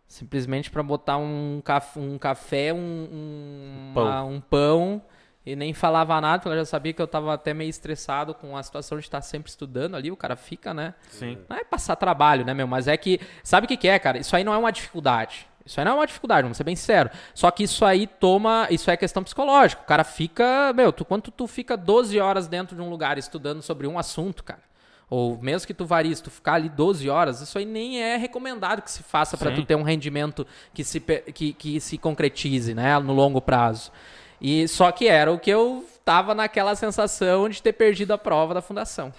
simplesmente 0.08 0.70
para 0.70 0.82
botar 0.82 1.18
um, 1.18 1.60
caf 1.62 1.98
um 1.98 2.16
café, 2.18 2.72
um, 2.72 2.78
um, 2.78 3.92
Pão. 3.94 4.04
uma- 4.06 4.24
um 4.24 4.40
pão 4.40 5.02
e 5.44 5.54
nem 5.54 5.72
falava 5.72 6.20
nada, 6.20 6.38
porque 6.40 6.48
ela 6.48 6.58
já 6.58 6.64
sabia 6.64 6.92
que 6.92 7.00
eu 7.00 7.06
tava 7.06 7.32
até 7.34 7.54
meio 7.54 7.70
estressado 7.70 8.34
com 8.34 8.56
a 8.56 8.62
situação 8.62 8.98
de 8.98 9.04
estar 9.04 9.20
sempre 9.20 9.48
estudando 9.50 9.94
ali. 9.96 10.10
O 10.10 10.16
cara 10.16 10.34
fica, 10.36 10.74
né? 10.74 10.94
Sim. 11.10 11.38
Não 11.48 11.56
é 11.56 11.64
passar 11.64 11.94
trabalho, 11.96 12.44
né, 12.44 12.52
meu? 12.54 12.66
Mas 12.66 12.88
é 12.88 12.96
que. 12.96 13.20
Sabe 13.42 13.64
o 13.66 13.68
que, 13.68 13.76
que 13.76 13.88
é, 13.88 13.98
cara? 13.98 14.18
Isso 14.18 14.34
aí 14.34 14.42
não 14.44 14.52
é 14.54 14.58
uma 14.58 14.72
dificuldade. 14.72 15.46
Isso 15.64 15.78
aí 15.78 15.84
não 15.84 15.92
é 15.92 15.94
uma 15.96 16.06
dificuldade, 16.06 16.42
vamos 16.42 16.56
ser 16.56 16.64
bem 16.64 16.74
sincero. 16.74 17.10
Só 17.34 17.50
que 17.50 17.62
isso 17.62 17.84
aí 17.84 18.06
toma. 18.06 18.66
Isso 18.70 18.90
é 18.90 18.96
questão 18.96 19.22
psicológica. 19.22 19.82
O 19.82 19.86
cara 19.86 20.04
fica. 20.04 20.72
Meu, 20.74 20.90
tu, 20.92 21.04
quando 21.04 21.30
tu 21.30 21.46
fica 21.46 21.76
12 21.76 22.18
horas 22.18 22.46
dentro 22.48 22.74
de 22.74 22.80
um 22.82 22.88
lugar 22.88 23.18
estudando 23.18 23.60
sobre 23.62 23.86
um 23.86 23.98
assunto, 23.98 24.42
cara. 24.44 24.62
Ou 25.10 25.38
mesmo 25.40 25.66
que 25.66 25.72
tu 25.72 25.86
varie, 25.86 26.14
se 26.14 26.22
tu 26.22 26.30
ficar 26.30 26.54
ali 26.54 26.68
12 26.68 27.08
horas, 27.08 27.40
isso 27.40 27.56
aí 27.56 27.64
nem 27.64 28.02
é 28.02 28.16
recomendado 28.16 28.82
que 28.82 28.90
se 28.90 29.02
faça 29.02 29.36
para 29.38 29.50
tu 29.52 29.64
ter 29.64 29.74
um 29.74 29.82
rendimento 29.82 30.46
que 30.74 30.84
se, 30.84 31.00
pe- 31.00 31.22
que, 31.32 31.54
que 31.54 31.80
se 31.80 31.96
concretize, 31.96 32.74
né, 32.74 32.98
no 32.98 33.14
longo 33.14 33.40
prazo. 33.40 33.90
E 34.40 34.68
só 34.68 34.92
que 34.92 35.08
era 35.08 35.32
o 35.32 35.38
que 35.38 35.50
eu 35.50 35.84
tava 36.04 36.34
naquela 36.34 36.74
sensação 36.76 37.48
de 37.48 37.62
ter 37.62 37.72
perdido 37.72 38.12
a 38.12 38.18
prova 38.18 38.52
da 38.54 38.60
fundação. 38.60 39.12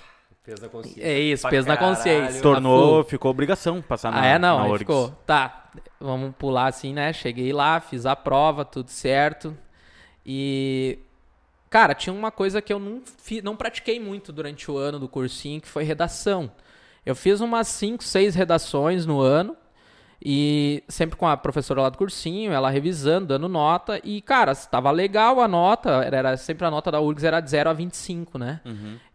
Peso 0.45 0.62
da 0.62 0.69
consciência. 0.69 1.04
É 1.04 1.19
isso, 1.19 1.41
Pra 1.41 1.49
peso 1.49 1.67
na 1.67 1.75
caralho. 1.75 1.95
consciência. 1.97 2.41
Tornou, 2.41 3.04
ficou 3.04 3.30
obrigação 3.32 3.82
passar 3.82 4.12
na 4.12 4.21
Ah, 4.21 4.25
é? 4.25 4.39
Não, 4.39 4.69
na 4.69 4.78
ficou. 4.78 5.10
Tá, 5.25 5.71
vamos 5.99 6.34
pular 6.38 6.67
assim, 6.67 6.93
né? 6.93 7.12
Cheguei 7.13 7.52
lá, 7.52 7.80
fiz 7.80 8.06
a 8.06 8.15
prova, 8.15 8.63
tudo 8.63 8.89
certo. 8.91 9.56
E. 10.25 10.99
Cara, 11.69 11.93
tinha 11.93 12.13
uma 12.13 12.32
coisa 12.32 12.62
que 12.62 12.73
eu 12.73 12.79
não, 12.79 13.01
fi- 13.17 13.41
não 13.41 13.55
pratiquei 13.55 13.99
muito 13.99 14.32
durante 14.34 14.69
o 14.71 14.77
ano 14.77 14.99
do 14.99 15.08
cursinho, 15.08 15.62
que 15.62 15.67
foi 15.67 15.84
redação. 15.84 16.51
Eu 17.05 17.15
fiz 17.15 17.39
umas 17.41 17.67
5, 17.67 18.03
6 18.03 18.36
redações 18.36 19.05
no 19.05 19.19
ano. 19.21 19.55
E 20.21 20.84
sempre 20.89 21.15
com 21.15 21.25
a 21.25 21.38
professora 21.38 21.82
lá 21.84 21.89
do 21.89 21.97
cursinho, 21.97 22.51
ela 22.51 22.69
revisando, 22.69 23.27
dando 23.27 23.47
nota. 23.47 24.01
E, 24.03 24.19
cara, 24.21 24.51
estava 24.51 24.91
legal 24.91 25.39
a 25.39 25.47
nota. 25.47 26.03
Era, 26.03 26.17
era 26.17 26.38
sempre 26.38 26.65
a 26.67 26.71
nota 26.71 26.91
da 26.91 26.99
URGS 26.99 27.23
era 27.23 27.39
de 27.39 27.49
0 27.49 27.69
a 27.69 27.73
25, 27.73 28.38
né? 28.38 28.60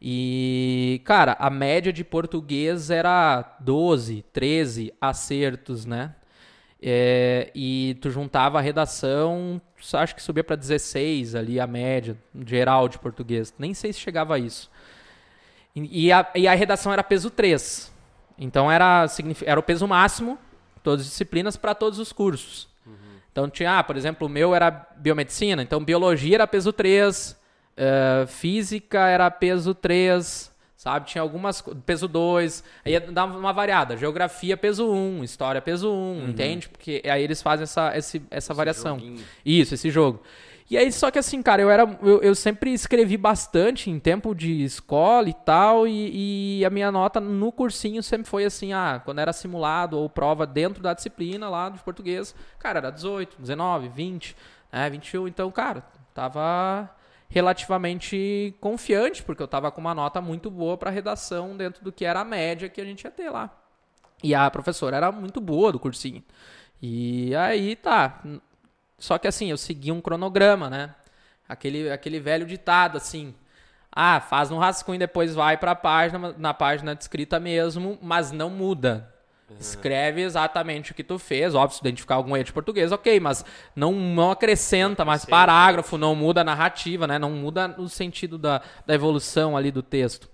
E, 0.00 1.02
cara, 1.04 1.36
a 1.38 1.50
média 1.50 1.92
de 1.92 2.02
português 2.02 2.88
era 2.90 3.56
12, 3.60 4.24
13 4.32 4.94
acertos, 5.00 5.84
né? 5.84 6.14
É, 6.86 7.50
e 7.54 7.96
tu 8.02 8.10
juntava 8.10 8.58
a 8.58 8.60
redação, 8.60 9.58
acho 9.94 10.14
que 10.14 10.22
subia 10.22 10.44
para 10.44 10.54
16 10.54 11.34
ali 11.34 11.58
a 11.58 11.66
média 11.66 12.14
geral 12.44 12.90
de 12.90 12.98
português. 12.98 13.54
Nem 13.58 13.72
sei 13.72 13.90
se 13.90 14.00
chegava 14.00 14.34
a 14.34 14.38
isso. 14.38 14.70
E, 15.74 16.06
e 16.06 16.12
a, 16.12 16.30
e 16.34 16.46
a 16.46 16.54
redação 16.54 16.92
era 16.92 17.02
peso 17.02 17.30
3. 17.30 17.90
Então 18.36 18.70
era, 18.70 19.06
era 19.46 19.58
o 19.58 19.62
peso 19.62 19.88
máximo, 19.88 20.38
todas 20.82 21.00
as 21.00 21.06
disciplinas, 21.06 21.56
para 21.56 21.74
todos 21.74 21.98
os 21.98 22.12
cursos. 22.12 22.68
Então 23.32 23.50
tinha, 23.50 23.78
ah, 23.78 23.82
por 23.82 23.96
exemplo, 23.96 24.28
o 24.28 24.30
meu 24.30 24.54
era 24.54 24.70
biomedicina, 24.96 25.60
então 25.60 25.84
biologia 25.84 26.36
era 26.36 26.46
peso 26.46 26.72
3, 26.72 27.36
eh, 27.76 28.24
física 28.28 29.08
era 29.08 29.28
peso 29.28 29.74
3, 29.74 30.53
sabe? 30.84 31.06
Tinha 31.06 31.22
algumas, 31.22 31.62
peso 31.86 32.06
2, 32.06 32.62
aí 32.84 33.00
dava 33.00 33.38
uma 33.38 33.54
variada, 33.54 33.96
geografia 33.96 34.54
peso 34.54 34.86
1, 34.92 35.24
história 35.24 35.62
peso 35.62 35.90
1, 35.90 36.28
entende? 36.28 36.68
Porque 36.68 37.02
aí 37.06 37.22
eles 37.22 37.40
fazem 37.40 37.62
essa, 37.62 37.96
esse- 37.96 38.22
essa 38.30 38.52
variação. 38.52 38.98
joguinho. 38.98 39.24
Isso, 39.44 39.72
esse 39.72 39.88
jogo. 39.90 40.22
E 40.70 40.76
aí, 40.78 40.90
só 40.92 41.10
que 41.10 41.18
assim, 41.18 41.42
cara, 41.42 41.60
eu 41.62 41.70
era. 41.70 41.82
Eu, 42.02 42.22
eu 42.22 42.34
sempre 42.34 42.72
escrevi 42.72 43.16
bastante 43.18 43.90
em 43.90 43.98
tempo 43.98 44.34
de 44.34 44.62
escola 44.62 45.28
e 45.28 45.34
tal. 45.34 45.86
E, 45.86 46.58
e 46.60 46.64
a 46.64 46.70
minha 46.70 46.90
nota 46.90 47.20
no 47.20 47.50
cursinho 47.52 48.02
sempre 48.02 48.26
foi 48.28 48.44
assim, 48.44 48.72
ah, 48.72 49.00
quando 49.04 49.18
era 49.20 49.32
simulado 49.32 49.98
ou 49.98 50.08
prova 50.08 50.46
dentro 50.46 50.82
da 50.82 50.92
disciplina 50.94 51.48
lá 51.50 51.68
de 51.70 51.78
português, 51.80 52.34
cara, 52.58 52.78
era 52.78 52.90
18, 52.90 53.36
19, 53.40 53.88
20, 53.88 54.34
né, 54.72 54.88
21. 54.90 55.28
Então, 55.28 55.50
cara, 55.50 55.82
tava 56.14 56.88
relativamente 57.34 58.54
confiante, 58.60 59.20
porque 59.20 59.42
eu 59.42 59.48
tava 59.48 59.68
com 59.72 59.80
uma 59.80 59.92
nota 59.92 60.20
muito 60.20 60.48
boa 60.48 60.78
para 60.78 60.88
redação 60.88 61.56
dentro 61.56 61.82
do 61.82 61.90
que 61.90 62.04
era 62.04 62.20
a 62.20 62.24
média 62.24 62.68
que 62.68 62.80
a 62.80 62.84
gente 62.84 63.02
ia 63.02 63.10
ter 63.10 63.28
lá. 63.28 63.50
E 64.22 64.32
a 64.36 64.48
professora 64.48 64.96
era 64.96 65.10
muito 65.10 65.40
boa 65.40 65.72
do 65.72 65.80
cursinho. 65.80 66.22
E 66.80 67.34
aí 67.34 67.74
tá. 67.74 68.22
Só 68.96 69.18
que 69.18 69.26
assim, 69.26 69.50
eu 69.50 69.56
segui 69.56 69.90
um 69.90 70.00
cronograma, 70.00 70.70
né? 70.70 70.94
Aquele, 71.48 71.90
aquele 71.90 72.20
velho 72.20 72.46
ditado, 72.46 72.96
assim. 72.96 73.34
Ah, 73.90 74.20
faz 74.20 74.52
um 74.52 74.58
rascunho 74.58 74.94
e 74.94 74.98
depois 75.00 75.34
vai 75.34 75.56
pra 75.56 75.74
página, 75.74 76.32
na 76.38 76.54
página 76.54 76.94
de 76.94 77.02
escrita 77.02 77.40
mesmo, 77.40 77.98
mas 78.00 78.30
não 78.30 78.48
muda. 78.48 79.12
Escreve 79.58 80.22
exatamente 80.22 80.92
o 80.92 80.94
que 80.94 81.04
tu 81.04 81.18
fez. 81.18 81.54
Óbvio, 81.54 81.76
se 81.76 81.82
identificar 81.82 82.16
algum 82.16 82.36
erro 82.36 82.44
de 82.44 82.52
português, 82.52 82.92
ok, 82.92 83.20
mas 83.20 83.44
não, 83.76 83.92
não 83.92 84.30
acrescenta 84.30 85.04
mais 85.04 85.24
parágrafo, 85.24 85.98
não 85.98 86.14
muda 86.14 86.40
a 86.40 86.44
narrativa, 86.44 87.06
né? 87.06 87.18
Não 87.18 87.30
muda 87.30 87.74
o 87.78 87.88
sentido 87.88 88.38
da, 88.38 88.62
da 88.86 88.94
evolução 88.94 89.56
ali 89.56 89.70
do 89.70 89.82
texto. 89.82 90.28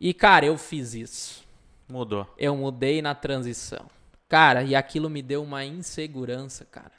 E, 0.00 0.12
cara, 0.12 0.44
eu 0.46 0.58
fiz 0.58 0.94
isso 0.94 1.44
Mudou. 1.88 2.26
eu 2.36 2.56
mudei 2.56 3.00
na 3.00 3.14
transição. 3.14 3.88
Cara, 4.28 4.62
e 4.62 4.74
aquilo 4.74 5.08
me 5.08 5.22
deu 5.22 5.42
uma 5.42 5.64
insegurança, 5.64 6.64
cara. 6.64 6.92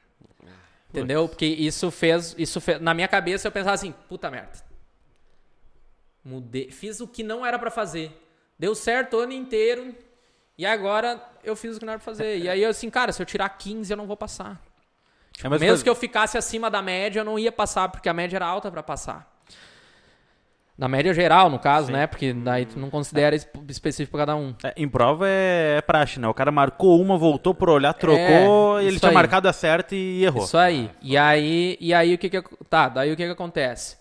Entendeu? 0.89 1.27
Porque 1.27 1.45
isso 1.45 1.91
fez, 1.91 2.33
isso 2.37 2.61
fez, 2.61 2.79
na 2.79 2.93
minha 2.93 3.07
cabeça 3.07 3.47
eu 3.47 3.51
pensava 3.51 3.73
assim, 3.73 3.93
puta 4.07 4.31
merda. 4.31 4.63
Mudei, 6.23 6.71
fiz 6.71 7.01
o 7.01 7.07
que 7.07 7.21
não 7.21 7.45
era 7.45 7.59
pra 7.59 7.69
fazer. 7.69 8.17
Deu 8.57 8.73
certo 8.73 9.17
o 9.17 9.19
ano 9.19 9.33
inteiro 9.33 9.93
e 10.57 10.65
agora 10.65 11.19
eu 11.43 11.55
fiz 11.55 11.75
o 11.75 11.79
que 11.79 11.85
não 11.85 11.93
era 11.93 11.99
pra 11.99 12.05
fazer. 12.05 12.37
E 12.37 12.49
aí 12.49 12.61
eu 12.63 12.69
assim, 12.69 12.89
cara, 12.89 13.11
se 13.11 13.21
eu 13.21 13.25
tirar 13.25 13.49
15 13.49 13.91
eu 13.91 13.97
não 13.97 14.07
vou 14.07 14.17
passar. 14.17 14.61
É 15.43 15.47
a 15.47 15.49
mesma 15.49 15.59
Mesmo 15.59 15.67
coisa- 15.67 15.83
que 15.83 15.89
eu 15.89 15.95
ficasse 15.95 16.37
acima 16.37 16.69
da 16.71 16.81
média, 16.81 17.19
eu 17.19 17.25
não 17.25 17.37
ia 17.37 17.51
passar, 17.51 17.89
porque 17.89 18.07
a 18.07 18.13
média 18.13 18.37
era 18.37 18.45
alta 18.45 18.71
pra 18.71 18.81
passar. 18.81 19.33
Na 20.77 20.89
média 20.89 21.13
geral, 21.13 21.49
no 21.49 21.57
caso, 21.57 21.89
né? 21.89 22.05
Porque 22.05 22.33
daí 22.33 22.65
tu 22.65 22.77
não 22.77 22.89
considera 22.89 23.33
es- 23.33 23.47
específico 23.69 24.17
pra 24.17 24.25
cada 24.25 24.35
um. 24.35 24.53
É, 24.61 24.73
em 24.75 24.89
prova 24.89 25.25
é, 25.27 25.75
é 25.77 25.81
praxe, 25.81 26.19
né? 26.19 26.27
O 26.27 26.33
cara 26.33 26.51
marcou 26.51 27.01
uma, 27.01 27.17
voltou 27.17 27.53
por 27.55 27.69
olhar, 27.69 27.93
trocou, 27.93 28.77
É, 28.79 28.83
e 28.83 28.87
ele 28.87 28.99
tinha 28.99 29.09
aí. 29.09 29.15
marcado 29.15 29.47
a 29.47 29.53
certa 29.53 29.95
e 29.95 30.23
errou. 30.25 30.43
Isso 30.43 30.57
aí. 30.57 30.91
E 31.01 31.17
aí, 31.17 31.77
e 31.79 31.93
aí 31.93 32.13
o 32.13 32.17
que 32.17 32.29
que 32.29 32.41
tá? 32.69 32.89
Daí 32.89 33.09
o 33.13 33.15
que 33.15 33.25
que 33.25 33.31
acontece? 33.31 33.95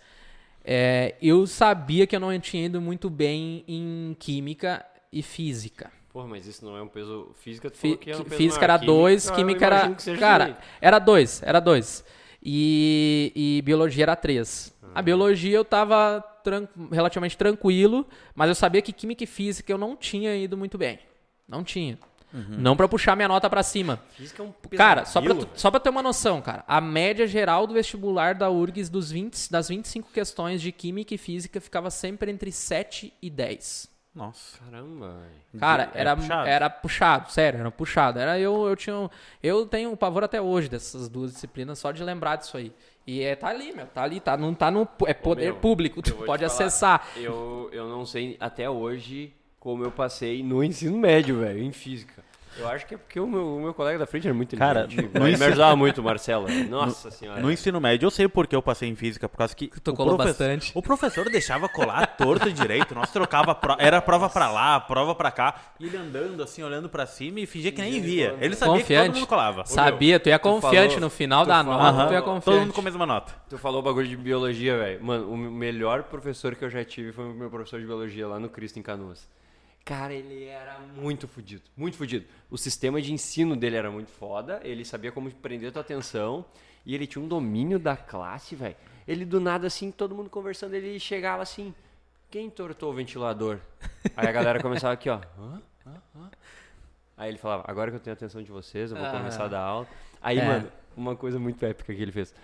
É, 0.65 1.15
eu 1.23 1.47
sabia 1.47 2.09
que 2.09 2.17
eu 2.17 2.21
não 2.21 2.37
tinha 2.41 2.67
ido 2.67 2.81
muito 2.81 3.09
bem 3.09 3.65
em 3.69 4.17
química 4.19 4.85
e 5.13 5.23
física. 5.23 5.93
Porra, 6.15 6.29
mas 6.29 6.47
isso 6.47 6.65
não 6.65 6.77
é 6.77 6.83
um 6.83 6.87
peso. 6.89 7.33
Física, 7.35 7.69
tu 7.69 7.77
falou 7.77 7.97
que 7.99 8.09
é 8.11 8.17
um 8.17 8.23
peso 8.23 8.37
física 8.37 8.67
maior. 8.67 8.75
era 8.77 8.87
2, 8.87 9.29
eu 9.29 9.35
química 9.35 9.67
era. 9.67 9.75
imagino 9.77 9.97
que 9.97 10.03
seja 10.05 10.21
Cara, 10.21 10.45
também. 10.47 10.61
era 10.81 10.99
2, 11.01 11.43
era 11.43 11.61
2. 11.61 12.05
E, 12.43 13.33
e 13.35 13.63
biologia 13.63 14.05
era 14.05 14.15
3. 14.17 14.73
A 14.95 15.03
biologia 15.03 15.57
eu 15.57 15.65
tava 15.65 16.21
tran- 16.45 16.69
relativamente 16.93 17.37
tranquilo, 17.37 18.07
mas 18.35 18.49
eu 18.49 18.55
sabia 18.55 18.81
que 18.81 18.93
química 18.93 19.25
e 19.25 19.27
física 19.27 19.73
eu 19.73 19.77
não 19.79 19.97
tinha 19.97 20.37
ido 20.37 20.57
muito 20.57 20.79
bem. 20.79 21.01
Não 21.49 21.65
tinha. 21.65 21.99
Não 22.33 22.77
pra 22.77 22.89
puxar 22.89 23.15
minha 23.17 23.29
nota 23.29 23.49
pra 23.51 23.63
cima. 23.63 24.01
Física 24.17 24.43
é 24.43 24.47
um 24.47 24.53
Cara, 24.77 25.05
só 25.05 25.21
pra, 25.21 25.31
pesadelo. 25.35 25.53
tu- 25.55 25.61
só 25.61 25.71
pra 25.71 25.79
ter 25.81 25.89
uma 25.91 26.03
noção, 26.03 26.41
cara, 26.43 26.65
a 26.67 26.81
média 26.81 27.27
geral 27.29 27.65
do 27.67 27.75
vestibular 27.75 28.35
da 28.35 28.51
URGS 28.51 28.89
dos 28.89 29.11
20, 29.11 29.51
das 29.51 29.69
25 29.69 30.11
questões 30.13 30.61
de 30.61 30.71
Química 30.73 31.15
e 31.15 31.19
Física 31.19 31.61
ficava 31.61 31.91
sempre 31.91 32.31
entre 32.33 32.51
7 32.53 33.13
e 33.23 33.31
10. 33.31 33.89
Nossa. 34.15 34.59
Caramba. 34.59 35.17
Cara, 35.59 35.91
É 35.95 36.01
era, 36.01 36.17
puxado. 36.17 36.49
era 36.49 36.71
puxado, 36.71 37.33
sério, 37.33 37.61
era 37.61 37.71
puxado. 37.71 38.19
Era, 38.21 38.39
eu, 38.39 38.67
eu, 38.69 38.77
tinha, 38.77 38.97
um- 38.97 39.09
eu 39.43 39.67
tenho 39.67 39.91
um 39.91 39.97
pavor 39.97 40.23
até 40.23 40.41
hoje 40.41 40.69
dessas 40.69 41.09
duas 41.09 41.33
disciplinas, 41.33 41.79
só 41.81 41.91
de 41.91 42.03
lembrar 42.05 42.37
disso 42.37 42.57
aí. 42.57 42.73
E 43.07 43.23
é, 43.23 43.35
tá 43.35 43.49
ali, 43.49 43.73
meu, 43.73 43.87
tá 43.87 44.03
ali, 44.05 44.21
tá, 44.21 44.37
não 44.37 44.55
tá 44.55 44.71
no. 44.71 44.89
É 45.07 45.13
poder 45.13 45.47
meu, 45.47 45.57
público, 45.57 46.01
tu 46.01 46.15
pode 46.15 46.43
falar, 46.45 46.47
acessar. 46.47 47.07
Eu, 47.17 47.69
eu 47.73 47.89
não 47.89 48.07
sei 48.07 48.37
até 48.41 48.71
hoje 48.71 49.35
como 49.59 49.83
eu 49.83 49.91
passei 49.91 50.43
no 50.43 50.63
ensino 50.63 50.97
médio, 50.97 51.41
velho, 51.41 51.63
em 51.63 51.73
física. 51.73 52.23
Eu 52.59 52.69
acho 52.69 52.87
que 52.87 52.95
é 52.95 52.99
porque 52.99 53.19
o 53.19 53.27
meu, 53.27 53.57
o 53.57 53.61
meu 53.61 53.75
colega 53.75 53.99
da 53.99 54.07
frente 54.07 54.27
era 54.27 54.35
muito 54.35 54.57
Cara, 54.57 54.85
inteligente. 54.85 55.11
no 55.13 55.21
Ele 55.27 55.31
ensino- 55.33 55.39
me 55.39 55.53
ajudava 55.53 55.77
muito, 55.77 56.03
Marcelo. 56.03 56.47
Nossa 56.69 57.11
senhora. 57.11 57.41
No 57.41 57.51
ensino 57.51 57.81
médio, 57.81 58.07
eu 58.07 58.11
sei 58.11 58.29
porque 58.29 58.55
eu 58.55 58.63
passei 58.63 58.89
em 58.89 58.95
física, 58.95 59.29
por 59.29 59.37
causa 59.39 59.55
que. 59.57 59.69
Tu 59.69 59.91
o 59.91 59.95
colou 59.95 60.17
bastante. 60.17 60.71
O 60.75 60.81
professor 60.83 61.29
deixava 61.29 61.69
colar 61.69 62.07
torto 62.17 62.49
e 62.49 62.53
direito. 62.53 62.95
Nós 62.95 63.11
trocava. 63.11 63.55
pro- 63.55 63.77
Era 63.79 64.01
prova 64.01 64.29
pra 64.31 64.51
lá, 64.51 64.79
prova 64.81 65.15
pra 65.15 65.31
cá. 65.31 65.55
E 65.81 65.87
ele 65.87 65.97
andando 65.97 66.43
assim, 66.43 66.63
olhando 66.63 66.89
pra 66.89 67.07
cima 67.07 67.41
e 67.41 67.47
fingia 67.47 67.73
que 67.73 67.81
nem 67.83 68.01
via. 68.01 68.37
Ele 68.41 68.55
sabia 68.55 68.75
que 68.75 68.81
Confiante. 68.83 69.07
todo 69.09 69.15
mundo 69.17 69.27
colava. 69.29 69.65
Sabia, 69.67 70.21
tu 70.21 70.29
ia 70.29 70.39
tu 70.39 70.43
confiante 70.43 70.95
falou- 70.95 71.01
no 71.01 71.11
final 71.11 71.45
tu 71.45 71.49
da 71.49 71.65
falou- 71.65 71.73
nota, 71.79 71.89
Aham. 71.89 72.07
tu 72.07 72.13
ia 72.13 72.23
Todo 72.23 72.35
confiante. 72.35 72.61
mundo 72.61 72.73
com 72.73 72.81
a 72.81 72.85
mesma 72.85 73.07
nota. 73.07 73.33
Tu 73.49 73.59
falou 73.59 73.83
bagulho 73.83 74.07
de 74.07 74.17
biologia, 74.17 74.79
velho. 74.79 75.05
Mano, 75.05 75.31
o 75.31 75.37
melhor 75.37 76.05
professor 76.05 76.55
que 76.55 76.65
eu 76.65 76.71
já 76.71 76.85
tive 76.85 77.11
foi 77.13 77.25
o 77.25 77.35
meu 77.35 77.51
professor 77.51 77.81
de 77.81 77.87
biologia 77.87 78.29
lá 78.29 78.39
no 78.39 78.49
Cristo, 78.49 78.79
em 78.79 78.83
Canoas. 78.83 79.29
Cara, 79.85 80.15
ele 80.15 80.45
era 80.47 80.79
muito 80.79 81.29
fudido, 81.29 81.63
muito 81.77 81.97
fudido. 81.97 82.25
O 82.51 82.57
sistema 82.57 83.03
de 83.03 83.13
ensino 83.13 83.55
dele 83.55 83.77
era 83.77 83.91
muito 83.91 84.11
foda, 84.11 84.61
ele 84.65 84.83
sabia 84.85 85.13
como 85.13 85.31
prender 85.31 85.73
tua 85.73 85.83
atenção 85.83 86.45
e 86.87 86.95
ele 86.95 87.07
tinha 87.07 87.23
um 87.23 87.29
domínio 87.29 87.79
da 87.79 87.95
classe, 87.97 88.55
velho. 88.57 88.77
Ele 89.07 89.27
do 89.27 89.39
nada 89.39 89.67
assim, 89.67 89.91
todo 89.91 90.15
mundo 90.15 90.31
conversando, 90.31 90.73
ele 90.75 90.99
chegava 90.99 91.43
assim: 91.43 91.75
"Quem 92.31 92.49
tortou 92.49 92.91
o 92.93 92.95
ventilador?" 92.95 93.59
Aí 94.17 94.27
a 94.27 94.33
galera 94.33 94.59
começava 94.63 94.95
aqui, 94.95 95.11
ó. 95.11 95.17
Hã? 95.39 95.61
Hã? 95.87 95.93
Hã? 96.17 96.31
Aí 97.19 97.29
ele 97.29 97.39
falava: 97.39 97.65
"Agora 97.67 97.91
que 97.91 97.97
eu 97.99 98.01
tenho 98.01 98.15
a 98.15 98.17
atenção 98.17 98.43
de 98.43 98.51
vocês, 98.51 98.91
eu 98.91 98.97
vou 98.97 99.07
Ah. 99.07 99.11
começar 99.11 99.45
a 99.45 99.49
dar 99.49 99.61
aula". 99.61 99.87
Aí, 100.23 100.39
É. 100.39 100.47
mano, 100.47 100.73
uma 100.97 101.15
coisa 101.15 101.39
muito 101.39 101.63
épica 101.67 101.95
que 101.95 102.01
ele 102.01 102.13
fez. 102.13 102.35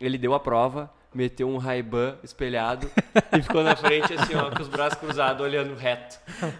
Ele 0.00 0.16
deu 0.16 0.32
a 0.32 0.40
prova, 0.40 0.90
meteu 1.14 1.48
um 1.48 1.56
Ray-Ban 1.56 2.16
espelhado 2.22 2.90
e 3.36 3.42
ficou 3.42 3.62
na 3.62 3.74
frente 3.74 4.12
assim, 4.12 4.34
ó, 4.34 4.50
com 4.50 4.60
os 4.62 4.68
braços 4.68 4.98
cruzados, 4.98 5.40
olhando 5.44 5.74
reto. 5.74 6.18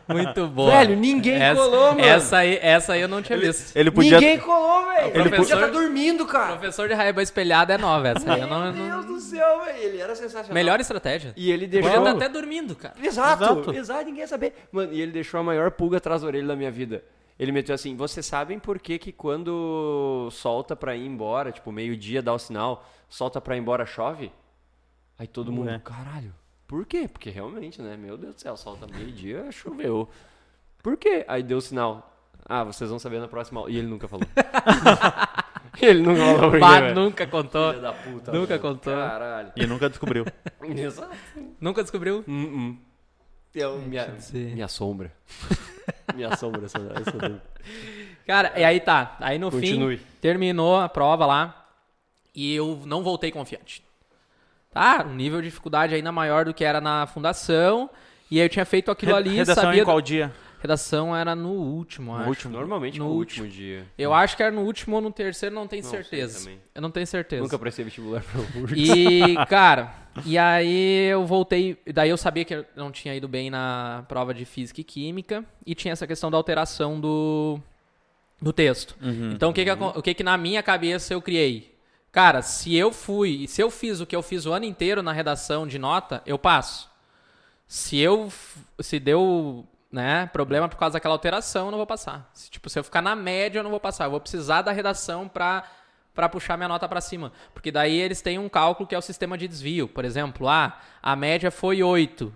Muito 0.09 0.47
boa. 0.49 0.71
Velho, 0.71 0.97
ninguém 0.97 1.35
essa, 1.43 1.61
colou, 1.61 1.87
mano. 1.93 2.01
Essa 2.01 2.37
aí, 2.39 2.59
essa 2.63 2.93
aí 2.95 3.01
eu 3.03 3.09
não 3.09 3.21
tinha 3.23 3.39
visto. 3.39 3.77
Ele 3.77 3.91
podia. 3.91 4.19
Ninguém 4.19 4.39
colou, 4.39 4.87
velho. 4.87 5.13
Ele 5.21 5.31
podia 5.31 5.55
estar 5.55 5.67
dormindo, 5.69 6.25
cara. 6.27 6.53
Professor 6.57 6.89
de 6.89 6.95
raiva 6.95 7.23
espelhada 7.23 7.75
é 7.75 7.79
nova, 7.79 8.09
essa 8.09 8.33
aí 8.33 8.41
eu 8.41 8.47
não... 8.47 8.73
Meu 8.73 8.73
não- 8.73 9.03
Deus 9.03 9.07
do 9.07 9.21
céu, 9.21 9.65
velho. 9.65 9.79
Ele 9.79 9.99
era 10.01 10.15
sensacional. 10.15 10.55
Melhor 10.55 10.81
estratégia. 10.81 11.33
E 11.37 11.51
ele 11.51 11.67
Podia 11.67 11.83
deixou... 11.83 11.99
estar 11.99 12.11
até 12.17 12.29
dormindo, 12.29 12.75
cara. 12.75 12.95
Exato, 13.03 13.43
Exato. 13.45 13.75
exato, 13.75 14.05
ninguém 14.07 14.21
ia 14.23 14.29
saber. 14.29 14.55
Mano, 14.73 14.93
e 14.93 15.01
ele 15.03 15.13
deixou 15.13 15.39
a 15.39 15.43
maior 15.43 15.71
pulga 15.71 15.99
atrás 15.99 16.23
da 16.23 16.27
orelha 16.29 16.47
da 16.47 16.57
minha 16.57 16.71
vida. 16.71 17.03
Ele 17.39 17.53
meteu 17.53 17.75
assim, 17.75 17.95
vocês 17.97 18.25
sabem 18.25 18.59
por 18.59 18.79
que 18.79 18.99
que 18.99 19.13
quando 19.13 20.29
solta 20.33 20.75
pra 20.75 20.97
ir 20.97 21.07
embora, 21.07 21.53
tipo, 21.53 21.71
meio-dia 21.71 22.23
dá 22.23 22.33
o 22.33 22.39
sinal, 22.39 22.89
solta 23.09 23.41
pra 23.41 23.57
ir 23.57 23.61
embora, 23.61 23.85
chove? 23.85 24.33
Aí 25.19 25.27
todo 25.27 25.53
mundo, 25.53 25.69
Ué. 25.69 25.79
caralho, 25.85 26.35
por 26.67 26.87
quê? 26.87 27.07
Porque 27.09 27.29
realmente, 27.31 27.81
né, 27.83 27.97
meu 27.97 28.17
Deus 28.17 28.35
do 28.37 28.41
céu, 28.41 28.57
solta 28.57 28.87
meio-dia, 28.87 29.51
choveu. 29.53 30.09
Por 30.83 30.97
quê? 30.97 31.25
Aí 31.29 31.43
deu 31.43 31.59
o 31.59 31.61
sinal. 31.61 32.13
Ah, 32.49 32.65
vocês 32.65 32.89
vão 32.89 32.99
saber 32.99 33.19
na 33.21 33.29
próxima 33.29 33.61
aula. 33.61 33.71
E 33.71 33.77
ele 33.77 33.89
nunca 33.89 34.07
falou. 34.07 34.25
ele 35.83 36.01
nunca 36.01 36.21
falou 36.21 36.41
por 36.43 36.53
quê, 36.53 36.59
Bah, 36.59 36.81
nunca 36.95 37.27
contou. 37.27 37.71
Filha 37.71 37.83
da 37.83 37.93
puta. 37.93 38.33
Nunca 38.33 38.57
mano. 38.57 38.63
contou. 38.63 38.95
Caralho. 38.95 39.53
E 39.57 39.67
nunca 39.67 39.89
descobriu. 39.89 40.25
Exato. 40.77 41.17
Nunca 41.61 41.83
descobriu? 41.83 42.25
Hum, 42.27 42.45
hum. 42.45 42.79
Eu, 43.57 43.79
minha, 43.79 44.15
minha 44.35 44.69
sombra. 44.69 45.11
minha 46.15 46.37
sombra, 46.37 46.67
essa, 46.67 46.79
essa 46.95 47.13
dúvida. 47.13 47.43
Cara, 48.27 48.53
e 48.55 48.63
aí 48.63 48.79
tá. 48.79 49.17
Aí 49.19 49.39
no 49.39 49.51
Continue. 49.51 49.97
fim, 49.97 50.07
terminou 50.21 50.79
a 50.79 50.91
prova 50.91 51.25
lá 51.25 51.67
e 52.35 52.55
eu 52.55 52.83
não 52.85 53.03
voltei 53.03 53.33
confiante. 53.33 53.83
Tá? 54.71 55.07
Um 55.09 55.15
nível 55.15 55.41
de 55.41 55.49
dificuldade 55.49 55.95
ainda 55.95 56.13
maior 56.13 56.45
do 56.45 56.53
que 56.53 56.65
era 56.65 56.83
na 56.83 57.07
fundação. 57.07 57.89
E 58.31 58.39
aí 58.39 58.45
eu 58.45 58.51
tinha 58.51 58.67
feito 58.67 58.91
aquilo 58.91 59.15
ali, 59.15 59.37
Redação 59.37 59.65
sabia... 59.65 59.81
em 59.81 59.85
qual 59.85 60.03
dia? 60.03 60.31
Redação 60.67 61.15
era 61.17 61.35
no 61.35 61.51
último, 61.53 62.15
acho. 62.17 62.29
último. 62.29 62.53
Normalmente 62.53 62.99
No 62.99 63.05
no, 63.07 63.11
último 63.13 63.47
dia. 63.49 63.87
Eu 63.97 64.13
acho 64.13 64.37
que 64.37 64.43
era 64.43 64.51
no 64.53 64.63
último 64.63 64.97
ou 64.97 65.03
no 65.03 65.11
terceiro, 65.13 65.55
não 65.55 65.67
tenho 65.69 65.83
Não 65.85 65.91
certeza. 65.91 66.51
Eu 66.75 66.83
não 66.83 66.91
tenho 66.91 67.07
certeza. 67.07 67.43
Nunca 67.43 67.59
prestei 67.59 67.85
vestibular 67.85 68.23
pra 68.23 68.41
URGS. 68.61 68.77
E, 68.77 69.37
cara, 69.49 69.95
e 70.25 70.37
aí 70.37 71.09
eu 71.11 71.25
voltei. 71.25 71.79
Daí 71.95 72.11
eu 72.11 72.17
sabia 72.17 72.45
que 72.45 72.55
eu 72.55 72.65
não 72.75 72.91
tinha 72.91 73.15
ido 73.15 73.29
bem 73.29 73.49
na 73.49 74.05
prova 74.09 74.35
de 74.35 74.45
física 74.45 74.81
e 74.81 74.85
química. 74.85 75.45
E 75.65 75.75
tinha 75.75 75.93
essa 75.93 76.07
questão 76.07 76.31
da 76.31 76.37
alteração 76.37 76.99
do, 77.01 77.61
do 78.43 78.53
texto. 78.53 78.97
Então 79.33 79.51
o 79.51 79.53
que 79.55 79.63
que, 79.65 79.71
acon- 79.71 79.93
o 79.95 80.03
que 80.03 80.15
que 80.15 80.25
na 80.25 80.37
minha 80.37 80.63
cabeça 80.63 81.15
eu 81.15 81.23
criei? 81.23 81.75
Cara, 82.11 82.41
se 82.43 82.75
eu 82.75 82.93
fui, 82.93 83.47
se 83.47 83.63
eu 83.63 83.71
fiz 83.71 84.01
o 84.01 84.07
que 84.07 84.17
eu 84.17 84.23
fiz 84.23 84.47
o 84.47 84.53
ano 84.53 84.65
inteiro 84.65 85.03
na 85.03 85.13
redação 85.13 85.67
de 85.67 85.79
nota, 85.79 86.23
eu 86.27 86.39
passo. 86.39 86.89
Se 87.69 87.99
eu, 87.99 88.33
se 88.81 88.99
deu, 88.99 89.67
né, 89.91 90.27
problema 90.27 90.69
por 90.69 90.77
causa 90.77 90.95
daquela 90.95 91.15
alteração, 91.15 91.67
eu 91.67 91.71
não 91.71 91.79
vou 91.79 91.87
passar. 91.87 92.29
Se, 92.33 92.51
tipo, 92.51 92.69
se 92.69 92.79
eu 92.79 92.85
ficar 92.85 93.03
na 93.03 93.15
média, 93.15 93.59
eu 93.59 93.63
não 93.63 93.71
vou 93.71 93.81
passar. 93.81 94.05
Eu 94.05 94.11
vou 94.11 94.21
precisar 94.21 94.63
da 94.63 94.73
redação 94.73 95.29
pra, 95.29 95.65
pra 96.15 96.29
puxar 96.29 96.57
minha 96.57 96.69
nota 96.69 96.89
pra 96.89 97.01
cima. 97.01 97.33
Porque 97.55 97.71
daí 97.71 97.97
eles 97.99 98.21
têm 98.21 98.39
um 98.39 98.49
cálculo 98.49 98.89
que 98.89 98.95
é 98.95 98.99
o 98.99 99.03
sistema 99.03 99.39
de 99.39 99.47
desvio. 99.49 99.89
Por 99.89 100.05
exemplo, 100.05 100.49
ah, 100.49 100.79
a 101.03 101.15
média 101.15 101.51
foi 101.51 101.83
8. 101.83 102.33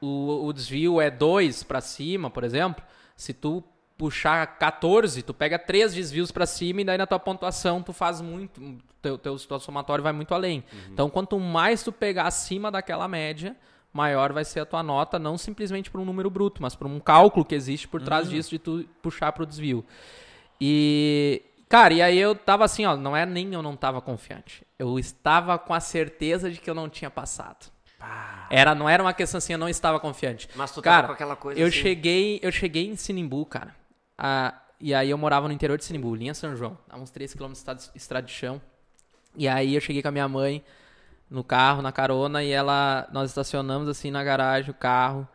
O, 0.00 0.46
o 0.46 0.52
desvio 0.52 1.00
é 1.00 1.10
2 1.10 1.62
pra 1.62 1.80
cima, 1.80 2.30
por 2.30 2.44
exemplo. 2.44 2.84
Se 3.16 3.32
tu 3.32 3.62
puxar 3.96 4.44
14, 4.58 5.22
tu 5.22 5.32
pega 5.32 5.58
três 5.58 5.94
desvios 5.94 6.32
pra 6.32 6.46
cima 6.46 6.80
e 6.80 6.84
daí 6.84 6.98
na 6.98 7.06
tua 7.06 7.18
pontuação 7.18 7.80
tu 7.80 7.92
faz 7.92 8.20
muito, 8.20 8.60
teu, 9.00 9.16
teu, 9.16 9.38
teu 9.38 9.60
somatório 9.60 10.02
vai 10.02 10.12
muito 10.12 10.34
além. 10.34 10.64
Então 10.90 11.08
quanto 11.08 11.38
mais 11.38 11.82
tu 11.82 11.92
pegar 11.92 12.26
acima 12.26 12.72
daquela 12.72 13.06
média, 13.06 13.56
maior 13.94 14.32
vai 14.32 14.44
ser 14.44 14.60
a 14.60 14.66
tua 14.66 14.82
nota, 14.82 15.18
não 15.20 15.38
simplesmente 15.38 15.88
por 15.88 16.00
um 16.00 16.04
número 16.04 16.28
bruto, 16.28 16.60
mas 16.60 16.74
por 16.74 16.86
um 16.86 16.98
cálculo 16.98 17.44
que 17.44 17.54
existe 17.54 17.86
por 17.86 18.02
trás 18.02 18.28
disso 18.28 18.50
de 18.50 18.58
tu 18.58 18.84
puxar 19.00 19.30
pro 19.30 19.46
desvio. 19.46 19.84
E, 20.60 21.40
cara, 21.68 21.94
e 21.94 22.02
aí 22.02 22.18
eu 22.18 22.34
tava 22.34 22.64
assim, 22.64 22.84
ó, 22.84 22.96
não 22.96 23.16
é 23.16 23.24
nem 23.24 23.54
eu 23.54 23.62
não 23.62 23.76
tava 23.76 24.00
confiante. 24.00 24.66
Eu 24.76 24.98
estava 24.98 25.56
com 25.58 25.72
a 25.72 25.78
certeza 25.78 26.50
de 26.50 26.60
que 26.60 26.68
eu 26.68 26.74
não 26.74 26.88
tinha 26.88 27.08
passado. 27.08 27.72
Era, 28.50 28.74
não 28.74 28.88
era 28.88 29.02
uma 29.02 29.14
questão 29.14 29.38
assim, 29.38 29.52
eu 29.52 29.58
não 29.58 29.68
estava 29.68 29.98
confiante. 30.00 30.48
Mas 30.56 30.72
tu 30.72 30.82
tava 30.82 30.96
cara, 30.96 31.06
com 31.06 31.12
aquela 31.14 31.36
coisa 31.36 31.58
eu 31.58 31.68
assim. 31.68 31.76
cheguei, 31.76 32.40
eu 32.42 32.50
cheguei 32.50 32.86
em 32.86 32.96
Sinimbu, 32.96 33.46
cara. 33.46 33.74
Ah, 34.18 34.54
e 34.80 34.92
aí 34.92 35.08
eu 35.08 35.16
morava 35.16 35.46
no 35.46 35.54
interior 35.54 35.78
de 35.78 35.84
Sinimbu, 35.84 36.14
linha 36.14 36.34
São 36.34 36.54
João, 36.56 36.76
a 36.90 36.98
uns 36.98 37.10
3 37.10 37.32
km 37.32 37.52
de 37.52 37.90
estrada 37.94 38.26
de 38.26 38.32
chão. 38.32 38.60
E 39.36 39.48
aí 39.48 39.74
eu 39.74 39.80
cheguei 39.80 40.02
com 40.02 40.08
a 40.08 40.12
minha 40.12 40.28
mãe 40.28 40.62
no 41.34 41.44
carro, 41.44 41.82
na 41.82 41.92
carona, 41.92 42.42
e 42.42 42.50
ela 42.50 43.08
nós 43.12 43.30
estacionamos 43.30 43.88
assim 43.88 44.10
na 44.10 44.22
garagem 44.22 44.70
o 44.70 44.74
carro. 44.74 45.26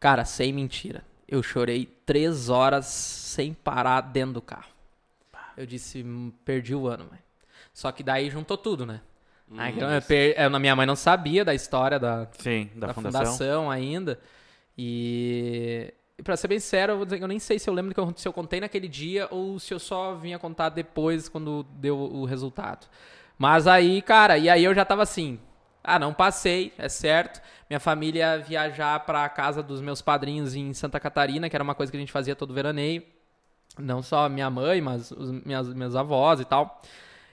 Cara, 0.00 0.24
sem 0.24 0.52
mentira. 0.52 1.04
Eu 1.26 1.42
chorei 1.42 1.84
três 2.06 2.48
horas 2.48 2.86
sem 2.86 3.52
parar 3.52 4.00
dentro 4.00 4.34
do 4.34 4.40
carro. 4.42 4.70
Eu 5.56 5.66
disse, 5.66 6.02
"Hum, 6.02 6.32
perdi 6.44 6.74
o 6.74 6.86
ano, 6.86 7.06
mãe. 7.10 7.18
Só 7.74 7.90
que 7.92 8.02
daí 8.02 8.30
juntou 8.30 8.56
tudo, 8.56 8.86
né? 8.86 9.00
Aí, 9.56 9.78
eu 9.78 10.02
per- 10.02 10.34
eu- 10.38 10.54
a 10.54 10.58
minha 10.58 10.76
mãe 10.76 10.86
não 10.86 10.94
sabia 10.96 11.44
da 11.44 11.54
história 11.54 11.98
da, 11.98 12.28
Sim, 12.38 12.70
da, 12.74 12.88
da 12.88 12.94
fundação. 12.94 13.24
fundação. 13.24 13.70
ainda. 13.70 14.20
E, 14.76 15.92
e 16.18 16.22
para 16.22 16.36
ser 16.36 16.48
bem 16.48 16.60
sério, 16.60 16.92
eu, 16.92 16.96
vou 16.96 17.04
dizer 17.04 17.18
que 17.18 17.24
eu 17.24 17.28
nem 17.28 17.38
sei 17.38 17.58
se 17.58 17.68
eu 17.68 17.74
lembro 17.74 17.92
que 17.92 17.98
eu, 18.00 18.12
se 18.16 18.26
eu 18.28 18.32
contei 18.32 18.60
naquele 18.60 18.86
dia 18.88 19.26
ou 19.30 19.58
se 19.58 19.74
eu 19.74 19.78
só 19.80 20.14
vinha 20.14 20.38
contar 20.38 20.68
depois 20.68 21.28
quando 21.28 21.64
deu 21.72 21.98
o 21.98 22.24
resultado. 22.24 22.86
Mas 23.36 23.66
aí, 23.66 24.00
cara, 24.02 24.38
e 24.38 24.48
aí 24.48 24.62
eu 24.64 24.74
já 24.74 24.84
tava 24.84 25.02
assim, 25.02 25.38
ah, 25.94 25.98
não 25.98 26.12
passei, 26.14 26.72
é 26.78 26.88
certo. 26.88 27.40
Minha 27.68 27.80
família 27.80 28.36
ia 28.36 28.38
viajar 28.38 29.00
pra 29.00 29.28
casa 29.28 29.62
dos 29.62 29.80
meus 29.80 30.00
padrinhos 30.00 30.54
em 30.54 30.72
Santa 30.72 30.98
Catarina, 30.98 31.48
que 31.50 31.56
era 31.56 31.62
uma 31.62 31.74
coisa 31.74 31.90
que 31.92 31.96
a 31.96 32.00
gente 32.00 32.12
fazia 32.12 32.34
todo 32.36 32.54
veraneio. 32.54 33.02
Não 33.78 34.02
só 34.02 34.28
minha 34.28 34.48
mãe, 34.50 34.80
mas 34.80 35.10
os 35.10 35.30
minhas, 35.30 35.72
meus 35.74 35.94
avós 35.94 36.40
e 36.40 36.44
tal. 36.44 36.80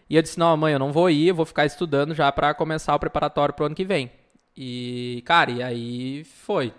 E 0.10 0.16
eu 0.16 0.22
disse: 0.22 0.38
Não, 0.38 0.56
mãe, 0.56 0.74
eu 0.74 0.80
não 0.80 0.92
vou 0.92 1.10
ir, 1.10 1.30
eu 1.30 1.36
vou 1.36 1.46
ficar 1.46 1.66
estudando 1.66 2.14
já 2.14 2.32
pra 2.32 2.54
começar 2.54 2.94
o 2.94 3.00
preparatório 3.00 3.54
pro 3.54 3.66
ano 3.66 3.76
que 3.76 3.86
vem. 3.86 4.12
E, 4.56 5.24
cara, 5.26 5.52
e 5.52 5.64
aí 5.64 6.24
foi. 6.24 6.74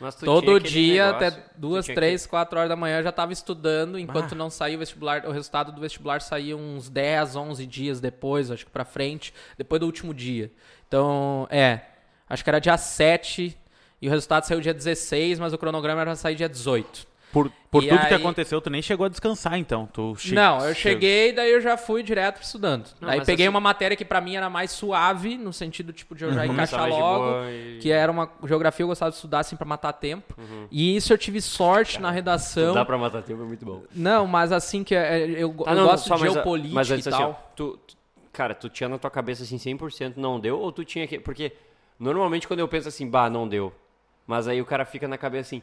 Mas 0.00 0.14
tu 0.14 0.20
tinha 0.20 0.32
Todo 0.34 0.60
dia, 0.60 1.06
negócio, 1.12 1.26
até 1.28 1.44
duas, 1.56 1.84
três, 1.86 2.26
quatro 2.26 2.58
horas 2.58 2.70
da 2.70 2.76
manhã, 2.76 3.00
eu 3.00 3.02
já 3.02 3.12
tava 3.12 3.34
estudando, 3.34 3.98
enquanto 3.98 4.32
Ah. 4.32 4.34
não 4.34 4.48
saiu 4.48 4.76
o 4.76 4.78
vestibular. 4.78 5.26
O 5.26 5.30
resultado 5.30 5.70
do 5.72 5.80
vestibular 5.80 6.22
saía 6.22 6.56
uns 6.56 6.88
10, 6.88 7.36
11 7.36 7.66
dias 7.66 8.00
depois, 8.00 8.50
acho 8.50 8.64
que 8.64 8.70
pra 8.72 8.86
frente, 8.86 9.34
depois 9.58 9.78
do 9.78 9.84
último 9.84 10.14
dia. 10.14 10.50
Então, 10.90 11.46
é, 11.52 11.82
acho 12.28 12.42
que 12.42 12.50
era 12.50 12.58
dia 12.60 12.76
7 12.76 13.56
e 14.02 14.08
o 14.08 14.10
resultado 14.10 14.42
saiu 14.42 14.60
dia 14.60 14.74
16, 14.74 15.38
mas 15.38 15.52
o 15.52 15.58
cronograma 15.58 16.00
era 16.00 16.16
sair 16.16 16.34
dia 16.34 16.48
18. 16.48 17.08
Por, 17.32 17.48
por 17.70 17.84
tudo 17.84 17.96
que 17.96 18.06
aí- 18.06 18.14
aconteceu, 18.14 18.60
tu 18.60 18.68
nem 18.70 18.82
chegou 18.82 19.06
a 19.06 19.08
descansar, 19.08 19.56
então. 19.56 19.86
Tu 19.86 20.16
che- 20.18 20.34
Não, 20.34 20.56
eu 20.66 20.74
che- 20.74 20.80
cheguei, 20.80 21.32
daí 21.32 21.52
eu 21.52 21.60
já 21.60 21.76
fui 21.76 22.02
direto 22.02 22.42
estudando. 22.42 22.86
Não, 23.00 23.08
Aí 23.08 23.18
mas 23.18 23.26
peguei 23.26 23.46
assim- 23.46 23.50
uma 23.54 23.60
matéria 23.60 23.96
que 23.96 24.04
pra 24.04 24.20
mim 24.20 24.34
era 24.34 24.50
mais 24.50 24.72
suave, 24.72 25.38
no 25.38 25.52
sentido 25.52 25.92
tipo 25.92 26.16
de 26.16 26.24
eu 26.24 26.32
já 26.34 26.44
encaixar 26.44 26.80
Começava 26.80 26.90
de 26.90 27.00
logo, 27.00 27.44
e- 27.48 27.78
que 27.80 27.92
era 27.92 28.10
uma 28.10 28.28
geografia 28.44 28.82
eu 28.82 28.88
gostava 28.88 29.12
de 29.12 29.14
estudar 29.14 29.38
assim 29.38 29.54
pra 29.54 29.64
matar 29.64 29.92
tempo. 29.92 30.34
E 30.72 30.96
isso 30.96 31.12
eu 31.12 31.16
tive 31.18 31.40
sorte 31.40 32.00
na 32.02 32.10
redação. 32.10 32.74
Dá 32.74 32.84
pra 32.84 32.98
matar 32.98 33.22
tempo, 33.22 33.42
é 33.42 33.46
muito 33.46 33.64
bom. 33.64 33.84
Não, 33.94 34.26
mas 34.26 34.50
assim 34.50 34.82
que 34.82 34.96
é, 34.96 35.20
eu, 35.20 35.38
eu 35.38 35.64
Ah, 35.66 35.74
não, 35.76 35.86
gosto 35.86 36.08
só 36.08 36.16
de 36.16 36.22
geopolítica 36.22 36.74
mas 36.74 36.90
antes 36.90 37.06
e 37.06 37.08
assim, 37.10 37.16
ó, 37.22 37.26
tal. 37.26 37.52
tu, 37.54 37.76
tu- 37.86 37.99
cara, 38.32 38.54
tu 38.54 38.68
tinha 38.68 38.88
na 38.88 38.98
tua 38.98 39.10
cabeça 39.10 39.42
assim 39.42 39.56
100% 39.56 40.14
não 40.16 40.38
deu 40.40 40.58
ou 40.58 40.70
tu 40.72 40.84
tinha 40.84 41.06
que 41.06 41.18
porque 41.18 41.52
normalmente 41.98 42.46
quando 42.48 42.60
eu 42.60 42.68
penso 42.68 42.88
assim, 42.88 43.08
bah, 43.08 43.28
não 43.30 43.48
deu. 43.48 43.72
Mas 44.26 44.46
aí 44.48 44.60
o 44.60 44.64
cara 44.66 44.84
fica 44.84 45.08
na 45.08 45.18
cabeça 45.18 45.48
assim, 45.48 45.62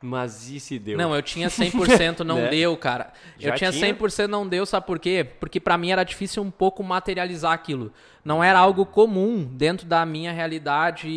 mas 0.00 0.48
e 0.50 0.58
se 0.60 0.78
deu? 0.78 0.96
Não, 0.98 1.14
eu 1.14 1.22
tinha 1.22 1.48
100% 1.50 2.20
não 2.20 2.36
Né? 2.36 2.48
deu, 2.48 2.76
cara. 2.76 3.12
eu 3.38 3.48
Já 3.50 3.54
tinha 3.56 3.72
tinha? 3.72 3.94
100% 3.94 4.26
não 4.26 4.46
deu, 4.46 4.64
sabe 4.66 4.86
por 4.86 4.98
quê? 4.98 5.26
Porque 5.40 5.58
pra 5.60 5.76
mim 5.78 5.90
era 5.90 6.04
difícil 6.04 6.42
um 6.42 6.50
pouco 6.50 6.82
materializar 6.82 7.52
aquilo. 7.52 7.92
Não 8.24 8.42
era 8.42 8.58
algo 8.58 8.84
comum 8.86 9.44
dentro 9.44 9.86
da 9.86 10.04
minha 10.06 10.32
realidade. 10.32 11.08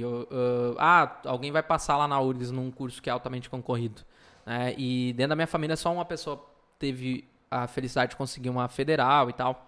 eu, 0.00 0.26
eu, 0.30 0.76
ah, 0.78 1.18
alguém 1.26 1.50
vai 1.52 1.62
passar 1.62 1.96
lá 1.96 2.06
na 2.08 2.20
URGS 2.20 2.50
num 2.50 2.70
curso 2.70 3.00
que 3.02 3.08
é 3.10 3.12
altamente 3.12 3.48
concorrido. 3.50 4.02
né? 4.46 4.74
E 4.76 5.12
dentro 5.14 5.30
da 5.30 5.36
minha 5.36 5.46
família 5.46 5.76
só 5.76 5.92
uma 5.92 6.04
pessoa 6.04 6.44
teve 6.78 7.26
a 7.50 7.66
felicidade 7.66 8.10
de 8.10 8.16
conseguir 8.16 8.50
uma 8.50 8.68
federal 8.68 9.28
e 9.30 9.32
tal. 9.32 9.67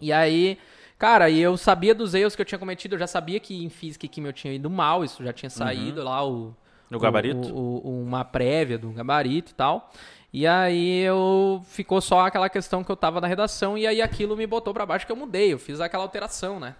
E 0.00 0.12
aí, 0.12 0.58
cara, 0.98 1.30
e 1.30 1.40
eu 1.40 1.56
sabia 1.56 1.94
dos 1.94 2.14
erros 2.14 2.34
que 2.36 2.42
eu 2.42 2.46
tinha 2.46 2.58
cometido, 2.58 2.94
eu 2.94 2.98
já 2.98 3.06
sabia 3.06 3.38
que 3.40 3.64
em 3.64 3.68
física 3.68 4.06
e 4.06 4.08
química 4.08 4.30
eu 4.30 4.32
tinha 4.34 4.52
ido 4.54 4.68
mal, 4.68 5.04
isso 5.04 5.22
já 5.24 5.32
tinha 5.32 5.50
saído 5.50 6.02
lá 6.04 6.26
o, 6.26 6.54
O 6.92 6.98
gabarito? 6.98 7.54
o- 7.54 7.80
o- 7.86 8.02
uma 8.02 8.24
prévia 8.24 8.76
do 8.78 8.90
gabarito 8.90 9.52
e 9.52 9.54
tal. 9.54 9.90
E 10.32 10.46
aí 10.46 10.98
eu 11.00 11.62
ficou 11.66 12.00
só 12.00 12.26
aquela 12.26 12.48
questão 12.48 12.82
que 12.82 12.90
eu 12.90 12.96
tava 12.96 13.20
na 13.20 13.28
redação 13.28 13.78
e 13.78 13.86
aí 13.86 14.02
aquilo 14.02 14.36
me 14.36 14.46
botou 14.46 14.74
pra 14.74 14.84
baixo 14.84 15.06
que 15.06 15.12
eu 15.12 15.16
mudei, 15.16 15.52
eu 15.52 15.58
fiz 15.60 15.80
aquela 15.80 16.02
alteração, 16.02 16.58
né? 16.58 16.74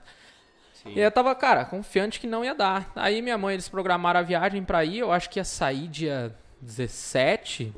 Sim. 0.73 0.93
E 0.97 1.01
eu 1.01 1.11
tava, 1.11 1.33
cara, 1.37 1.65
confiante 1.65 2.19
que 2.19 2.27
não 2.27 2.45
ia 2.45 2.55
dar. 2.55 2.91
Aí 2.97 3.23
minha 3.23 3.39
mãe, 3.39 3.55
eles 3.55 3.69
programaram 3.69 4.19
a 4.19 4.23
viagem 4.25 4.63
pra 4.65 4.85
ir, 4.85 4.99
eu 4.99 5.13
acho 5.13 5.31
que 5.31 5.39
ia 5.39 5.45
sair 5.45 5.87
dia 5.87 6.35
17. 6.61 7.73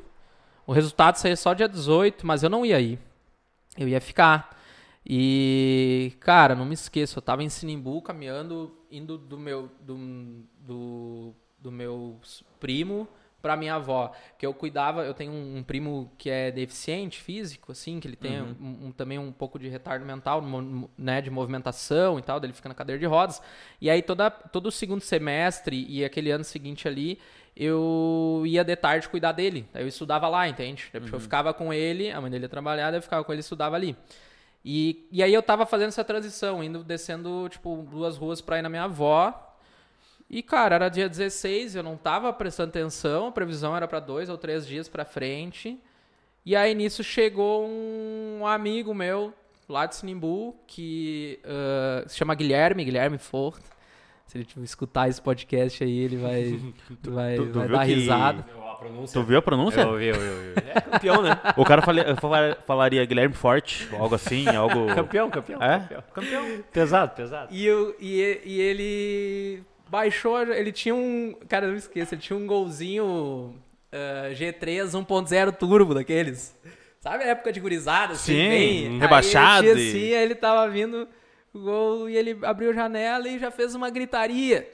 O 0.65 0.73
resultado 0.73 1.15
saía 1.17 1.35
só 1.37 1.53
dia 1.53 1.69
18, 1.69 2.25
mas 2.25 2.41
eu 2.43 2.49
não 2.49 2.65
ia 2.65 2.79
ir. 2.81 2.99
Eu 3.77 3.87
ia 3.87 4.01
ficar. 4.01 4.56
E, 5.09 6.13
cara, 6.19 6.53
não 6.53 6.65
me 6.65 6.73
esqueço, 6.73 7.17
eu 7.17 7.21
tava 7.21 7.41
em 7.41 7.47
Sinimbu 7.49 8.01
caminhando, 8.01 8.77
indo 8.91 9.17
do 9.17 9.37
meu 9.39 9.71
do, 9.79 10.43
do, 10.59 11.33
do 11.57 11.71
meu 11.71 12.19
primo 12.59 13.07
pra 13.41 13.55
minha 13.55 13.75
avó, 13.75 14.11
que 14.37 14.45
eu 14.45 14.53
cuidava, 14.53 15.05
eu 15.05 15.13
tenho 15.13 15.31
um, 15.31 15.57
um 15.59 15.63
primo 15.63 16.11
que 16.17 16.29
é 16.29 16.51
deficiente 16.51 17.21
físico, 17.21 17.71
assim, 17.71 17.99
que 18.01 18.07
ele 18.07 18.17
tem 18.17 18.41
um- 18.59 18.87
um- 18.87 18.91
também 18.91 19.17
um 19.17 19.31
pouco 19.31 19.57
de 19.57 19.69
retardo 19.69 20.03
mental, 20.05 20.41
né, 20.97 21.21
de 21.21 21.29
movimentação 21.29 22.19
e 22.19 22.21
tal, 22.21 22.39
daí 22.39 22.47
ele 22.49 22.53
fica 22.55 22.67
na 22.67 22.75
cadeira 22.75 22.99
de 22.99 23.05
rodas. 23.05 23.41
E 23.79 23.89
aí 23.89 24.01
toda, 24.01 24.29
todo 24.29 24.65
o 24.65 24.71
segundo 24.71 24.99
semestre 25.01 25.85
e 25.87 26.03
aquele 26.03 26.31
ano 26.31 26.43
seguinte 26.43 26.85
ali, 26.87 27.17
eu 27.55 28.43
ia 28.45 28.63
de 28.63 28.75
tarde 28.75 29.07
cuidar 29.07 29.31
dele. 29.31 29.65
Aí 29.73 29.83
eu 29.83 29.87
estudava 29.87 30.27
lá, 30.27 30.49
entende? 30.49 30.89
Tipo, 30.91 31.15
Eu 31.15 31.19
ficava 31.21 31.53
com 31.53 31.71
ele, 31.71 32.11
a 32.11 32.19
mãe 32.19 32.29
dele 32.29 32.45
ia 32.45 32.49
trabalhar, 32.49 32.93
eu 32.93 33.01
ficava 33.01 33.23
com 33.23 33.31
ele 33.31 33.39
e 33.39 33.41
estudava 33.41 33.75
ali. 33.75 33.95
E, 34.69 35.07
e 35.13 35.23
aí 35.23 35.33
eu 35.33 35.41
tava 35.41 35.65
fazendo 35.65 35.87
essa 35.87 36.03
transição, 36.03 36.61
indo 36.61 36.83
descendo, 36.83 37.47
tipo, 37.49 37.87
duas 37.89 38.17
ruas 38.17 38.41
pra 38.41 38.59
ir 38.59 38.61
na 38.61 38.67
minha 38.67 38.83
avó. 38.83 39.33
E, 40.29 40.43
cara, 40.43 40.75
era 40.75 40.89
dia 40.89 41.07
16, 41.07 41.77
eu 41.77 41.83
não 41.83 41.95
tava 41.95 42.33
prestando 42.33 42.67
atenção, 42.71 43.27
a 43.27 43.31
previsão 43.31 43.77
era 43.77 43.87
pra 43.87 44.01
dois 44.01 44.27
ou 44.27 44.37
três 44.37 44.67
dias 44.67 44.89
pra 44.89 45.05
frente. 45.05 45.79
E 46.45 46.53
aí 46.53 46.75
nisso 46.75 47.01
chegou 47.01 47.65
um 47.65 48.45
amigo 48.45 48.93
meu, 48.93 49.33
lá 49.69 49.85
de 49.85 49.95
Sinimbu, 49.95 50.53
que 50.67 51.39
ah, 51.45 52.03
se 52.05 52.17
chama 52.17 52.35
Guilherme, 52.35 52.83
Guilherme 52.83 53.17
Fort. 53.17 53.61
Se 54.25 54.37
ele 54.37 54.43
tipo, 54.43 54.61
escutar 54.65 55.07
esse 55.07 55.21
podcast 55.21 55.81
aí, 55.81 55.97
ele 55.97 56.17
vai, 56.17 56.59
vai, 57.07 57.35
tu- 57.37 57.45
tu 57.45 57.59
vai 57.59 57.67
dar 57.69 57.85
que- 57.85 57.93
risada. 57.93 58.45
Pronúncia. 58.79 59.19
Tu 59.19 59.25
viu 59.25 59.37
a 59.37 59.41
pronúncia? 59.41 59.81
Eu 59.81 59.97
vi, 59.97 60.05
eu 60.07 60.15
vi, 60.15 60.25
eu 60.25 60.35
vi. 60.55 60.69
É 60.73 60.81
campeão, 60.81 61.21
né? 61.21 61.39
O 61.55 61.65
cara 61.65 61.81
fale- 61.81 62.15
fala- 62.15 62.57
falaria 62.65 63.05
Guilherme 63.05 63.33
Forte, 63.35 63.87
algo 63.99 64.15
assim, 64.15 64.47
algo. 64.55 64.87
campeão, 64.93 65.29
campeão. 65.29 65.61
É? 65.61 65.79
Campeão. 65.79 66.03
campeão. 66.13 66.63
Pesado, 66.71 67.15
pesado. 67.15 67.47
E, 67.53 67.65
eu, 67.65 67.95
e, 67.99 68.21
e- 68.21 68.41
e 68.45 68.61
ele 68.61 69.63
baixou, 69.89 70.41
ele 70.41 70.71
tinha 70.71 70.95
um. 70.95 71.35
Cara, 71.47 71.65
eu 71.65 71.71
não 71.71 71.77
esqueço, 71.77 72.13
ele 72.13 72.21
tinha 72.21 72.37
um 72.37 72.45
golzinho 72.47 73.55
ah, 73.91 74.29
G3 74.33 74.83
1.0 75.05 75.51
turbo 75.53 75.93
daqueles. 75.93 76.55
Sabe 76.99 77.23
a 77.23 77.27
época 77.27 77.53
de 77.53 77.59
gurizada? 77.59 78.13
Assim, 78.13 78.33
Sim, 78.33 78.49
bem, 78.49 78.99
rebaixado 78.99 79.63
Aí, 79.65 79.69
ele 79.71 79.81
e- 79.81 79.91
tinha 79.91 80.03
assim, 80.03 80.13
aí 80.15 80.23
ele 80.23 80.35
tava 80.35 80.67
vindo 80.69 81.07
o 81.53 81.59
gol 81.59 82.09
e 82.09 82.15
ele 82.17 82.37
abriu 82.43 82.71
a 82.71 82.73
janela 82.73 83.27
e 83.29 83.39
já 83.39 83.49
fez 83.51 83.73
uma 83.75 83.89
gritaria. 83.89 84.67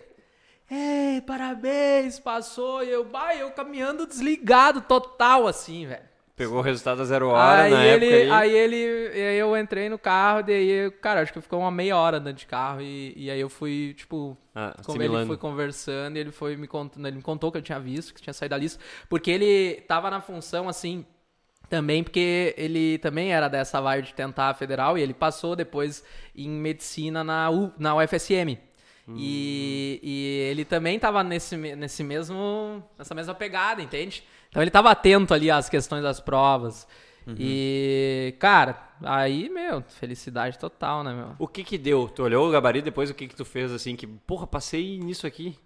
Ei, 0.70 1.22
parabéns, 1.22 2.20
passou. 2.20 2.84
E 2.84 2.90
eu, 2.90 3.04
bah, 3.06 3.36
eu 3.36 3.52
caminhando 3.52 4.08
desligado 4.08 4.82
total 4.82 5.48
assim, 5.48 5.86
velho. 5.88 6.04
Pegou 6.36 6.58
o 6.58 6.62
resultado 6.62 7.02
a 7.02 7.06
zero 7.06 7.28
hora 7.28 7.62
Aí 7.62 7.72
na 7.72 7.86
ele, 7.86 8.06
época 8.06 8.16
aí. 8.16 8.32
aí 8.32 8.52
ele, 8.56 8.76
aí 9.14 9.38
eu 9.38 9.56
entrei 9.56 9.88
no 9.88 10.00
carro, 10.00 10.42
daí, 10.42 10.90
cara, 11.00 11.22
acho 11.22 11.32
que 11.32 11.40
ficou 11.40 11.60
uma 11.60 11.70
meia 11.70 11.96
hora 11.96 12.18
andando 12.18 12.36
de 12.36 12.48
carro 12.48 12.82
e, 12.82 13.14
e 13.16 13.30
aí 13.30 13.40
eu 13.40 13.50
fui, 13.50 13.94
tipo, 13.96 14.36
Ah, 14.56 14.74
como 14.84 15.04
ele 15.04 15.20
foi 15.28 15.38
conversando, 15.38 16.18
e 16.18 16.20
ele 16.20 16.32
foi 16.32 16.56
me 16.58 16.68
contando, 16.68 17.06
ele 17.08 17.18
me 17.18 17.22
contou 17.22 17.52
que 17.52 17.60
eu 17.60 17.62
tinha 17.62 17.80
visto, 17.80 18.16
que 18.16 18.22
tinha 18.22 18.34
saído 18.34 18.50
da 18.56 18.58
lista, 18.58 18.80
porque 19.08 19.30
ele 19.30 19.82
tava 19.88 20.10
na 20.10 20.22
função, 20.22 20.68
assim, 20.68 21.06
também 21.70 22.04
porque 22.04 22.54
ele 22.58 22.98
também 22.98 23.32
era 23.32 23.48
dessa 23.48 23.80
vibe 23.80 24.08
de 24.08 24.14
tentar 24.16 24.50
a 24.50 24.54
federal 24.56 24.98
e 24.98 25.02
ele 25.02 25.14
passou 25.14 25.56
depois 25.56 26.04
em 26.36 26.50
medicina 26.50 27.24
na, 27.24 27.50
U, 27.52 27.72
na 27.78 27.96
UFSM. 27.96 28.58
E, 29.10 30.00
e 30.02 30.50
ele 30.50 30.64
também 30.64 30.98
tava 30.98 31.24
nesse, 31.24 31.58
nesse 31.58 32.04
mesmo, 32.04 32.84
nessa 32.98 33.14
mesma 33.14 33.36
pegada, 33.36 33.82
entende? 33.82 34.24
Então 34.50 34.62
ele 34.62 34.72
tava 34.72 34.92
atento 34.92 35.34
ali 35.34 35.52
às 35.52 35.68
questões 35.68 36.04
das 36.04 36.20
provas. 36.20 36.88
E, 37.38 38.36
cara, 38.40 38.78
aí, 39.02 39.50
meu, 39.50 39.82
felicidade 39.82 40.60
total, 40.60 41.04
né, 41.04 41.14
meu? 41.14 41.36
O 41.40 41.48
que 41.48 41.64
que 41.64 41.78
deu? 41.78 42.10
Tu 42.10 42.22
olhou 42.22 42.48
o 42.48 42.52
gabarito 42.52 42.86
depois 42.86 43.10
o 43.10 43.14
que 43.14 43.28
que 43.28 43.36
tu 43.36 43.46
fez 43.46 43.72
assim 43.72 43.96
que, 43.96 44.06
porra, 44.06 44.46
passei 44.46 45.00
nisso 45.00 45.26
aqui. 45.26 45.58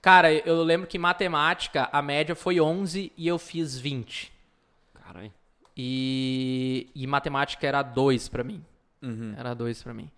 Cara, 0.00 0.32
eu 0.32 0.62
lembro 0.62 0.86
que 0.86 0.98
matemática, 0.98 1.88
a 1.92 2.00
média 2.00 2.34
foi 2.34 2.60
11 2.60 3.12
e 3.16 3.28
eu 3.28 3.38
fiz 3.38 3.78
20. 3.78 4.32
Caralho. 4.94 5.32
E, 5.76 6.88
e 6.94 7.06
matemática 7.06 7.66
era 7.66 7.82
2 7.82 8.28
pra 8.28 8.44
mim. 8.44 8.64
Era 9.36 9.52
2 9.54 9.82
pra 9.82 9.92
mim. 9.92 10.10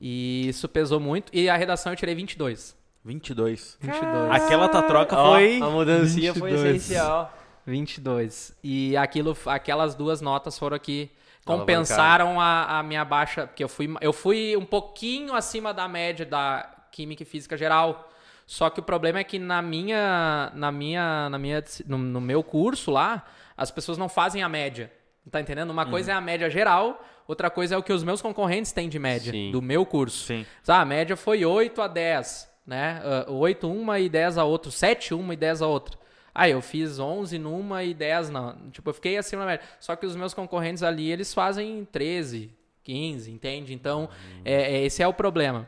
E 0.00 0.48
isso 0.48 0.68
pesou 0.68 1.00
muito. 1.00 1.30
E 1.34 1.48
a 1.48 1.56
redação 1.56 1.92
eu 1.92 1.96
tirei 1.96 2.14
22. 2.14 2.76
22. 3.04 3.78
22. 3.80 4.30
Aquela 4.30 4.68
tua 4.68 4.82
troca 4.82 5.16
Ó, 5.16 5.32
foi. 5.34 5.60
a 5.60 5.66
mudancinha 5.70 6.34
foi 6.34 6.50
22. 6.50 6.76
essencial. 6.76 7.32
22. 7.64 8.56
E 8.62 8.96
aquilo, 8.96 9.36
aquelas 9.46 9.94
duas 9.94 10.20
notas 10.20 10.58
foram 10.58 10.76
Alavancaram. 10.76 11.10
compensaram 11.44 12.40
a, 12.40 12.78
a 12.78 12.82
minha 12.82 13.04
baixa, 13.04 13.46
porque 13.46 13.62
eu 13.62 13.68
fui, 13.68 13.92
eu 14.00 14.12
fui 14.12 14.56
um 14.56 14.64
pouquinho 14.64 15.34
acima 15.34 15.72
da 15.72 15.86
média 15.88 16.26
da 16.26 16.68
química 16.90 17.22
e 17.22 17.26
física 17.26 17.56
geral. 17.56 18.10
Só 18.46 18.70
que 18.70 18.78
o 18.78 18.82
problema 18.82 19.18
é 19.18 19.24
que 19.24 19.38
na 19.38 19.60
minha, 19.60 20.52
na 20.54 20.70
minha, 20.70 21.28
na 21.28 21.38
minha, 21.38 21.64
no, 21.86 21.98
no 21.98 22.20
meu 22.20 22.42
curso 22.42 22.90
lá, 22.92 23.24
as 23.56 23.70
pessoas 23.70 23.98
não 23.98 24.08
fazem 24.08 24.42
a 24.42 24.48
média. 24.48 24.92
Tá 25.30 25.40
entendendo? 25.40 25.70
Uma 25.70 25.86
coisa 25.86 26.12
é 26.12 26.14
a 26.14 26.20
média 26.20 26.48
geral, 26.48 27.04
outra 27.26 27.50
coisa 27.50 27.74
é 27.74 27.78
o 27.78 27.82
que 27.82 27.92
os 27.92 28.04
meus 28.04 28.22
concorrentes 28.22 28.72
têm 28.72 28.88
de 28.88 28.98
média 28.98 29.32
Sim. 29.32 29.50
do 29.50 29.60
meu 29.62 29.84
curso. 29.86 30.26
Sim. 30.26 30.46
Tá, 30.64 30.80
a 30.80 30.84
média 30.84 31.16
foi 31.16 31.44
8 31.44 31.80
a 31.82 31.88
10, 31.88 32.48
né? 32.66 33.00
Uh, 33.28 33.32
8 33.34 33.70
uma 33.70 33.98
e 33.98 34.08
10 34.08 34.38
a 34.38 34.44
outra, 34.44 34.70
7 34.70 35.14
uma 35.14 35.34
e 35.34 35.36
10 35.36 35.62
a 35.62 35.66
outra. 35.66 35.98
Aí 36.34 36.52
eu 36.52 36.60
fiz 36.60 36.98
11 36.98 37.38
numa 37.38 37.82
e 37.82 37.94
10 37.94 38.28
não. 38.28 38.54
Tipo, 38.70 38.90
eu 38.90 38.94
fiquei 38.94 39.16
acima 39.16 39.40
da 39.40 39.46
média. 39.52 39.64
Só 39.80 39.96
que 39.96 40.04
os 40.04 40.14
meus 40.14 40.34
concorrentes 40.34 40.82
ali, 40.82 41.10
eles 41.10 41.32
fazem 41.32 41.82
13, 41.90 42.50
15, 42.84 43.30
entende? 43.32 43.72
Então, 43.72 44.06
é, 44.44 44.52
é- 44.74 44.84
esse 44.84 45.02
é 45.02 45.08
o 45.08 45.14
problema. 45.14 45.66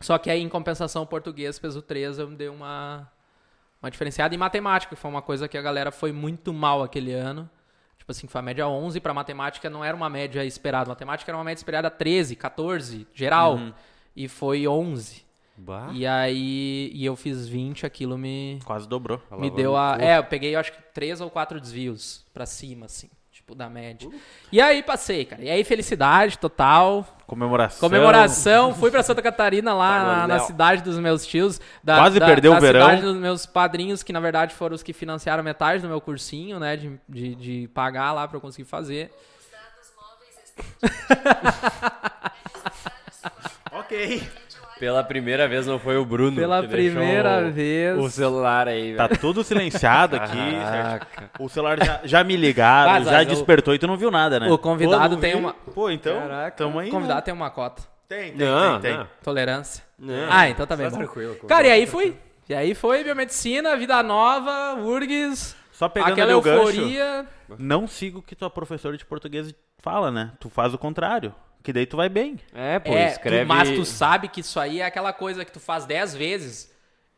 Só 0.00 0.16
que 0.16 0.30
aí, 0.30 0.40
em 0.40 0.48
compensação, 0.48 1.02
o 1.02 1.06
português, 1.06 1.58
peso 1.58 1.82
3, 1.82 2.18
eu 2.18 2.26
me 2.28 2.36
dei 2.36 2.48
uma, 2.48 3.06
uma 3.82 3.90
diferenciada. 3.90 4.34
E 4.34 4.38
matemática, 4.38 4.94
que 4.94 5.00
foi 5.00 5.10
uma 5.10 5.20
coisa 5.20 5.46
que 5.46 5.58
a 5.58 5.62
galera 5.62 5.90
foi 5.90 6.10
muito 6.10 6.54
mal 6.54 6.82
aquele 6.82 7.12
ano. 7.12 7.50
Tipo 8.08 8.12
assim, 8.12 8.26
foi 8.26 8.38
a 8.38 8.42
média 8.42 8.66
11 8.66 9.00
para 9.00 9.12
matemática, 9.12 9.68
não 9.68 9.84
era 9.84 9.94
uma 9.94 10.08
média 10.08 10.42
esperada. 10.42 10.88
Matemática 10.88 11.30
era 11.30 11.36
uma 11.36 11.44
média 11.44 11.60
esperada 11.60 11.90
13, 11.90 12.36
14, 12.36 13.06
geral. 13.12 13.60
E 14.16 14.26
foi 14.28 14.66
11. 14.66 15.26
Bah. 15.54 15.90
E 15.92 16.06
aí, 16.06 16.90
e 16.94 17.04
eu 17.04 17.14
fiz 17.14 17.46
20, 17.46 17.84
aquilo 17.84 18.16
me, 18.16 18.60
Quase 18.64 18.88
dobrou. 18.88 19.20
me 19.38 19.50
deu 19.50 19.76
a. 19.76 19.98
É, 20.00 20.16
eu 20.16 20.24
peguei, 20.24 20.54
eu 20.54 20.60
acho 20.60 20.72
que 20.72 20.80
três 20.94 21.20
ou 21.20 21.28
quatro 21.28 21.60
desvios 21.60 22.24
pra 22.32 22.46
cima, 22.46 22.86
assim, 22.86 23.10
tipo, 23.48 23.54
da 23.54 23.68
média. 23.70 24.10
E 24.52 24.60
aí 24.60 24.82
passei, 24.82 25.24
cara. 25.24 25.42
E 25.42 25.48
aí, 25.50 25.64
felicidade 25.64 26.38
total. 26.38 27.06
Comemoração. 27.26 27.80
Comemoração, 27.80 28.74
fui 28.74 28.90
pra 28.90 29.02
Santa 29.02 29.22
Catarina, 29.22 29.72
lá 29.74 30.02
na, 30.02 30.26
na 30.26 30.34
Léo. 30.36 30.46
cidade 30.46 30.82
dos 30.82 30.98
meus 30.98 31.26
tios. 31.26 31.60
Da, 31.82 31.96
Quase 31.96 32.20
da, 32.20 32.26
perdeu 32.26 32.52
da 32.52 32.58
o 32.58 32.60
verão. 32.60 32.80
cidade 32.86 33.02
dos 33.02 33.16
meus 33.16 33.46
padrinhos, 33.46 34.02
que 34.02 34.12
na 34.12 34.20
verdade 34.20 34.54
foram 34.54 34.74
os 34.74 34.82
que 34.82 34.92
financiaram 34.92 35.42
metade 35.42 35.82
do 35.82 35.88
meu 35.88 36.00
cursinho, 36.00 36.58
né? 36.58 36.76
De, 36.76 37.00
de, 37.08 37.34
de 37.34 37.68
pagar 37.68 38.12
lá 38.12 38.28
pra 38.28 38.36
eu 38.36 38.40
conseguir 38.40 38.68
fazer. 38.68 39.10
Ok. 43.72 44.22
Pela 44.78 45.02
primeira 45.02 45.48
vez 45.48 45.66
não 45.66 45.78
foi 45.78 45.96
o 45.96 46.04
Bruno. 46.04 46.36
Pela 46.36 46.62
primeira 46.62 47.46
o- 47.46 47.50
vez. 47.52 47.98
O 47.98 48.08
celular 48.08 48.68
aí, 48.68 48.94
Tá 48.94 49.06
velho. 49.08 49.20
tudo 49.20 49.42
silenciado 49.42 50.16
aqui. 50.16 50.36
Caraca. 50.36 51.30
O 51.38 51.48
celular 51.48 51.78
já, 51.84 52.00
já 52.04 52.24
me 52.24 52.36
ligaram, 52.36 52.92
Mas, 52.92 53.04
já 53.06 53.24
despertou 53.24 53.74
e 53.74 53.78
tu 53.78 53.86
não 53.86 53.96
viu 53.96 54.10
nada, 54.10 54.38
né? 54.40 54.48
O 54.50 54.56
convidado 54.58 55.16
Pô, 55.16 55.20
tem 55.20 55.32
vi. 55.32 55.38
uma- 55.38 55.52
Pô, 55.52 55.90
então, 55.90 56.18
Caraca. 56.20 56.56
tamo 56.56 56.78
aí, 56.78 56.88
O 56.88 56.92
convidado 56.92 57.16
né? 57.18 57.22
tem 57.22 57.34
uma 57.34 57.50
cota. 57.50 57.82
Tem, 58.08 58.32
tem, 58.32 58.46
Não, 58.46 58.80
tem, 58.80 58.90
tem. 58.90 58.98
não. 59.00 59.06
Tolerância. 59.22 59.84
Não, 59.98 60.14
ah, 60.30 60.48
então 60.48 60.66
tá 60.66 60.74
bem. 60.76 60.86
tá 60.86 60.90
bom. 60.92 60.98
tranquilo, 60.98 61.34
Cara, 61.46 61.66
e 61.66 61.70
aí 61.72 61.86
fui. 61.86 62.16
E 62.48 62.54
aí 62.54 62.74
foi 62.74 63.04
biomedicina, 63.04 63.76
vida 63.76 64.02
nova, 64.02 64.74
URGS, 64.80 65.54
Só 65.72 65.88
pegando 65.88 66.12
aquela 66.12 66.36
o 66.36 66.40
gancho, 66.40 66.58
euforia. 66.70 67.26
não 67.58 67.86
siga 67.86 68.18
o 68.18 68.22
que 68.22 68.34
tua 68.34 68.48
professora 68.48 68.96
de 68.96 69.04
português 69.04 69.54
fala, 69.80 70.10
né? 70.10 70.30
Tu 70.40 70.48
faz 70.48 70.72
o 70.72 70.78
contrário, 70.78 71.34
que 71.68 71.72
daí 71.74 71.84
tu 71.84 71.98
vai 71.98 72.08
bem. 72.08 72.40
É, 72.54 72.78
pô, 72.78 72.94
é, 72.94 73.08
escreve... 73.10 73.44
tu- 73.44 73.48
mas 73.48 73.68
tu 73.68 73.84
sabe 73.84 74.26
que 74.28 74.40
isso 74.40 74.58
aí 74.58 74.80
é 74.80 74.86
aquela 74.86 75.12
coisa 75.12 75.44
que 75.44 75.52
tu 75.52 75.60
faz 75.60 75.84
10 75.84 76.14
vezes 76.14 76.70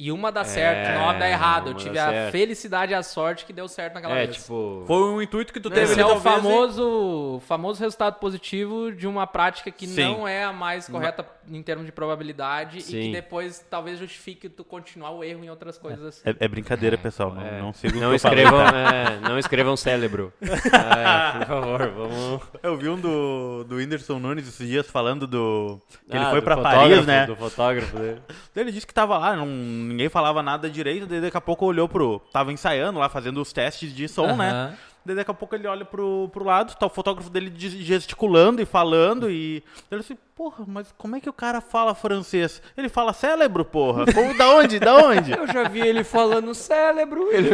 E 0.03 0.11
uma 0.11 0.33
dá 0.33 0.45
certo, 0.45 0.89
É, 0.89 0.99
nove 0.99 1.19
dá 1.19 1.29
errado. 1.29 1.69
Eu 1.71 1.75
tive 1.75 1.99
a 1.99 2.09
certo. 2.09 2.33
felicidade 2.33 2.93
e 2.93 2.95
a 2.95 3.03
sorte 3.03 3.45
que 3.45 3.53
deu 3.53 3.69
certo 3.69 3.93
naquela 3.95 4.15
É, 4.17 4.25
vez. 4.25 4.37
tipo. 4.39 4.83
Foi 4.87 4.97
um 5.03 5.21
intuito 5.21 5.53
que 5.53 5.61
tu 5.61 5.69
Esse 5.69 5.75
teve 5.79 5.93
ali, 5.93 6.01
é 6.01 6.05
o 6.07 6.09
talvez, 6.21 6.25
e- 6.39 6.43
famoso, 6.43 7.43
famoso 7.47 7.81
resultado 7.83 8.15
positivo 8.19 8.91
de 8.93 9.07
uma 9.07 9.27
prática 9.27 9.71
que 9.71 9.87
Sim. 9.87 10.05
não 10.05 10.27
é 10.27 10.43
a 10.45 10.55
mais 10.55 10.89
correta 10.89 11.27
em 11.53 11.63
termos 11.63 11.85
de 11.85 11.93
probabilidade 11.93 12.79
e 12.79 12.81
Sim. 12.81 13.01
que 13.03 13.13
depois 13.13 13.63
talvez 13.69 13.99
justifique 13.99 14.49
tu 14.49 14.65
continuar 14.65 15.11
o 15.11 15.23
erro 15.23 15.45
em 15.45 15.51
outras 15.51 15.77
coisas 15.77 16.03
assim. 16.07 16.23
É, 16.25 16.35
é 16.45 16.49
brincadeira, 16.49 16.97
pessoal. 16.97 17.35
Não, 17.35 17.43
é, 17.47 17.61
não 17.61 17.73
sigam 17.75 17.99
o 17.99 18.03
não 18.03 18.15
escrevam, 18.15 18.61
é, 18.73 19.21
não 19.21 19.39
escrevam 19.39 19.77
cérebro. 19.77 20.33
É, 20.41 21.39
por 21.39 21.47
favor, 21.47 21.89
vamos. 21.91 22.43
Eu 22.63 22.77
vi 22.77 22.89
um 22.89 22.99
do, 22.99 23.65
do 23.65 23.77
Whindersson 23.77 24.19
Nunes 24.19 24.47
esses 24.49 24.67
dias 24.67 24.87
falando 24.89 25.27
do. 25.27 25.81
que 26.09 26.17
ele 26.17 26.25
Ah, 26.25 26.31
foi 26.31 26.41
do 26.41 26.45
pra 26.45 26.57
Paris, 26.57 27.05
né? 27.07 27.27
Do 27.27 27.37
fotógrafo 27.37 27.97
dele. 27.99 28.21
Ele 28.57 28.73
disse 28.73 28.87
que 28.87 28.95
tava 28.95 29.17
lá, 29.19 29.37
não, 29.37 29.47
ninguém 29.91 30.09
falava 30.09 30.43
nada 30.43 30.71
direito, 30.71 31.07
daí 31.07 31.21
daqui 31.21 31.37
a 31.37 31.41
pouco 31.41 31.67
olhou 31.67 31.89
pro. 31.89 32.21
Tava 32.33 32.53
ensaiando 32.53 32.99
lá, 32.99 33.09
fazendo 33.09 33.41
os 33.43 33.53
testes 33.53 33.93
de 33.95 34.09
som, 34.09 34.35
né? 34.37 34.51
Aham. 34.51 34.77
Daí 35.03 35.17
daqui 35.17 35.31
a 35.31 35.35
pouco 35.35 35.55
ele 35.55 35.67
olha 35.67 35.83
pro, 35.85 36.29
pro 36.31 36.45
lado, 36.45 36.75
tá 36.77 36.85
o 36.85 36.91
fotógrafo 36.91 37.31
dele 37.31 37.51
ge- 37.57 37.83
gesticulando 37.83 38.61
e 38.61 38.67
falando, 38.67 39.31
e. 39.31 39.65
Ele 39.91 40.01
assim, 40.01 40.17
porra, 40.37 40.63
mas 40.69 40.93
como 40.99 41.17
é 41.17 41.21
que 41.21 41.29
o 41.29 41.33
cara 41.33 41.61
fala 41.63 41.95
francês? 41.95 42.61
Ele 42.77 42.89
fala 42.91 43.15
cérebro, 43.15 43.65
porra. 43.65 44.05
Como, 44.13 44.37
da 44.37 44.51
onde? 44.51 44.79
Da 44.79 44.95
onde? 44.97 45.33
Eu 45.37 45.47
já 45.47 45.67
vi 45.69 45.81
ele 45.81 46.05
falando 46.05 46.55
cérebro. 46.55 47.33
Ele, 47.33 47.51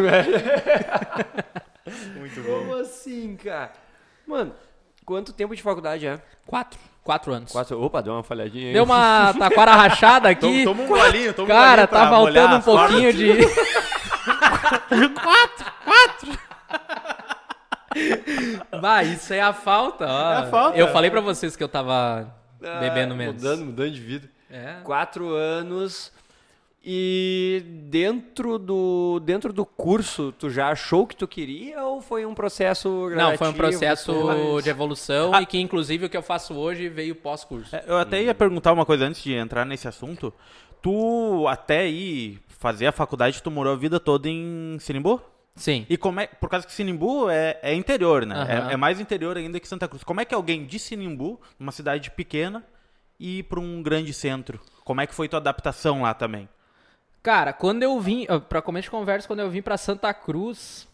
Muito 2.19 2.43
Como 2.43 2.75
assim, 2.75 3.37
cara? 3.37 3.73
Mano, 4.27 4.53
quanto 5.05 5.33
tempo 5.33 5.55
de 5.55 5.63
faculdade 5.63 6.07
é? 6.07 6.21
Quatro. 6.45 6.79
Quatro 7.07 7.33
anos. 7.33 7.53
Quatro. 7.53 7.81
Opa, 7.81 8.03
deu 8.03 8.13
uma 8.15 8.25
falhadinha 8.25 8.67
aí. 8.67 8.73
Deu 8.73 8.83
uma 8.83 9.33
taquara 9.39 9.77
rachada 9.77 10.29
aqui. 10.29 10.65
Toma 10.65 10.83
um 10.83 10.87
golinho, 10.89 11.33
toma 11.33 11.47
um 11.47 11.57
Cara, 11.57 11.87
golinho 11.87 11.89
pra 11.89 12.01
tá 12.01 12.09
faltando 12.11 12.57
um 12.57 12.61
pouquinho 12.63 13.13
de. 13.13 13.33
Vai, 18.81 19.07
isso 19.07 19.33
é 19.33 19.41
a 19.41 19.53
falta, 19.53 20.05
ó. 20.05 20.33
É 20.33 20.37
a 20.39 20.47
falta. 20.47 20.77
Eu 20.79 20.89
falei 20.89 21.09
pra 21.09 21.21
vocês 21.21 21.55
que 21.55 21.63
eu 21.63 21.69
tava 21.69 22.27
Ah, 22.61 22.81
bebendo 22.81 23.15
menos. 23.15 23.37
Mudando, 23.43 23.65
mudando 23.67 23.91
de 23.93 24.01
vida. 24.01 24.29
É. 24.51 24.75
Quatro 24.83 25.29
anos. 25.35 26.13
E 26.89 27.65
dentro 27.91 28.59
do, 28.61 29.19
dentro 29.25 29.53
do 29.53 29.67
curso, 29.67 30.33
tu 30.39 30.49
já 30.49 30.69
achou 30.69 31.03
o 31.03 31.07
que 31.09 31.17
tu 31.17 31.27
queria 31.27 31.83
ou 31.83 32.01
foi 32.01 32.25
um 32.25 32.33
processo 32.33 32.89
Não, 32.89 33.37
foi 33.37 33.49
um 33.49 33.53
gradativo, 33.53 33.55
processo 33.57 34.13
depois? 34.13 34.63
de 34.65 34.71
evolução 34.71 35.35
Ah. 35.35 35.43
e 35.43 35.47
que 35.47 35.59
inclusive 35.59 36.07
o 36.07 36.09
que 36.09 36.17
eu 36.17 36.23
faço 36.23 36.55
hoje 36.55 36.89
veio 36.89 37.17
pós-curso. 37.17 37.75
É, 37.75 37.83
Eu 37.89 37.97
até 37.99 38.23
ia 38.23 38.33
perguntar 38.33 38.73
uma 38.73 38.87
coisa 38.87 39.05
antes 39.05 39.21
de 39.21 39.35
entrar 39.35 39.65
nesse 39.65 39.89
assunto. 39.89 40.33
Tu 40.81 41.45
até 41.49 41.89
ir 41.89 42.39
fazer 42.47 42.87
a 42.87 42.93
faculdade, 42.93 43.43
tu 43.43 43.51
morou 43.51 43.73
a 43.73 43.77
vida 43.77 43.99
toda 43.99 44.29
em 44.29 44.77
Sinimbu? 44.79 45.21
Sim. 45.57 45.85
E 45.91 45.97
como 45.97 46.21
é. 46.21 46.29
Por 46.29 46.49
causa 46.49 46.65
que 46.67 46.73
Sinimbu 46.73 47.29
é, 47.29 47.59
é 47.63 47.75
interior, 47.75 48.25
né? 48.25 48.37
Aham. 48.37 48.69
É, 48.71 48.75
é 48.75 48.77
mais 48.77 49.01
interior 49.01 49.37
ainda 49.37 49.59
que 49.59 49.67
Santa 49.67 49.89
Cruz. 49.89 50.05
Como 50.05 50.21
é 50.21 50.25
que 50.25 50.35
alguém 50.35 50.65
de 50.65 50.79
Sinimbu, 50.79 51.41
numa 51.59 51.73
cidade 51.73 52.13
pequena, 52.13 52.63
ir 53.19 53.43
pra 53.45 53.59
um 53.59 53.83
grande 53.83 54.13
centro? 54.13 54.61
Como 54.85 55.01
é 55.01 55.07
que 55.09 55.15
foi 55.15 55.29
tua 55.29 55.41
adaptação 55.41 56.03
lá 56.03 56.15
também? 56.15 56.49
Cara, 57.27 57.53
quando 57.53 57.83
eu 57.83 57.99
vim, 57.99 58.25
pra 58.49 58.63
começo 58.63 58.85
de 58.85 58.91
conversa, 58.93 59.27
quando 59.27 59.41
eu 59.41 59.51
vim 59.51 59.61
pra 59.61 59.77
Santa 59.77 60.15
Cruz, 60.15 60.87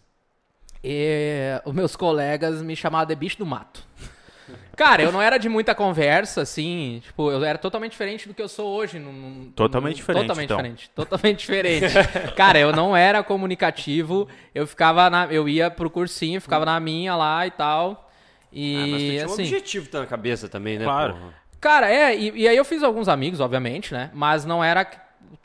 eh, 0.83 1.61
os 1.63 1.75
meus 1.75 1.95
colegas 1.95 2.63
me 2.63 2.75
chamavam 2.75 3.07
de 3.07 3.15
bicho 3.15 3.37
do 3.37 3.45
mato. 3.45 3.85
Cara, 4.75 5.03
eu 5.03 5.13
não 5.13 5.21
era 5.21 5.37
de 5.37 5.51
muita 5.51 5.75
conversa, 5.75 6.41
assim, 6.41 7.03
tipo, 7.05 7.31
eu 7.31 7.45
era 7.45 7.59
totalmente 7.59 7.93
diferente 7.93 8.27
do 8.27 8.33
que 8.33 8.41
eu 8.41 8.49
sou 8.49 8.67
hoje. 8.67 8.99
num- 8.99 9.13
num- 9.13 9.53
Totalmente 9.55 9.93
num- 9.93 9.97
diferente, 10.01 10.23
Totalmente 10.23 10.45
então. 10.47 10.57
diferente, 10.57 10.91
totalmente 10.95 11.39
diferente. 11.41 11.95
Cara, 12.35 12.59
eu 12.59 12.73
não 12.73 12.97
era 12.97 13.23
comunicativo, 13.23 14.27
eu 14.55 14.67
ficava 14.67 15.11
na, 15.11 15.27
eu 15.27 15.47
ia 15.47 15.71
pro 15.71 15.91
cursinho, 15.91 16.41
ficava 16.41 16.65
na 16.65 16.81
minha 16.81 17.15
lá 17.15 17.47
e 17.47 17.51
tal. 17.51 18.11
E, 18.51 18.75
Ah, 18.75 18.87
mas 18.87 19.03
tu 19.03 19.07
tinha 19.11 19.23
um 19.29 19.33
assim, 19.33 19.43
objetivo 19.43 19.89
na 19.93 20.07
cabeça 20.07 20.49
também, 20.49 20.79
né? 20.79 20.85
Claro. 20.87 21.13
porra? 21.13 21.35
Cara, 21.61 21.91
é, 21.93 22.17
e, 22.17 22.33
e 22.41 22.49
aí 22.49 22.57
eu 22.57 22.65
fiz 22.65 22.83
alguns 22.83 23.07
amigos, 23.07 23.39
obviamente, 23.39 23.93
né? 23.93 24.11
Mas 24.15 24.47
não 24.47 24.65
era, 24.65 24.87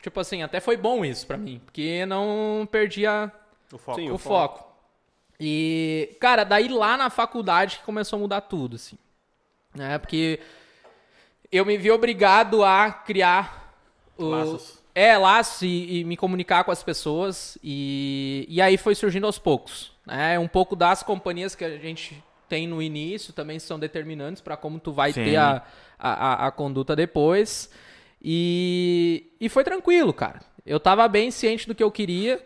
tipo 0.02 0.20
assim, 0.20 0.42
até 0.42 0.60
foi 0.60 0.76
bom 0.76 1.04
isso 1.04 1.26
pra 1.26 1.36
mim, 1.36 1.60
porque 1.64 2.04
não 2.06 2.68
perdia 2.70 3.30
O 3.72 3.78
foco. 3.78 3.98
Sim, 4.00 4.10
o 4.10 4.14
o 4.14 4.18
foco. 4.18 4.66
E, 5.40 6.16
cara, 6.20 6.42
daí 6.44 6.68
lá 6.68 6.96
na 6.96 7.10
faculdade 7.10 7.78
que 7.78 7.84
começou 7.84 8.16
a 8.16 8.20
mudar 8.20 8.40
tudo, 8.42 8.76
assim. 8.76 8.98
Né? 9.74 9.96
Porque 9.98 10.40
eu 11.50 11.64
me 11.64 11.76
vi 11.78 11.90
obrigado 11.90 12.64
a 12.64 12.90
criar 12.90 13.74
o... 14.16 14.24
Laços. 14.24 14.78
É, 14.94 15.16
laços 15.16 15.62
e, 15.62 15.98
e 16.00 16.04
me 16.04 16.16
comunicar 16.16 16.64
com 16.64 16.72
as 16.72 16.82
pessoas. 16.82 17.56
E, 17.62 18.44
e 18.48 18.60
aí 18.60 18.76
foi 18.76 18.96
surgindo 18.96 19.26
aos 19.26 19.38
poucos. 19.38 19.92
Né? 20.04 20.36
Um 20.40 20.48
pouco 20.48 20.74
das 20.74 21.04
companhias 21.04 21.54
que 21.54 21.64
a 21.64 21.78
gente 21.78 22.20
tem 22.48 22.66
no 22.66 22.82
início 22.82 23.32
também 23.32 23.60
são 23.60 23.78
determinantes 23.78 24.42
para 24.42 24.56
como 24.56 24.80
tu 24.80 24.90
vai 24.90 25.12
Sim. 25.12 25.22
ter 25.22 25.36
a, 25.36 25.62
a, 25.96 26.12
a- 26.44 26.46
a 26.48 26.50
conduta 26.50 26.96
depois. 26.96 27.70
E, 28.22 29.30
e 29.40 29.48
foi 29.48 29.64
tranquilo, 29.64 30.12
cara. 30.12 30.40
Eu 30.66 30.78
tava 30.78 31.06
bem 31.08 31.30
ciente 31.30 31.66
do 31.66 31.74
que 31.74 31.82
eu 31.82 31.90
queria. 31.90 32.44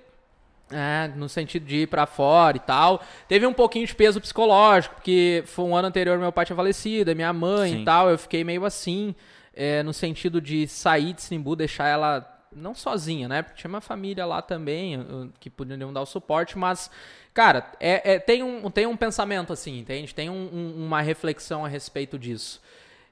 É, 0.74 1.08
no 1.16 1.28
sentido 1.28 1.66
de 1.66 1.82
ir 1.82 1.86
pra 1.86 2.06
fora 2.06 2.56
e 2.56 2.60
tal. 2.60 3.02
Teve 3.28 3.46
um 3.46 3.52
pouquinho 3.52 3.86
de 3.86 3.94
peso 3.94 4.18
psicológico, 4.18 4.94
porque 4.94 5.42
foi 5.44 5.66
um 5.66 5.76
ano 5.76 5.88
anterior 5.88 6.18
meu 6.18 6.32
pai 6.32 6.46
tinha 6.46 6.56
falecido, 6.56 7.10
e 7.10 7.14
minha 7.14 7.30
mãe 7.32 7.72
Sim. 7.72 7.82
e 7.82 7.84
tal. 7.84 8.08
Eu 8.08 8.16
fiquei 8.16 8.42
meio 8.42 8.64
assim, 8.64 9.14
é, 9.54 9.82
no 9.82 9.92
sentido 9.92 10.40
de 10.40 10.66
sair 10.66 11.12
de 11.12 11.20
Simbu, 11.20 11.54
deixar 11.54 11.88
ela 11.88 12.26
não 12.50 12.74
sozinha, 12.74 13.28
né? 13.28 13.42
Porque 13.42 13.58
tinha 13.60 13.68
uma 13.68 13.82
família 13.82 14.24
lá 14.24 14.40
também 14.40 15.30
que 15.40 15.50
poderiam 15.50 15.92
dar 15.92 16.00
o 16.00 16.06
suporte, 16.06 16.56
mas, 16.56 16.90
cara, 17.34 17.70
é, 17.78 18.14
é- 18.14 18.18
tem, 18.18 18.42
um, 18.42 18.70
tem 18.70 18.86
um 18.86 18.96
pensamento 18.96 19.52
assim, 19.52 19.78
entende? 19.78 20.14
Tem 20.14 20.30
um- 20.30 20.48
um- 20.52 20.86
uma 20.86 21.02
reflexão 21.02 21.66
a 21.66 21.68
respeito 21.68 22.18
disso. 22.18 22.62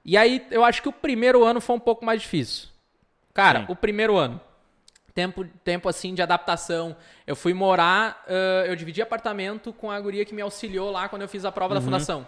E 0.04 0.16
aí, 0.16 0.46
eu 0.50 0.64
acho 0.64 0.82
que 0.82 0.88
o 0.88 0.92
primeiro 0.92 1.44
ano 1.44 1.60
foi 1.60 1.76
um 1.76 1.80
pouco 1.80 2.04
mais 2.04 2.22
difícil. 2.22 2.68
Cara, 3.34 3.60
Sim. 3.60 3.66
o 3.68 3.76
primeiro 3.76 4.16
ano 4.16 4.40
tempo, 5.14 5.44
tempo 5.64 5.88
assim 5.88 6.14
de 6.14 6.22
adaptação. 6.22 6.96
Eu 7.26 7.36
fui 7.36 7.52
morar, 7.52 8.24
ãh, 8.28 8.66
eu 8.66 8.76
dividi 8.76 9.02
apartamento 9.02 9.72
com 9.72 9.90
a 9.90 10.00
guria 10.00 10.24
que 10.24 10.34
me 10.34 10.42
auxiliou 10.42 10.90
lá 10.90 11.08
quando 11.08 11.22
eu 11.22 11.28
fiz 11.28 11.44
a 11.44 11.52
prova 11.52 11.74
da 11.74 11.80
fundação. 11.80 12.26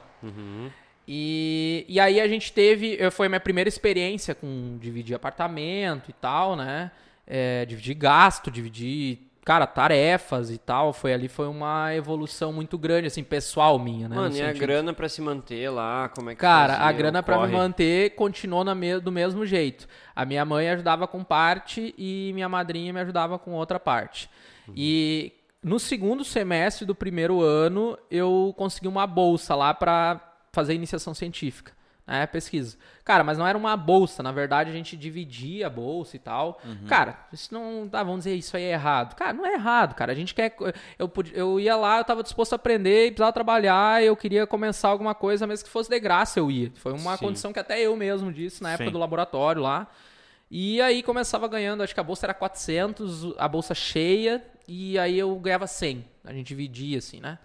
E, 1.07 1.85
e 1.89 1.99
aí 1.99 2.20
a 2.20 2.29
gente 2.29 2.53
teve, 2.53 2.99
foi 3.11 3.27
a 3.27 3.29
minha 3.29 3.41
primeira 3.41 3.68
experiência 3.68 4.35
com 4.35 4.79
dividir 4.81 5.14
apartamento 5.14 6.11
e 6.11 6.12
tal, 6.12 6.55
né? 6.55 6.91
É, 7.27 7.64
dividir 7.64 7.95
gasto, 7.95 8.51
dividir, 8.51 9.18
cara, 9.45 9.66
tarefas 9.66 10.51
e 10.51 10.59
tal. 10.59 10.93
Foi 10.93 11.12
ali, 11.12 11.28
foi 11.28 11.47
uma 11.49 11.95
evolução 11.95 12.53
muito 12.53 12.76
grande, 12.78 13.07
assim, 13.09 13.22
pessoal 13.24 13.78
minha, 13.78 14.09
né? 14.09 14.16
Mano, 14.16 14.28
no 14.30 14.36
e 14.36 14.43
a 14.43 14.53
grana 14.53 14.93
pra 14.93 15.09
se 15.09 15.20
manter 15.20 15.68
lá, 15.70 16.09
como 16.09 16.30
é 16.30 16.34
que 16.34 16.40
Cara, 16.40 16.74
fazia? 16.74 16.88
a 16.88 16.93
grana 16.93 17.20
O 17.20 17.22
pra 17.22 17.47
me 17.47 17.53
manter 17.53 18.14
continuou 18.14 18.64
na 18.64 18.74
me- 18.74 19.01
do 19.01 19.11
mesmo 19.12 19.45
jeito. 19.47 19.86
A 20.14 20.24
minha 20.24 20.45
mãe 20.45 20.68
ajudava 20.70 21.07
com 21.07 21.22
parte 21.24 21.95
e 21.99 22.30
minha 22.34 22.49
madrinha 22.49 22.93
me 22.93 23.01
ajudava 23.01 23.38
com 23.38 23.53
outra 23.53 23.78
parte. 23.80 24.28
E 24.76 25.32
no 25.62 25.78
segundo 25.80 26.24
semestre 26.24 26.84
do 26.86 26.95
primeiro 26.95 27.40
ano, 27.43 27.99
eu 28.11 28.55
consegui 28.57 28.88
uma 28.88 29.07
bolsa 29.07 29.55
lá 29.55 29.74
pra 29.74 30.20
fazer 30.53 30.74
iniciação 30.74 31.14
científica, 31.14 31.72
né, 32.07 32.26
pesquisa. 32.26 32.76
Cara, 33.05 33.24
mas 33.24 33.36
não 33.38 33.46
era 33.46 33.57
uma 33.59 33.76
bolsa, 33.76 34.22
na 34.22 34.30
verdade 34.32 34.70
a 34.70 34.72
gente 34.72 34.96
dividia 34.96 35.66
a 35.66 35.70
bolsa 35.70 36.14
e 36.16 36.18
tal. 36.18 36.61
Cara, 36.88 37.18
isso 37.32 37.53
não, 37.53 37.88
tá, 37.88 38.03
vamos 38.03 38.20
dizer 38.20 38.34
isso 38.34 38.57
aí 38.57 38.64
é 38.64 38.72
errado. 38.72 39.14
Cara, 39.14 39.32
não 39.32 39.44
é 39.46 39.55
errado, 39.55 39.94
cara. 39.94 40.12
A 40.12 40.14
gente 40.14 40.34
quer 40.34 40.55
eu 40.98 41.09
podia- 41.09 41.36
eu 41.36 41.59
ia 41.59 41.74
lá, 41.76 41.98
eu 41.98 42.05
tava 42.05 42.22
disposto 42.22 42.53
a 42.53 42.57
aprender, 42.57 43.09
precisava 43.11 43.32
trabalhar, 43.32 44.03
eu 44.03 44.16
queria 44.16 44.46
começar 44.46 44.88
alguma 44.88 45.14
coisa, 45.14 45.46
mesmo 45.46 45.64
que 45.64 45.70
fosse 45.70 45.90
de 45.90 45.98
graça 45.98 46.38
eu 46.38 46.50
ia. 46.50 46.70
Foi 46.76 46.92
uma 46.92 47.16
Sim. 47.16 47.24
condição 47.26 47.53
que 47.53 47.59
até 47.59 47.80
eu 47.80 47.96
mesmo 47.96 48.32
disse 48.32 48.62
na 48.62 48.70
época 48.72 48.86
Sim. 48.86 48.92
do 48.92 48.98
laboratório 48.98 49.62
lá. 49.62 49.88
E 50.50 50.80
aí 50.82 51.03
começava 51.03 51.48
ganhando, 51.48 51.82
acho 51.82 51.94
que 51.94 52.00
a 52.00 52.05
bolsa 52.05 52.26
era 52.26 52.34
400, 52.34 53.34
a 53.38 53.48
bolsa 53.48 53.74
cheia, 53.74 54.44
e 54.68 54.98
aí 54.98 55.18
eu 55.18 55.34
ganhava 55.36 55.66
100. 55.66 56.05
A 56.24 56.32
gente 56.32 56.46
dividia 56.48 56.98
assim, 56.98 57.20
né? 57.20 57.38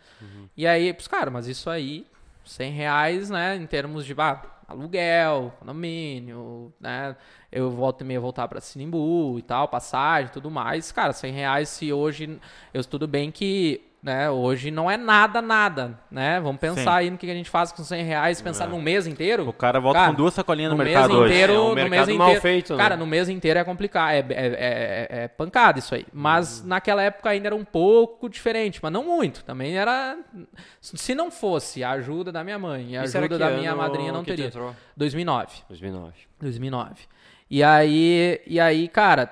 E 0.56 0.68
aí, 0.68 0.94
cara, 1.10 1.32
mas 1.32 1.48
isso 1.48 1.70
aí, 1.70 2.06
100 2.48 2.72
reais, 2.72 3.30
né, 3.30 3.56
em 3.56 3.68
termos 3.68 4.06
de 4.06 4.16
ah, 4.18 4.42
aluguel, 4.68 5.54
condomínio, 5.60 6.74
né? 6.80 7.16
Eu 7.52 7.72
volto 7.72 8.02
e 8.02 8.04
meia 8.04 8.20
voltar 8.20 8.48
pra 8.48 8.60
Sinimbu 8.60 9.40
e 9.40 9.42
tal, 9.42 9.68
passagem 9.68 10.32
tudo 10.32 10.52
mais. 10.52 10.92
Cara, 10.92 11.14
100 11.14 11.32
reais 11.32 11.70
se 11.70 11.94
hoje. 11.94 12.40
Eu 12.74 12.84
tudo 12.84 13.08
bem 13.08 13.32
que. 13.32 13.87
Né, 14.00 14.30
hoje 14.30 14.70
não 14.70 14.90
é 14.90 14.96
nada, 14.96 15.42
nada, 15.42 16.00
né? 16.10 16.40
Vamos 16.40 16.62
pensar 16.62 16.82
Sim. 16.84 16.88
aí 16.90 17.10
no 17.10 17.18
que 17.18 17.30
a 17.30 17.34
gente 17.34 17.50
faz 17.50 17.72
com 17.72 17.84
100 17.84 18.04
reais, 18.04 18.40
pensar 18.42 18.68
num 18.70 18.80
mês 18.80 19.08
inteiro. 19.08 19.50
O 19.50 19.52
cara 19.52 19.80
volta 19.80 20.00
Cara, 20.00 20.12
com 20.12 20.16
duas 20.18 20.36
sacolinhas 20.36 20.72
no, 20.72 20.78
no 20.78 20.84
mercado 20.84 21.10
mês 21.10 21.20
hoje. 21.20 21.34
inteiro, 21.34 21.54
É 21.54 21.60
um 21.60 21.70
no 21.70 21.76
mercado 21.76 21.90
mês 22.08 22.18
mal 22.18 22.28
inteiro, 22.28 22.42
feito, 22.42 22.74
né? 22.76 22.84
Cara, 22.84 22.96
no 22.96 23.08
mês 23.08 23.28
inteiro 23.28 23.60
é 23.60 23.64
complicado, 23.64 24.12
é, 24.12 24.20
é, 24.20 24.28
é, 24.30 25.08
é 25.24 25.28
pancada 25.28 25.80
isso 25.80 25.96
aí. 25.96 26.06
Mas 26.14 26.62
Uhum. 26.62 26.68
naquela 26.68 27.02
época 27.02 27.30
ainda 27.32 27.48
era 27.48 27.56
um 27.56 27.66
pouco 27.66 28.30
diferente, 28.30 28.80
mas 28.82 28.92
não 28.94 29.04
muito. 29.04 29.44
Também 29.44 29.76
era. 29.78 30.16
Se 30.80 31.16
não 31.16 31.32
fosse 31.32 31.84
a 31.84 31.90
ajuda 31.92 32.32
da 32.32 32.44
minha 32.44 32.60
mãe 32.60 32.92
e 32.92 32.98
a 32.98 33.04
Isso 33.04 33.18
ajuda 33.18 33.36
que 33.36 33.40
da 33.44 33.50
minha 33.50 33.76
madrinha, 33.76 34.12
não 34.14 34.24
teria. 34.24 34.46
entrou? 34.46 34.76
2009. 34.96 35.64
2009. 35.68 36.14
2009. 36.40 36.94
E 37.50 37.64
aí, 37.64 38.42
e 38.46 38.60
aí, 38.60 38.88
cara, 38.88 39.26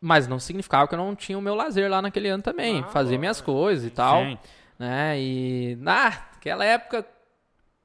Mas 0.00 0.28
não 0.28 0.38
significava 0.38 0.86
que 0.86 0.94
eu 0.94 0.98
não 0.98 1.14
tinha 1.14 1.38
o 1.38 1.42
meu 1.42 1.54
lazer 1.54 1.90
lá 1.90 2.02
naquele 2.02 2.28
ano 2.28 2.42
também. 2.42 2.84
Fazia 2.90 3.18
minhas 3.18 3.40
coisas 3.40 3.84
e 3.84 3.90
tal. 3.90 4.22
Sim. 4.22 4.38
Né? 4.78 5.20
E 5.20 5.78
naquela 5.80 6.64
época, 6.64 7.04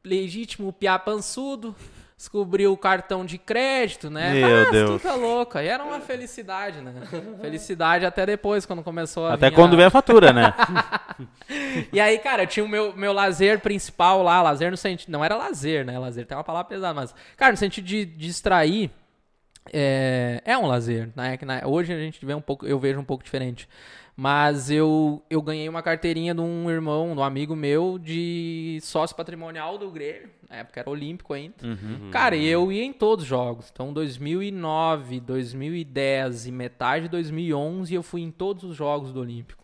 legítimo 0.03 0.73
piá 0.73 0.99
pançudo, 0.99 1.75
descobriu 2.21 2.71
o 2.71 2.77
cartão 2.77 3.25
de 3.25 3.39
crédito, 3.39 4.07
né? 4.07 4.33
Meu 4.33 4.67
ah, 4.67 4.71
Deus. 4.71 5.01
tá 5.01 5.15
louca. 5.15 5.63
E 5.63 5.67
era 5.67 5.83
uma 5.83 5.99
felicidade, 5.99 6.79
né? 6.79 6.93
Felicidade 7.41 8.05
até 8.05 8.25
depois, 8.27 8.63
quando 8.63 8.83
começou 8.83 9.25
a 9.25 9.33
Até 9.33 9.49
quando 9.49 9.75
vem 9.75 9.85
a 9.85 9.89
fatura, 9.89 10.31
né? 10.31 10.53
E 11.91 11.99
aí, 11.99 12.17
cara, 12.17 12.43
eu 12.43 12.47
tinha 12.47 12.63
o 12.63 12.69
meu, 12.69 12.95
meu 12.95 13.11
lazer 13.11 13.59
principal 13.59 14.23
lá, 14.23 14.41
lazer 14.41 14.71
no 14.71 14.77
sentido. 14.77 15.11
Não 15.11 15.23
era 15.23 15.35
lazer, 15.35 15.85
né? 15.85 15.99
Lazer 15.99 16.25
tem 16.25 16.35
uma 16.35 16.43
palavra 16.43 16.69
pesada, 16.69 16.93
mas. 16.93 17.13
Cara, 17.35 17.51
no 17.51 17.57
sentido 17.57 17.85
de 17.85 18.05
distrair. 18.05 18.89
É, 19.71 20.41
é 20.45 20.57
um 20.57 20.65
lazer, 20.67 21.09
né? 21.15 21.37
Que 21.37 21.45
na- 21.45 21.61
hoje 21.65 21.93
a 21.93 21.97
gente 21.99 22.25
vê 22.25 22.33
um 22.33 22.41
pouco, 22.41 22.65
eu 22.65 22.79
vejo 22.79 22.99
um 22.99 23.03
pouco 23.03 23.23
diferente. 23.23 23.67
Mas 24.15 24.69
eu, 24.69 25.21
eu 25.29 25.41
ganhei 25.41 25.67
uma 25.69 25.81
carteirinha 25.81 26.33
de 26.35 26.41
um 26.41 26.69
irmão, 26.69 27.13
de 27.13 27.19
um 27.19 27.23
amigo 27.23 27.55
meu, 27.55 27.97
de 27.97 28.77
sócio 28.83 29.15
patrimonial 29.15 29.77
do 29.77 29.89
Grêmio. 29.89 30.29
Na 30.49 30.57
época 30.57 30.79
era 30.81 30.89
olímpico 30.89 31.33
ainda. 31.33 31.55
Cara, 32.11 32.35
e 32.35 32.45
eu 32.47 32.71
ia 32.71 32.83
em 32.83 32.91
todos 32.93 33.23
os 33.23 33.29
jogos. 33.29 33.69
Então, 33.71 33.93
2009, 33.93 35.19
2010 35.21 36.45
e 36.47 36.51
metade 36.51 37.03
de 37.03 37.09
2011 37.09 37.93
eu 37.95 38.03
fui 38.03 38.21
em 38.21 38.31
todos 38.31 38.63
os 38.63 38.75
jogos 38.75 39.13
do 39.13 39.21
Olímpico. 39.21 39.63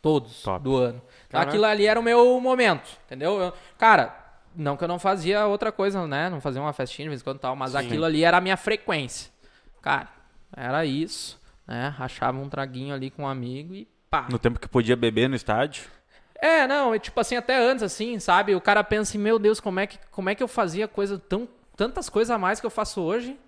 Todos 0.00 0.42
Top. 0.42 0.64
do 0.64 0.74
ano. 0.76 0.96
Então, 0.96 1.38
Caraca. 1.38 1.50
aquilo 1.50 1.64
ali 1.64 1.86
era 1.86 2.00
o 2.00 2.02
meu 2.02 2.40
momento, 2.40 2.88
entendeu? 3.06 3.38
Eu- 3.38 3.52
cara, 3.78 4.21
não 4.54 4.76
que 4.76 4.84
eu 4.84 4.88
não 4.88 4.98
fazia 4.98 5.46
outra 5.46 5.72
coisa, 5.72 6.06
né? 6.06 6.28
Não 6.28 6.40
fazia 6.40 6.60
uma 6.60 6.72
festinha 6.72 7.06
de 7.06 7.08
vez 7.10 7.20
em 7.20 7.24
quando 7.24 7.36
e 7.36 7.40
tal, 7.40 7.56
mas 7.56 7.74
aquilo 7.74 8.04
ali 8.04 8.24
era 8.24 8.36
a 8.38 8.40
minha 8.40 8.56
frequência. 8.56 9.30
Cara, 9.80 10.08
era 10.56 10.84
isso, 10.84 11.40
né? 11.66 11.88
Rachava 11.88 12.38
um 12.38 12.48
traguinho 12.48 12.94
ali 12.94 13.10
com 13.10 13.22
um 13.22 13.28
amigo 13.28 13.74
e 13.74 13.88
pá. 14.10 14.26
No 14.30 14.38
tempo 14.38 14.60
que 14.60 14.68
podia 14.68 14.96
beber 14.96 15.28
no 15.28 15.36
estádio. 15.36 15.84
É, 16.34 16.66
não, 16.66 16.98
tipo 16.98 17.18
assim, 17.20 17.36
até 17.36 17.56
antes, 17.56 17.84
assim, 17.84 18.18
sabe? 18.18 18.54
O 18.54 18.60
cara 18.60 18.82
pensa 18.82 19.10
assim, 19.10 19.18
meu 19.18 19.38
Deus, 19.38 19.60
como 19.60 19.78
é 19.78 19.86
que, 19.86 19.98
como 20.10 20.28
é 20.28 20.34
que 20.34 20.42
eu 20.42 20.48
fazia 20.48 20.88
coisa 20.88 21.16
tão, 21.16 21.48
tantas 21.76 22.08
coisas 22.08 22.30
a 22.30 22.38
mais 22.38 22.60
que 22.60 22.66
eu 22.66 22.70
faço 22.70 23.00
hoje? 23.00 23.38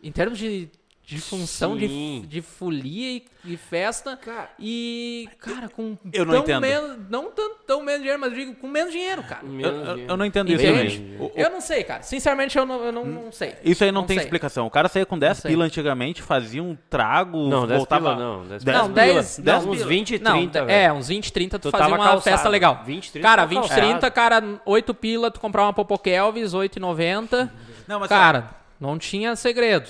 Em 0.00 0.12
termos 0.12 0.38
de, 0.38 0.70
de 1.06 1.20
função, 1.20 1.76
de, 1.76 2.20
de 2.26 2.42
folia 2.42 3.18
e, 3.18 3.24
e 3.52 3.56
festa. 3.56 4.16
Cara, 4.16 4.50
E, 4.58 5.28
cara, 5.38 5.68
com 5.68 5.96
Eu 6.12 6.24
não 6.26 6.38
entendo. 6.38 6.60
menos, 6.62 6.98
não 7.08 7.30
tão, 7.30 7.54
tão 7.64 7.80
menos 7.80 8.00
dinheiro, 8.00 8.20
mas 8.20 8.32
eu 8.32 8.38
digo 8.38 8.54
com 8.56 8.66
menos 8.66 8.90
dinheiro, 8.92 9.22
cara. 9.22 9.42
Eu, 9.44 9.48
menos 9.48 9.72
eu- 9.86 9.94
dinheiro. 9.94 10.12
eu 10.12 10.16
não 10.16 10.24
entendo 10.26 10.50
isso 10.52 10.64
também. 10.64 11.16
Eu 11.36 11.48
não 11.48 11.60
sei, 11.60 11.84
cara. 11.84 12.02
Sinceramente, 12.02 12.58
eu 12.58 12.66
não, 12.66 12.84
eu 12.84 12.90
não, 12.90 13.04
não 13.04 13.30
sei. 13.30 13.54
Isso 13.62 13.84
aí 13.84 13.92
não, 13.92 14.00
Não 14.00 14.08
tem 14.08 14.16
sei. 14.16 14.24
explicação. 14.24 14.66
O 14.66 14.70
cara 14.70 14.88
saía 14.88 15.06
com 15.06 15.16
10 15.16 15.38
sei. 15.38 15.52
pila 15.52 15.64
antigamente, 15.64 16.22
fazia 16.22 16.60
um 16.60 16.76
trago, 16.90 17.48
Não, 17.48 17.68
10 17.68 17.78
voltava... 17.78 18.10
pila 18.10 18.16
não, 18.16 18.46
10 18.48 18.64
10 18.64 18.76
não, 18.76 18.84
pila. 18.86 18.94
10, 18.96 19.38
10 19.38 19.64
não, 19.64 19.70
uns 19.72 19.82
20, 19.84 20.18
não, 20.18 20.32
30, 20.32 20.58
É, 20.58 20.64
velho. 20.64 20.94
uns 20.94 21.06
20, 21.06 21.32
30 21.32 21.58
tu, 21.60 21.62
Tu 21.62 21.70
fazia 21.70 21.84
tava 21.86 21.94
uma 22.02 22.04
calçado. 22.10 22.22
festa 22.36 22.48
legal. 22.48 22.82
20, 22.84 23.12
30 23.12 23.22
cara, 23.28 23.42
tava 23.42 23.48
20, 23.50 23.58
calçado. 23.60 23.80
30, 23.80 24.10
cara, 24.10 24.60
8 24.66 24.92
pila, 24.92 25.30
tu 25.30 25.38
comprar 25.38 25.62
uma 25.62 25.72
Popokelvis, 25.72 26.52
8,90. 26.52 27.48
Não, 27.86 28.00
mas 28.00 28.08
Cara, 28.08 28.50
não 28.80 28.98
tinha 28.98 29.36
segredo. 29.36 29.88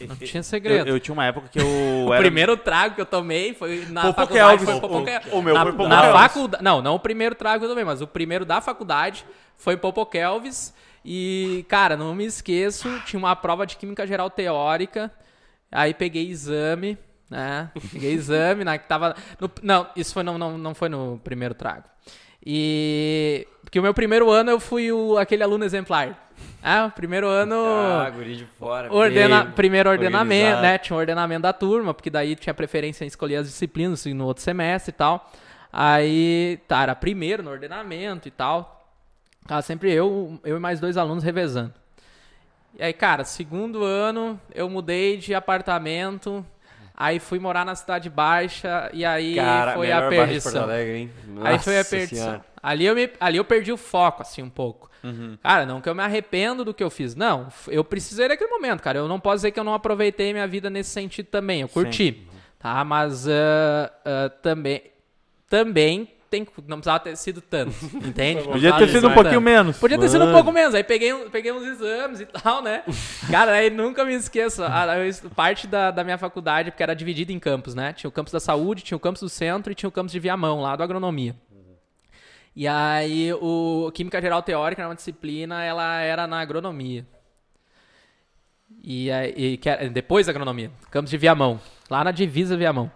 Eu, 0.00 0.06
Não 0.08 0.16
tinha 0.16 0.40
eu, 0.40 0.44
segredo. 0.44 0.88
eu 0.88 1.00
tinha 1.00 1.12
uma 1.12 1.24
época 1.24 1.48
que 1.48 1.60
eu 1.60 1.66
O 2.08 2.12
era... 2.14 2.22
primeiro 2.22 2.56
trago 2.56 2.94
que 2.94 3.00
eu 3.00 3.06
tomei 3.06 3.54
foi 3.54 3.84
na 3.90 4.02
Popokelvis. 4.12 4.68
faculdade. 4.68 5.24
Foi 5.24 5.32
O- 5.32 5.36
o- 5.36 5.38
o 5.40 5.42
meu 5.42 5.54
na, 5.54 5.60
foi 5.62 5.72
na 5.72 5.76
Popokelvis. 5.78 6.20
faculdade. 6.20 6.64
Não, 6.64 6.82
não 6.82 6.94
o 6.94 7.00
primeiro 7.00 7.34
trago 7.34 7.58
que 7.60 7.64
eu 7.64 7.68
tomei, 7.70 7.84
mas 7.84 8.00
o 8.00 8.06
primeiro 8.06 8.44
da 8.44 8.60
faculdade 8.60 9.24
foi 9.56 9.76
Popokelvis. 9.76 10.74
E, 11.04 11.64
cara, 11.68 11.96
não 11.96 12.14
me 12.14 12.24
esqueço, 12.26 12.88
tinha 13.06 13.18
uma 13.18 13.34
prova 13.36 13.64
de 13.66 13.76
química 13.76 14.06
geral 14.06 14.28
teórica. 14.28 15.10
Aí 15.70 15.94
peguei 15.94 16.28
exame, 16.28 16.98
né? 17.30 17.70
Peguei 17.92 18.12
exame, 18.12 18.64
né? 18.64 18.76
Que 18.78 18.86
tava. 18.88 19.14
no- 19.40 19.50
não, 19.62 19.86
isso 19.96 20.12
foi, 20.12 20.22
não, 20.22 20.36
não, 20.38 20.58
não 20.58 20.74
foi 20.74 20.88
no 20.88 21.20
primeiro 21.22 21.54
trago. 21.54 21.84
E. 22.44 23.46
Porque 23.62 23.78
o 23.78 23.82
meu 23.82 23.92
primeiro 23.92 24.30
ano 24.30 24.50
eu 24.50 24.58
fui 24.60 24.90
o, 24.90 25.18
aquele 25.18 25.42
aluno 25.42 25.64
exemplar. 25.64 26.27
Ah, 26.62 26.90
primeiro 26.94 27.26
ano. 27.28 27.54
Ah, 27.54 28.10
guri 28.10 28.36
de 28.36 28.44
fora. 28.44 28.92
Ordena, 28.92 29.46
primeiro 29.46 29.88
ordenamento, 29.88 30.44
organizado. 30.44 30.62
né? 30.62 30.78
Tinha 30.78 30.96
o 30.96 30.98
ordenamento 31.00 31.42
da 31.42 31.52
turma, 31.52 31.94
porque 31.94 32.10
daí 32.10 32.34
tinha 32.34 32.52
preferência 32.52 33.04
em 33.04 33.08
escolher 33.08 33.36
as 33.36 33.46
disciplinas 33.46 34.00
assim, 34.00 34.12
no 34.12 34.26
outro 34.26 34.42
semestre 34.42 34.90
e 34.90 34.92
tal. 34.92 35.30
Aí, 35.72 36.58
tá, 36.66 36.82
era 36.82 36.94
primeiro 36.94 37.42
no 37.42 37.50
ordenamento 37.50 38.26
e 38.26 38.30
tal. 38.30 38.86
Tava 39.46 39.62
sempre 39.62 39.92
eu, 39.92 40.38
eu 40.44 40.56
e 40.56 40.60
mais 40.60 40.80
dois 40.80 40.96
alunos 40.96 41.24
revezando. 41.24 41.72
E 42.78 42.82
aí, 42.82 42.92
cara, 42.92 43.24
segundo 43.24 43.82
ano, 43.82 44.38
eu 44.54 44.68
mudei 44.68 45.16
de 45.16 45.34
apartamento, 45.34 46.44
aí 46.94 47.18
fui 47.18 47.38
morar 47.38 47.64
na 47.64 47.74
Cidade 47.74 48.10
Baixa, 48.10 48.90
e 48.92 49.04
aí 49.04 49.36
Cara, 49.36 49.72
foi 49.74 49.90
a 49.90 50.08
perdição. 50.08 50.62
Alegre? 50.64 51.10
Aí 51.42 51.58
foi 51.58 51.78
a 51.78 51.84
perdição. 51.84 52.18
Senhora. 52.18 52.44
Ali 52.62 52.84
eu, 52.84 52.94
me, 52.94 53.10
ali 53.18 53.38
eu 53.38 53.44
perdi 53.44 53.72
o 53.72 53.76
foco, 53.76 54.22
assim, 54.22 54.42
um 54.42 54.50
pouco. 54.50 54.87
Uhum. 55.02 55.38
Cara, 55.42 55.64
não 55.66 55.80
que 55.80 55.88
eu 55.88 55.94
me 55.94 56.02
arrependo 56.02 56.64
do 56.64 56.74
que 56.74 56.82
eu 56.82 56.90
fiz. 56.90 57.14
Não, 57.14 57.48
eu 57.68 57.84
precisei 57.84 58.28
daquele 58.28 58.50
momento, 58.50 58.82
cara. 58.82 58.98
Eu 58.98 59.08
não 59.08 59.20
posso 59.20 59.36
dizer 59.36 59.50
que 59.52 59.60
eu 59.60 59.64
não 59.64 59.74
aproveitei 59.74 60.32
minha 60.32 60.46
vida 60.46 60.68
nesse 60.68 60.90
sentido 60.90 61.26
também. 61.26 61.60
Eu 61.62 61.68
curti, 61.68 62.22
tá? 62.58 62.84
Mas 62.84 63.28
ah, 63.28 63.92
ah, 64.04 64.30
também, 64.42 64.82
também 65.48 66.08
tem, 66.30 66.46
não 66.66 66.76
precisava 66.76 67.00
ter 67.00 67.16
sido 67.16 67.40
tanto, 67.40 67.72
entende? 68.04 68.42
Não 68.44 68.52
Podia 68.52 68.76
ter 68.76 68.88
sido 68.88 69.08
um 69.08 69.14
pouquinho 69.14 69.36
tanto. 69.36 69.44
menos. 69.44 69.78
Podia 69.78 69.98
ter 69.98 70.08
sido 70.10 70.20
um 70.22 70.26
Mano. 70.26 70.36
pouco 70.36 70.52
menos. 70.52 70.74
Aí 70.74 70.84
peguei, 70.84 71.14
peguei 71.30 71.50
uns 71.52 71.62
exames 71.66 72.20
e 72.20 72.26
tal, 72.26 72.62
né? 72.62 72.82
Cara, 73.30 73.52
aí 73.52 73.70
nunca 73.70 74.04
me 74.04 74.12
esqueço. 74.14 74.62
a- 74.62 74.90
a- 74.92 74.98
eu- 74.98 75.30
parte 75.34 75.66
da, 75.66 75.90
da 75.90 76.04
minha 76.04 76.18
faculdade, 76.18 76.70
porque 76.70 76.82
era 76.82 76.94
dividido 76.94 77.32
em 77.32 77.38
campos, 77.38 77.74
né? 77.74 77.94
Tinha 77.94 78.08
o 78.08 78.12
campus 78.12 78.32
da 78.32 78.40
saúde, 78.40 78.82
tinha 78.82 78.96
o 78.96 79.00
campus 79.00 79.22
do 79.22 79.28
centro 79.30 79.72
e 79.72 79.74
tinha 79.74 79.88
o 79.88 79.92
campus 79.92 80.12
de 80.12 80.20
Viamão, 80.20 80.60
lá 80.60 80.76
do 80.76 80.82
agronomia. 80.82 81.34
E 82.54 82.66
aí, 82.66 83.32
o 83.34 83.90
Química 83.94 84.20
Geral 84.20 84.42
Teórica 84.42 84.82
era 84.82 84.88
uma 84.88 84.94
disciplina, 84.94 85.62
ela 85.62 86.00
era 86.00 86.26
na 86.26 86.40
agronomia. 86.40 87.06
E, 88.82 89.08
e 89.36 89.60
depois 89.90 90.26
da 90.26 90.32
agronomia, 90.32 90.70
campus 90.90 91.10
de 91.10 91.16
Viamão, 91.16 91.60
lá 91.88 92.04
na 92.04 92.10
divisa 92.10 92.56
Viamão. 92.56 92.90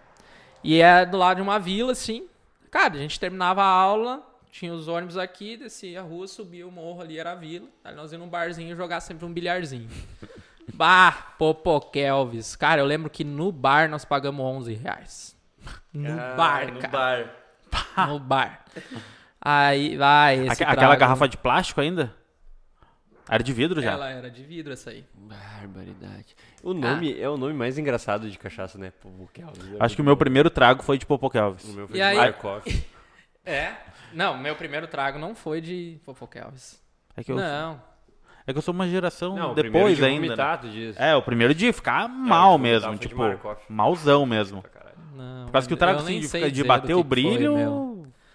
E 0.63 0.81
é 0.81 1.05
do 1.05 1.17
lado 1.17 1.37
de 1.37 1.41
uma 1.41 1.59
vila, 1.59 1.91
assim. 1.91 2.27
Cara, 2.69 2.93
a 2.95 2.97
gente 2.97 3.19
terminava 3.19 3.61
a 3.61 3.67
aula, 3.67 4.23
tinha 4.51 4.73
os 4.73 4.87
ônibus 4.87 5.17
aqui, 5.17 5.57
descia 5.57 5.99
a 5.99 6.03
rua, 6.03 6.27
subia 6.27 6.67
o 6.67 6.71
morro 6.71 7.01
ali, 7.01 7.17
era 7.19 7.31
a 7.31 7.35
vila. 7.35 7.67
Aí 7.83 7.95
nós 7.95 8.11
íamos 8.11 8.25
num 8.25 8.31
barzinho 8.31 8.75
jogar 8.75 9.01
sempre 9.01 9.25
um 9.25 9.33
bilharzinho. 9.33 9.89
Bah, 10.73 11.11
Popokelvis. 11.37 12.55
Cara, 12.55 12.81
eu 12.81 12.85
lembro 12.85 13.09
que 13.09 13.25
no 13.25 13.51
bar 13.51 13.89
nós 13.89 14.05
pagamos 14.05 14.43
11 14.45 14.73
reais. 14.73 15.35
No 15.93 16.15
bar, 16.35 16.73
no 16.73 16.79
cara. 16.79 17.35
bar. 17.71 18.07
No 18.07 18.19
bar. 18.19 18.65
Aí, 19.45 19.97
vai, 19.97 20.35
esse 20.39 20.51
Aque- 20.53 20.63
Aquela 20.63 20.75
trago. 20.87 20.99
garrafa 20.99 21.27
de 21.27 21.37
plástico 21.37 21.81
ainda? 21.81 22.13
Era 23.29 23.41
de 23.43 23.51
vidro 23.53 23.81
já. 23.81 23.91
Ela 23.91 24.09
era 24.09 24.29
de 24.29 24.43
vidro 24.43 24.73
essa 24.73 24.89
aí. 24.89 25.05
Barbaridade. 25.13 26.35
O 26.61 26.73
nome 26.73 27.19
é 27.19 27.27
o 27.29 27.37
nome 27.37 27.53
mais 27.53 27.77
engraçado 27.77 28.29
de 28.29 28.37
cachaça, 28.37 28.77
né? 28.77 28.91
Pô, 29.01 29.09
Kelvis. 29.33 29.61
Acho 29.79 29.95
que 29.95 30.01
o 30.01 30.05
meu 30.05 30.15
primeiro 30.17 30.49
trago 30.49 30.83
foi 30.83 30.97
de 30.97 31.05
Popokelvis. 31.05 31.63
O 31.65 31.73
meu 31.73 31.87
foi 31.87 31.95
E 31.97 31.99
de 31.99 32.01
aí- 32.03 32.17
Markov. 32.17 32.63
É? 33.45 33.73
Não, 34.13 34.37
meu 34.37 34.55
primeiro 34.55 34.87
trago 34.87 35.19
não 35.19 35.35
foi 35.35 35.59
de 35.59 35.99
Popokelvis. 36.05 36.81
É 37.17 37.21
que 37.25 37.29
eu, 37.29 37.35
Não. 37.35 37.81
é 38.47 38.53
que 38.53 38.57
eu 38.57 38.61
sou 38.61 38.73
uma 38.73 38.87
geração 38.87 39.35
Não, 39.35 39.51
o 39.51 39.53
primeiro 39.53 39.73
depois 39.89 39.97
de 39.97 40.05
ainda. 40.05 40.33
né? 40.33 40.93
É, 40.97 41.13
o 41.13 41.21
primeiro 41.21 41.53
de 41.53 41.73
ficar 41.73 42.07
mal 42.07 42.55
de 42.55 42.63
mesmo, 42.63 42.97
tipo, 42.97 43.17
malzão 43.67 44.25
mesmo. 44.25 44.63
Não, 45.13 45.45
Por 45.47 45.51
causa 45.51 45.67
que 45.67 45.73
o 45.73 45.77
trago 45.77 45.99
assim, 45.99 46.21
de, 46.21 46.51
de 46.51 46.63
bater 46.63 46.93
o 46.95 47.03
brilho. 47.03 47.53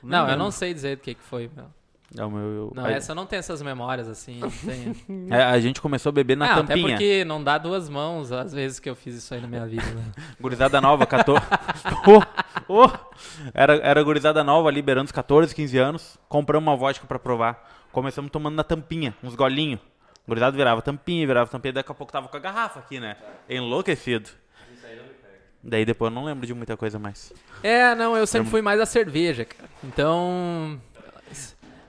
Meu. 0.02 0.10
Não, 0.10 0.28
eu 0.28 0.36
não 0.36 0.50
sei 0.50 0.72
dizer 0.74 0.96
do 0.96 1.02
que, 1.02 1.14
que 1.14 1.22
foi, 1.22 1.50
meu. 1.54 1.66
É 2.16 2.24
o 2.24 2.30
meu. 2.30 2.72
Não, 2.74 2.86
a, 2.86 2.90
essa 2.90 3.12
eu 3.12 3.16
não 3.16 3.26
tenho 3.26 3.40
essas 3.40 3.60
memórias 3.60 4.08
assim. 4.08 4.38
não 4.40 4.50
tenho. 4.50 4.96
é, 5.30 5.42
a 5.42 5.60
gente 5.60 5.80
começou 5.80 6.08
a 6.08 6.12
beber 6.12 6.36
na 6.38 6.46
Ah, 6.46 6.52
até 6.52 6.62
tampinha. 6.74 6.88
porque 6.88 7.24
não 7.24 7.44
dá 7.44 7.58
duas 7.58 7.88
mãos 7.90 8.32
às 8.32 8.52
vezes 8.52 8.80
que 8.80 8.88
eu 8.88 8.96
fiz 8.96 9.14
isso 9.14 9.34
aí 9.34 9.40
na 9.42 9.46
minha 9.46 9.66
vida. 9.66 9.84
Né? 9.84 10.04
Gurizada 10.40 10.80
nova, 10.80 11.06
14. 11.06 11.44
oh, 12.06 12.22
oh. 12.72 12.90
Era, 13.52 13.76
era 13.76 14.02
gurizada 14.02 14.42
nova, 14.42 14.70
liberando 14.70 15.06
os 15.06 15.12
14, 15.12 15.54
15 15.54 15.78
anos. 15.78 16.18
Compramos 16.28 16.66
uma 16.66 16.76
vodka 16.76 17.06
pra 17.06 17.18
provar. 17.18 17.68
Começamos 17.92 18.30
tomando 18.30 18.54
na 18.54 18.64
tampinha, 18.64 19.14
uns 19.22 19.34
golinhos. 19.34 19.80
Gurizada 20.26 20.56
virava 20.56 20.80
tampinha, 20.80 21.26
virava 21.26 21.50
tampinha. 21.50 21.74
Daqui 21.74 21.92
a 21.92 21.94
pouco 21.94 22.12
tava 22.12 22.28
com 22.28 22.36
a 22.36 22.40
garrafa 22.40 22.80
aqui, 22.80 22.98
né? 23.00 23.16
Enlouquecido. 23.48 24.30
Daí 25.62 25.84
depois 25.84 26.10
eu 26.10 26.14
não 26.14 26.24
lembro 26.24 26.46
de 26.46 26.54
muita 26.54 26.76
coisa 26.76 26.98
mais. 26.98 27.32
É, 27.62 27.94
não, 27.94 28.16
eu 28.16 28.26
sempre 28.26 28.48
fui 28.50 28.62
mais 28.62 28.80
a 28.80 28.86
cerveja, 28.86 29.44
cara. 29.44 29.68
Então. 29.84 30.80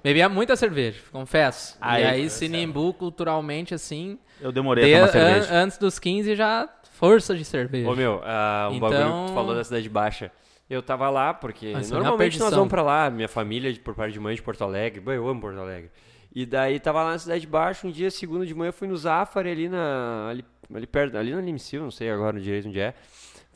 Bebia 0.03 0.29
muita 0.29 0.55
cerveja, 0.55 0.99
confesso. 1.11 1.77
Aí- 1.81 2.03
e 2.03 2.05
aí, 2.07 2.29
Sinimbu, 2.29 2.93
culturalmente, 2.93 3.73
assim. 3.73 4.17
Eu 4.39 4.51
demorei 4.51 4.85
de- 4.85 4.93
a 4.95 5.07
tomar 5.07 5.23
an- 5.23 5.31
cerveja. 5.33 5.53
antes 5.55 5.77
dos 5.77 5.99
15 5.99 6.35
já 6.35 6.69
força 6.93 7.35
de 7.35 7.43
cerveja. 7.43 7.89
Ô 7.89 7.95
meu, 7.95 8.21
ah, 8.23 8.69
um 8.71 8.75
Então- 8.75 8.89
bagulho 8.89 9.21
que 9.25 9.31
tu 9.31 9.33
falou 9.33 9.55
da 9.55 9.63
Cidade 9.63 9.89
Baixa. 9.89 10.31
Eu 10.69 10.81
tava 10.81 11.09
lá, 11.09 11.33
porque 11.33 11.67
Ah, 11.75 11.79
é 11.79 11.81
uma 11.81 11.99
normalmente 11.99 12.39
nós 12.39 12.51
vamos 12.53 12.69
pra 12.69 12.81
lá, 12.81 13.09
minha 13.09 13.27
família 13.27 13.73
por 13.83 13.93
parte 13.95 14.13
de 14.13 14.19
mãe 14.19 14.35
de 14.35 14.41
Porto 14.41 14.63
Alegre. 14.63 15.01
Eu 15.05 15.27
amo 15.27 15.41
Porto 15.41 15.59
Alegre. 15.59 15.89
E 16.33 16.45
daí 16.45 16.79
tava 16.79 17.03
lá 17.03 17.11
na 17.11 17.19
Cidade 17.19 17.45
Baixa, 17.47 17.85
um 17.87 17.91
dia, 17.91 18.09
segundo 18.11 18.45
de 18.45 18.53
manhã, 18.53 18.71
fui 18.71 18.87
no 18.87 18.95
Zafari 18.95 19.49
ali 19.51 19.67
na. 19.67 20.29
ali, 20.29 20.45
ali 20.73 20.87
perto, 20.87 21.17
ali 21.17 21.33
na 21.33 21.41
Limicil, 21.41 21.81
não 21.81 21.91
sei 21.91 22.09
agora 22.09 22.39
direito 22.39 22.69
onde 22.69 22.79
é. 22.79 22.93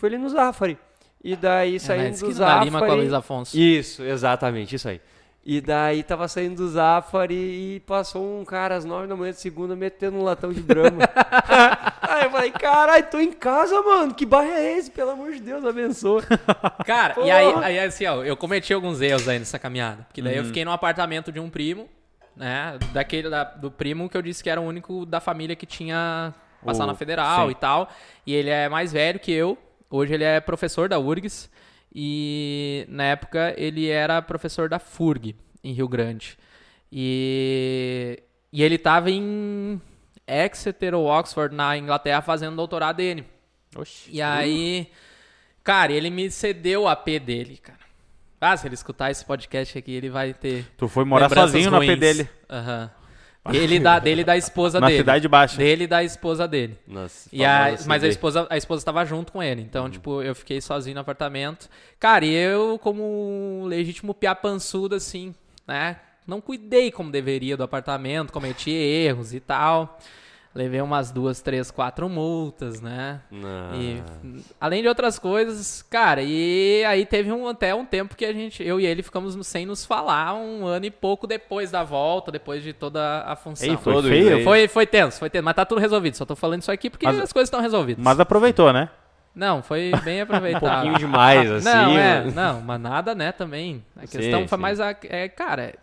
Tipo 0.04 0.08
ele 0.08 0.18
no 0.18 0.30
Zafari. 0.30 0.78
E 1.24 1.36
daí 1.36 1.78
É, 1.78 1.80
saindo 1.80 2.10
do 2.10 2.14
esquina 2.16 2.34
Zafari. 2.34 2.66
Lima 2.66 2.80
com 2.80 2.92
a 2.92 2.96
Luiz 2.96 3.14
Afonso. 3.14 3.58
Isso, 3.58 4.04
exatamente, 4.04 4.76
isso 4.76 4.90
aí. 4.90 5.00
E 5.46 5.60
daí 5.60 6.04
tava 6.04 6.28
saindo 6.28 6.56
do 6.58 6.70
Zafari 6.70 7.36
e 7.36 7.80
passou 7.82 8.40
um 8.40 8.46
cara 8.46 8.76
às 8.76 8.86
nove 8.86 9.08
da 9.08 9.16
manhã 9.16 9.32
de 9.32 9.40
segunda 9.40 9.76
metendo 9.76 10.18
um 10.18 10.24
latão 10.24 10.52
de 10.54 10.62
brama. 10.62 11.00
aí 12.02 12.24
eu 12.26 12.32
falei, 12.32 12.52
caralho, 12.52 13.06
tô 13.10 13.20
em 13.20 13.32
casa, 13.32 13.82
mano. 13.82 14.14
Que 14.14 14.26
bairro 14.26 14.52
é 14.54 14.78
esse? 14.78 14.90
Pelo 14.92 15.12
amor 15.12 15.32
de 15.34 15.40
Deus, 15.42 15.66
abençoa. 15.66 16.22
Cara, 16.86 17.16
e 17.26 17.30
aí, 17.32 17.54
aí 17.64 17.80
assim, 17.80 18.06
ó, 18.06 18.24
eu 18.24 18.38
cometi 18.38 18.74
alguns 18.74 19.02
erros 19.02 19.28
aí 19.28 19.38
nessa 19.40 19.60
caminhada. 19.60 20.04
Porque 20.04 20.22
Uhum. 20.22 20.28
daí 20.28 20.38
eu 20.38 20.46
fiquei 20.46 20.64
num 20.64 20.72
apartamento 20.72 21.30
de 21.32 21.40
um 21.42 21.50
primo, 21.50 21.90
né? 22.38 22.78
Daquele 22.94 23.30
da- 23.30 23.44
do 23.44 23.70
primo 23.70 24.10
que 24.10 24.16
eu 24.16 24.22
disse 24.22 24.42
que 24.42 24.50
era 24.50 24.62
o 24.62 24.64
único 24.66 25.06
da 25.06 25.20
família 25.20 25.56
que 25.58 25.66
tinha 25.66 26.34
passado 26.66 26.86
O- 26.86 26.88
na 26.88 26.96
federal 26.96 27.48
sim. 27.48 27.52
e 27.52 27.56
tal. 27.56 27.90
E 28.26 28.34
ele 28.34 28.50
é 28.50 28.70
mais 28.70 28.94
velho 28.94 29.20
que 29.20 29.32
eu. 29.32 29.58
Hoje 29.96 30.12
ele 30.12 30.24
é 30.24 30.40
professor 30.40 30.90
da 30.90 30.98
URGS. 30.98 31.52
E 31.94 32.84
na 32.90 33.04
época 33.04 33.54
ele 33.56 33.88
era 33.88 34.20
professor 34.24 34.68
da 34.68 34.80
FURG, 34.80 35.36
em 35.64 35.72
Rio 35.72 35.88
Grande. 35.88 36.36
E, 36.92 38.20
e 38.52 38.64
ele 38.64 38.80
tava 38.80 39.12
em 39.12 39.80
Exeter 40.28 40.96
ou 40.96 41.06
Oxford, 41.06 41.54
na 41.54 41.78
Inglaterra, 41.78 42.24
fazendo 42.24 42.56
doutorado 42.56 42.98
dele. 42.98 43.24
Oxi. 43.76 44.10
E 44.12 44.20
aí, 44.20 44.90
cara, 45.64 45.94
ele 45.94 46.10
me 46.10 46.32
cedeu 46.32 46.84
o 46.84 46.88
AP 46.88 47.20
dele, 47.24 47.58
cara. 47.58 47.84
Ah, 48.42 48.58
se 48.58 48.68
ele 48.68 48.74
escutar 48.74 49.12
esse 49.12 49.24
podcast 49.24 49.78
aqui, 49.78 49.92
ele 49.92 50.10
vai 50.10 50.34
ter. 50.34 50.66
Tu 50.76 50.88
foi 50.88 51.06
morar 51.06 51.30
sozinho 51.30 51.70
no 51.70 51.78
AP 51.78 51.86
ruins. 51.86 52.00
dele. 52.00 52.30
Aham. 52.50 52.90
Dele 53.52 53.78
da, 53.80 54.00
dele 54.00 54.22
e 54.22 54.24
da 54.24 54.38
esposa 54.38 54.80
Na 54.80 54.88
dele. 54.88 55.00
cidade 55.00 55.28
baixa. 55.28 55.58
Dele 55.58 55.84
e 55.84 55.88
da 55.88 56.02
esposa 56.04 56.48
dele. 56.48 56.78
Nossa, 56.88 57.28
E 57.32 57.44
a, 57.44 57.76
mas 57.86 58.02
a 58.04 58.08
esposa, 58.08 58.48
a 58.50 58.56
esposa 58.56 58.86
tava 58.86 59.04
junto 59.04 59.34
com 59.34 59.44
ele. 59.44 59.62
Uhum. 59.62 59.68
Então, 59.68 59.90
tipo, 59.90 60.22
eu 60.22 60.34
fiquei 60.34 60.62
sozinho 60.62 60.96
no 60.96 61.02
apartamento. 61.02 61.70
Cara, 62.00 62.26
e 62.26 62.34
eu, 62.34 62.80
como 62.82 63.04
um 63.04 63.66
legítimo 63.66 64.14
piapançudo, 64.14 64.96
assim, 64.96 65.36
né? 65.68 65.98
Não 66.26 66.40
cuidei 66.40 66.90
como 66.90 67.12
deveria 67.12 67.58
do 67.58 67.64
apartamento, 67.64 68.32
cometi 68.32 68.72
erros 68.72 69.34
e 69.34 69.42
tal. 69.42 70.00
Levei 70.56 70.80
umas 70.82 71.10
duas, 71.10 71.42
três, 71.42 71.72
quatro 71.72 72.08
multas, 72.08 72.80
né? 72.80 73.22
Não. 73.32 73.74
E, 73.74 74.04
além 74.62 74.84
de 74.84 74.88
outras 74.88 75.18
coisas, 75.18 75.82
cara, 75.82 76.22
e 76.22 76.84
aí 76.86 77.08
teve 77.08 77.32
um, 77.32 77.48
até 77.48 77.74
um 77.74 77.84
tempo 77.84 78.16
que 78.16 78.24
a 78.24 78.32
gente, 78.32 78.62
eu 78.64 78.80
e 78.80 78.86
ele 78.86 79.02
ficamos 79.02 79.36
sem 79.48 79.66
nos 79.66 79.84
falar 79.84 80.36
um 80.36 80.64
ano 80.68 80.86
e 80.86 80.92
pouco 80.92 81.26
depois 81.26 81.72
da 81.72 81.84
volta, 81.84 82.32
depois 82.32 82.62
de 82.62 82.72
toda 82.72 83.24
a 83.26 83.36
função. 83.36 83.68
Ei, 83.68 83.78
foi 83.78 83.94
Todo 83.94 84.08
feio. 84.08 84.44
Foi, 84.44 84.68
foi 84.68 84.86
tenso, 84.86 85.18
foi 85.18 85.30
tenso, 85.30 85.44
mas 85.44 85.56
tá 85.56 85.66
tudo 85.66 85.82
resolvido. 85.82 86.16
Só 86.18 86.24
tô 86.26 86.36
falando 86.36 86.62
isso 86.62 86.72
aqui 86.72 86.88
porque 86.88 87.08
Mas- 87.08 87.20
as 87.20 87.34
coisas 87.34 87.48
estão 87.48 87.60
resolvidas. 87.60 88.04
Mas 88.04 88.20
aproveitou, 88.20 88.72
né? 88.72 88.90
Não, 89.34 89.64
foi 89.64 89.92
bem 90.04 90.20
Um 90.22 90.24
aproveitado. 90.24 90.62
pouquinho 90.70 90.98
demais, 91.00 91.50
assim. 91.52 91.66
não, 91.66 91.98
é, 91.98 92.20
mano. 92.20 92.32
não, 92.36 92.62
mas 92.62 92.80
nada, 92.80 93.16
né, 93.16 93.32
também. 93.32 93.84
A 93.98 94.06
Sim, 94.06 94.20
questão 94.20 94.48
foi 94.48 94.58
sim. 94.58 94.62
mais 94.62 94.80
a, 94.80 94.96
é, 95.10 95.28
cara, 95.28 95.74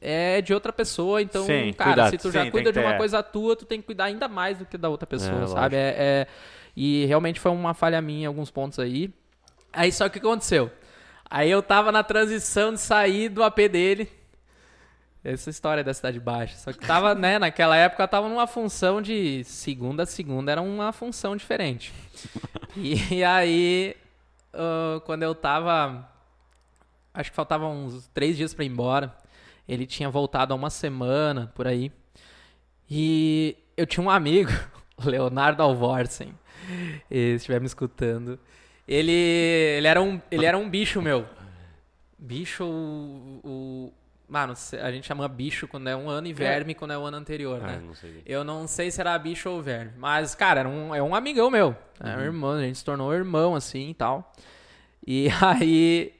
é 0.00 0.40
de 0.40 0.52
outra 0.52 0.72
pessoa, 0.72 1.22
então, 1.22 1.44
Sim, 1.46 1.72
cara, 1.72 1.90
cuidado. 1.92 2.10
se 2.10 2.18
tu 2.18 2.30
já 2.30 2.44
Sim, 2.44 2.50
cuida 2.50 2.72
de 2.72 2.78
uma 2.78 2.92
ter- 2.92 2.96
coisa 2.98 3.22
tua, 3.22 3.54
tu 3.56 3.64
tem 3.64 3.80
que 3.80 3.86
cuidar 3.86 4.04
ainda 4.04 4.28
mais 4.28 4.58
do 4.58 4.66
que 4.66 4.76
da 4.76 4.88
outra 4.88 5.06
pessoa, 5.06 5.44
É, 5.44 5.46
sabe? 5.46 5.76
É, 5.76 5.94
é- 5.98 6.26
e 6.76 7.04
realmente 7.06 7.38
foi 7.40 7.50
uma 7.50 7.74
falha 7.74 8.00
minha 8.00 8.22
em 8.22 8.26
alguns 8.26 8.50
pontos 8.50 8.78
aí. 8.78 9.12
Aí 9.72 9.90
só 9.92 10.08
que 10.08 10.18
o 10.18 10.20
que 10.20 10.26
aconteceu? 10.26 10.70
Aí 11.28 11.50
eu 11.50 11.62
tava 11.62 11.92
na 11.92 12.02
transição 12.02 12.72
de 12.72 12.80
sair 12.80 13.28
do 13.28 13.42
AP 13.44 13.68
dele. 13.68 14.10
Essa 15.22 15.50
história 15.50 15.84
da 15.84 15.92
Cidade 15.92 16.18
Baixa. 16.18 16.56
Só 16.56 16.72
que 16.72 16.78
tava, 16.86 17.14
né, 17.14 17.38
naquela 17.38 17.76
época 17.76 18.02
eu 18.02 18.08
tava 18.08 18.28
numa 18.28 18.46
função 18.46 19.02
de 19.02 19.44
segunda 19.44 20.04
a 20.04 20.06
segunda, 20.06 20.50
era 20.50 20.62
uma 20.62 20.92
função 20.92 21.36
diferente. 21.36 21.92
E, 22.76 23.22
aí, 23.22 23.94
ah, 24.54 25.00
quando 25.04 25.22
eu 25.22 25.34
tava. 25.34 26.08
Acho 27.12 27.30
que 27.30 27.36
faltavam 27.36 27.84
uns 27.86 28.06
três 28.14 28.36
dias 28.36 28.54
pra 28.54 28.64
ir 28.64 28.68
embora. 28.68 29.14
Ele 29.70 29.86
tinha 29.86 30.10
voltado 30.10 30.52
há 30.52 30.56
uma 30.56 30.68
semana 30.68 31.52
por 31.54 31.64
aí. 31.68 31.92
E 32.90 33.56
eu 33.76 33.86
tinha 33.86 34.04
um 34.04 34.10
amigo, 34.10 34.50
Leonardo 35.04 35.62
Alvorsen. 35.62 36.34
Se 37.08 37.14
estiver 37.36 37.60
me 37.60 37.66
escutando. 37.66 38.36
Ele, 38.86 39.12
ele, 39.12 39.86
era 39.86 40.02
um, 40.02 40.20
ele 40.28 40.44
era 40.44 40.58
um 40.58 40.68
bicho, 40.68 41.00
meu. 41.00 41.24
Bicho, 42.18 42.64
o. 42.64 43.40
o 43.44 43.92
mano, 44.28 44.54
a 44.82 44.90
gente 44.90 45.06
chama 45.06 45.28
bicho 45.28 45.68
quando 45.68 45.88
é 45.88 45.94
um 45.94 46.08
ano 46.10 46.26
e 46.26 46.32
verme 46.32 46.74
quando 46.74 46.92
é 46.92 46.98
o 46.98 47.04
ano 47.04 47.16
anterior, 47.18 47.60
Ah, 47.62 47.66
né? 47.68 47.82
não. 47.84 47.94
Eu 48.26 48.42
não 48.42 48.66
sei 48.66 48.90
se 48.90 49.00
era 49.00 49.16
bicho 49.16 49.48
ou 49.48 49.62
verme. 49.62 49.92
Mas, 49.96 50.34
cara, 50.34 50.60
era 50.60 50.68
um, 50.68 50.92
é 50.92 51.00
um 51.00 51.14
amigão 51.14 51.48
meu. 51.48 51.76
É 52.00 52.16
um 52.16 52.20
irmão, 52.20 52.50
a 52.54 52.62
gente 52.62 52.78
se 52.78 52.84
tornou 52.84 53.14
irmão, 53.14 53.54
assim 53.54 53.90
e 53.90 53.94
tal. 53.94 54.32
E 55.06 55.28
aí, 55.40 56.12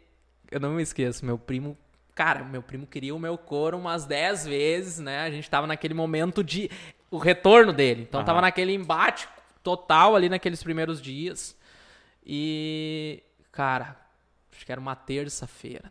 eu 0.52 0.60
não 0.60 0.70
me 0.70 0.82
esqueço, 0.84 1.26
meu 1.26 1.36
primo. 1.36 1.76
Cara, 2.14 2.44
meu 2.44 2.62
primo 2.62 2.86
queria 2.86 3.14
o 3.14 3.18
meu 3.18 3.38
couro 3.38 3.78
umas 3.78 4.04
10 4.04 4.46
vezes, 4.46 4.98
né? 4.98 5.20
A 5.22 5.30
gente 5.30 5.48
tava 5.48 5.66
naquele 5.66 5.94
momento 5.94 6.42
de. 6.44 6.70
O 7.10 7.18
retorno 7.18 7.72
dele. 7.72 8.02
Então 8.02 8.20
tava 8.24 8.38
Aham. 8.38 8.46
naquele 8.46 8.72
embate 8.74 9.28
total 9.62 10.14
ali 10.14 10.28
naqueles 10.28 10.62
primeiros 10.62 11.00
dias. 11.00 11.56
E. 12.24 13.22
Cara, 13.52 13.96
acho 14.54 14.64
que 14.64 14.70
era 14.72 14.80
uma 14.80 14.94
terça-feira. 14.94 15.90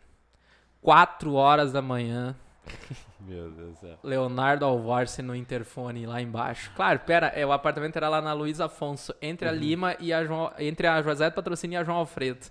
4 0.80 1.34
horas 1.34 1.72
da 1.72 1.82
manhã. 1.82 2.34
Meu 3.20 3.50
Deus 3.50 3.74
do 3.74 3.80
céu. 3.80 3.98
Leonardo 4.02 4.64
Alvorse 4.64 5.20
no 5.20 5.34
interfone 5.34 6.06
lá 6.06 6.22
embaixo. 6.22 6.70
Claro, 6.74 7.00
pera, 7.00 7.26
é, 7.28 7.44
o 7.44 7.52
apartamento 7.52 7.96
era 7.96 8.08
lá 8.08 8.22
na 8.22 8.32
Luiz 8.32 8.60
Afonso, 8.60 9.14
entre 9.20 9.46
Uhum. 9.46 9.54
a 9.54 9.56
Lima 9.56 9.96
e 10.00 10.12
a 10.12 10.24
João, 10.24 10.50
entre 10.58 10.86
a 10.86 11.02
José 11.02 11.28
Patrocínio 11.30 11.76
e 11.76 11.80
a 11.80 11.84
João 11.84 11.98
Alfredo. 11.98 12.46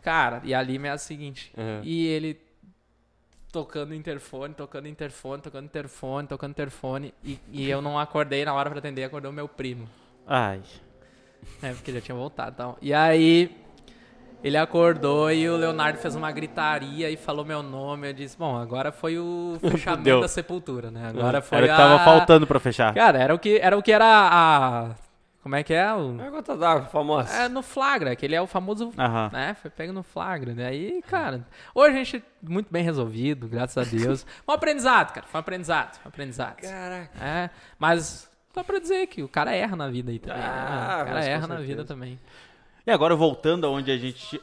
Cara, 0.00 0.40
e 0.44 0.54
a 0.54 0.62
Lima 0.62 0.86
é 0.86 0.90
a 0.90 0.98
seguinte. 0.98 1.52
Uhum. 1.56 1.80
E 1.82 2.06
ele 2.06 2.40
tocando 3.52 3.94
interfone, 3.94 4.54
tocando 4.54 4.88
interfone, 4.88 5.42
tocando 5.42 5.64
interfone, 5.64 6.28
tocando 6.28 6.50
interfone. 6.50 7.14
E, 7.24 7.38
e 7.52 7.70
eu 7.70 7.80
não 7.80 7.98
acordei 7.98 8.44
na 8.44 8.52
hora 8.54 8.70
pra 8.70 8.78
atender, 8.78 9.04
acordou 9.04 9.32
meu 9.32 9.48
primo. 9.48 9.88
Ai. 10.26 10.60
É, 11.62 11.72
porque 11.72 11.92
já 11.92 12.00
tinha 12.00 12.16
voltado 12.16 12.50
e 12.50 12.54
tal. 12.54 12.78
E 12.82 12.94
aí, 12.94 13.56
ele 14.42 14.56
acordou 14.56 15.30
e 15.32 15.48
o 15.48 15.56
Leonardo 15.56 15.98
fez 15.98 16.14
uma 16.14 16.30
gritaria 16.30 17.10
e 17.10 17.16
falou 17.16 17.44
meu 17.44 17.62
nome. 17.62 18.08
Eu 18.08 18.12
disse, 18.12 18.36
bom, 18.38 18.56
agora 18.56 18.92
foi 18.92 19.18
o 19.18 19.58
fechamento 19.60 20.20
da 20.20 20.28
sepultura, 20.28 20.90
né? 20.90 21.08
Agora 21.08 21.40
foi 21.40 21.58
Era 21.58 21.66
o 21.66 21.68
que 21.68 21.74
a... 21.74 21.76
tava 21.76 22.04
faltando 22.04 22.46
pra 22.46 22.60
fechar. 22.60 22.94
Cara, 22.94 23.18
era 23.18 23.34
o 23.34 23.38
que 23.38 23.58
era, 23.58 23.76
o 23.76 23.82
que 23.82 23.92
era 23.92 24.06
a... 24.06 25.07
Como 25.48 25.56
é 25.56 25.62
que 25.62 25.72
é? 25.72 25.90
O... 25.94 26.20
É 26.20 26.26
a 26.26 26.30
gota 26.30 26.54
d'água 26.54 26.84
famosa. 26.88 27.32
É 27.34 27.48
no 27.48 27.62
flagra, 27.62 28.14
que 28.14 28.26
ele 28.26 28.34
é 28.34 28.42
o 28.42 28.46
famoso... 28.46 28.92
Aham. 28.98 29.30
Né? 29.32 29.54
Foi 29.54 29.70
pego 29.70 29.94
no 29.94 30.02
flagra. 30.02 30.52
Daí, 30.54 31.00
cara... 31.08 31.40
Hoje 31.74 31.94
a 31.94 32.04
gente 32.04 32.22
muito 32.42 32.70
bem 32.70 32.84
resolvido, 32.84 33.48
graças 33.48 33.78
a 33.78 33.90
Deus. 33.90 34.26
Foi 34.44 34.52
um 34.52 34.56
aprendizado, 34.56 35.10
cara. 35.14 35.26
Foi 35.26 35.38
um 35.38 35.40
aprendizado. 35.40 35.94
Foi 35.94 36.02
um 36.04 36.08
aprendizado. 36.10 36.56
Caraca. 36.60 37.24
É, 37.24 37.48
mas... 37.78 38.30
Só 38.52 38.62
pra 38.62 38.78
dizer 38.78 39.06
que 39.06 39.22
o 39.22 39.28
cara 39.28 39.54
erra 39.54 39.74
na 39.74 39.88
vida 39.88 40.10
aí 40.10 40.18
também. 40.18 40.38
né? 40.38 40.46
Ah, 40.46 41.00
O 41.02 41.06
cara 41.06 41.24
erra 41.24 41.46
na 41.46 41.56
vida 41.60 41.82
também. 41.82 42.20
E 42.86 42.90
agora 42.90 43.16
voltando 43.16 43.66
aonde 43.66 43.90
a 43.90 43.96
gente. 43.96 44.38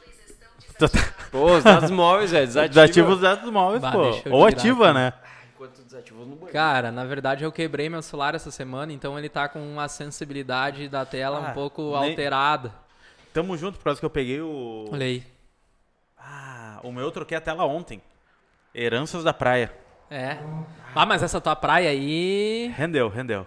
Pô, 1.30 1.52
os 1.56 1.62
dados 1.62 1.90
móveis, 1.92 2.32
velho. 2.32 2.46
Desativa. 2.48 2.68
Desativa 2.80 3.10
os 3.12 3.20
dados 3.20 3.48
móveis, 3.52 3.80
Bah, 3.80 3.92
pô. 3.92 4.10
Ou 4.30 4.44
ativa, 4.44 4.86
aqui. 4.90 4.94
né? 4.98 5.12
Enquanto 5.56 5.82
desativou 5.82 6.26
no 6.26 6.36
banheiro. 6.36 6.52
Cara, 6.52 6.92
na 6.92 7.04
verdade 7.04 7.42
eu 7.42 7.50
quebrei 7.50 7.88
meu 7.88 8.02
celular 8.02 8.34
essa 8.34 8.50
semana, 8.50 8.92
então 8.92 9.18
ele 9.18 9.28
tá 9.28 9.48
com 9.48 9.58
uma 9.60 9.88
sensibilidade 9.88 10.86
da 10.88 11.04
tela 11.06 11.38
Ah, 11.48 11.50
um 11.50 11.54
pouco 11.54 11.82
nem- 12.00 12.10
alterada. 12.10 12.72
Tamo 13.32 13.56
junto, 13.56 13.78
por 13.78 13.84
causa 13.84 13.98
que 13.98 14.04
eu 14.06 14.10
peguei 14.10 14.40
o. 14.40 14.86
Olha 14.92 15.06
aí. 15.06 15.24
Ah, 16.18 16.78
o 16.82 16.92
meu 16.92 17.04
eu 17.04 17.10
troquei 17.10 17.36
a 17.36 17.40
tela 17.40 17.64
ontem. 17.64 18.02
Heranças 18.74 19.24
da 19.24 19.32
praia. 19.32 19.72
É. 20.10 20.36
Ah, 20.94 21.06
mas 21.06 21.22
essa 21.22 21.40
tua 21.40 21.56
praia 21.56 21.90
aí. 21.90 22.72
Rendeu, 22.76 23.08
rendeu. 23.08 23.46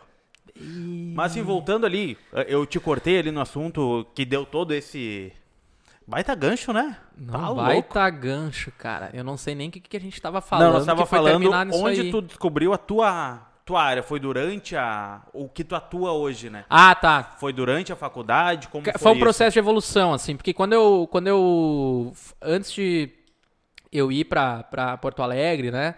Mas 1.16 1.32
assim, 1.32 1.42
voltando 1.42 1.86
ali, 1.86 2.18
eu 2.48 2.66
te 2.66 2.80
cortei 2.80 3.20
ali 3.20 3.32
no 3.32 3.40
assunto 3.40 4.06
que 4.14 4.26
deu 4.26 4.46
todo 4.46 4.74
esse. 4.74 5.32
Baita 6.10 6.34
gancho, 6.34 6.74
né? 6.74 6.98
Não 7.16 7.34
tá 7.34 7.48
louco. 7.50 7.62
baita 7.62 8.10
gancho, 8.10 8.72
cara. 8.78 9.12
Eu 9.14 9.24
não 9.24 9.38
sei 9.38 9.54
nem 9.54 9.70
o 9.70 9.72
que, 9.72 9.80
que 9.80 9.96
a 9.96 10.02
gente 10.02 10.20
tava 10.20 10.42
falando. 10.42 10.66
Não, 10.66 10.74
nós 10.74 10.86
tava 10.86 11.06
falando 11.06 11.52
onde 11.52 12.02
aí. 12.02 12.12
tu 12.12 12.22
descobriu 12.22 12.74
a 12.74 12.78
tua, 12.80 13.48
tua 13.64 13.84
área. 13.84 14.02
Foi 14.02 14.20
durante 14.20 14.76
a. 14.76 15.22
O 15.32 15.48
que 15.48 15.64
tu 15.64 15.76
atua 15.76 16.12
hoje, 16.12 16.50
né? 16.50 16.66
Ah, 16.68 16.96
tá. 16.96 17.36
Foi 17.40 17.54
durante 17.54 17.94
a 17.94 17.96
faculdade? 17.96 18.68
Como 18.70 18.84
foi, 18.84 18.94
Foi 18.98 19.12
um 19.12 19.16
isso? 19.16 19.24
processo 19.24 19.54
de 19.54 19.60
evolução, 19.60 20.12
assim, 20.12 20.36
porque 20.36 20.52
quando 20.52 20.74
eu. 20.74 21.08
Quando 21.12 21.28
eu. 21.28 22.12
Antes 22.42 22.72
de 22.72 23.12
eu 23.92 24.12
ir 24.12 24.26
pra, 24.26 24.64
pra 24.64 24.98
Porto 24.98 25.22
Alegre, 25.22 25.70
né? 25.70 25.94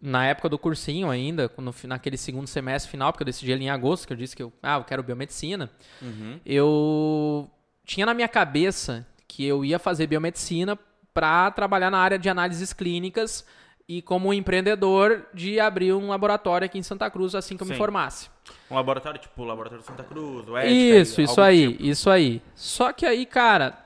Na 0.00 0.26
época 0.26 0.50
do 0.50 0.58
cursinho 0.58 1.08
ainda, 1.08 1.50
no, 1.56 1.74
naquele 1.84 2.18
segundo 2.18 2.46
semestre 2.46 2.90
final, 2.90 3.10
porque 3.10 3.22
eu 3.22 3.26
decidi 3.26 3.50
ali 3.50 3.64
em 3.64 3.70
agosto, 3.70 4.06
que 4.06 4.12
eu 4.12 4.16
disse 4.16 4.36
que 4.36 4.42
eu, 4.42 4.52
ah, 4.62 4.76
eu 4.76 4.84
quero 4.84 5.02
biomedicina. 5.02 5.70
Uhum. 6.02 6.38
Eu 6.44 7.50
tinha 7.86 8.04
na 8.04 8.12
minha 8.12 8.28
cabeça 8.28 9.06
que 9.34 9.44
eu 9.44 9.64
ia 9.64 9.80
fazer 9.80 10.06
biomedicina 10.06 10.78
para 11.12 11.50
trabalhar 11.50 11.90
na 11.90 11.98
área 11.98 12.16
de 12.16 12.28
análises 12.28 12.72
clínicas 12.72 13.44
e 13.88 14.00
como 14.00 14.32
empreendedor 14.32 15.26
de 15.34 15.58
abrir 15.58 15.92
um 15.92 16.08
laboratório 16.08 16.66
aqui 16.66 16.78
em 16.78 16.84
Santa 16.84 17.10
Cruz 17.10 17.34
assim 17.34 17.56
que 17.56 17.64
eu 17.64 17.66
me 17.66 17.72
Sim. 17.72 17.78
formasse. 17.78 18.30
Um 18.70 18.76
laboratório 18.76 19.20
tipo 19.20 19.42
o 19.42 19.44
Laboratório 19.44 19.84
Santa 19.84 20.04
Cruz, 20.04 20.48
o 20.48 20.56
Ética, 20.56 20.72
Isso, 20.72 21.20
isso 21.20 21.40
aí, 21.40 21.72
tipo. 21.72 21.84
isso 21.84 22.08
aí. 22.08 22.40
Só 22.54 22.92
que 22.92 23.04
aí, 23.04 23.26
cara, 23.26 23.76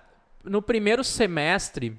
no 0.44 0.60
primeiro 0.60 1.02
semestre, 1.02 1.98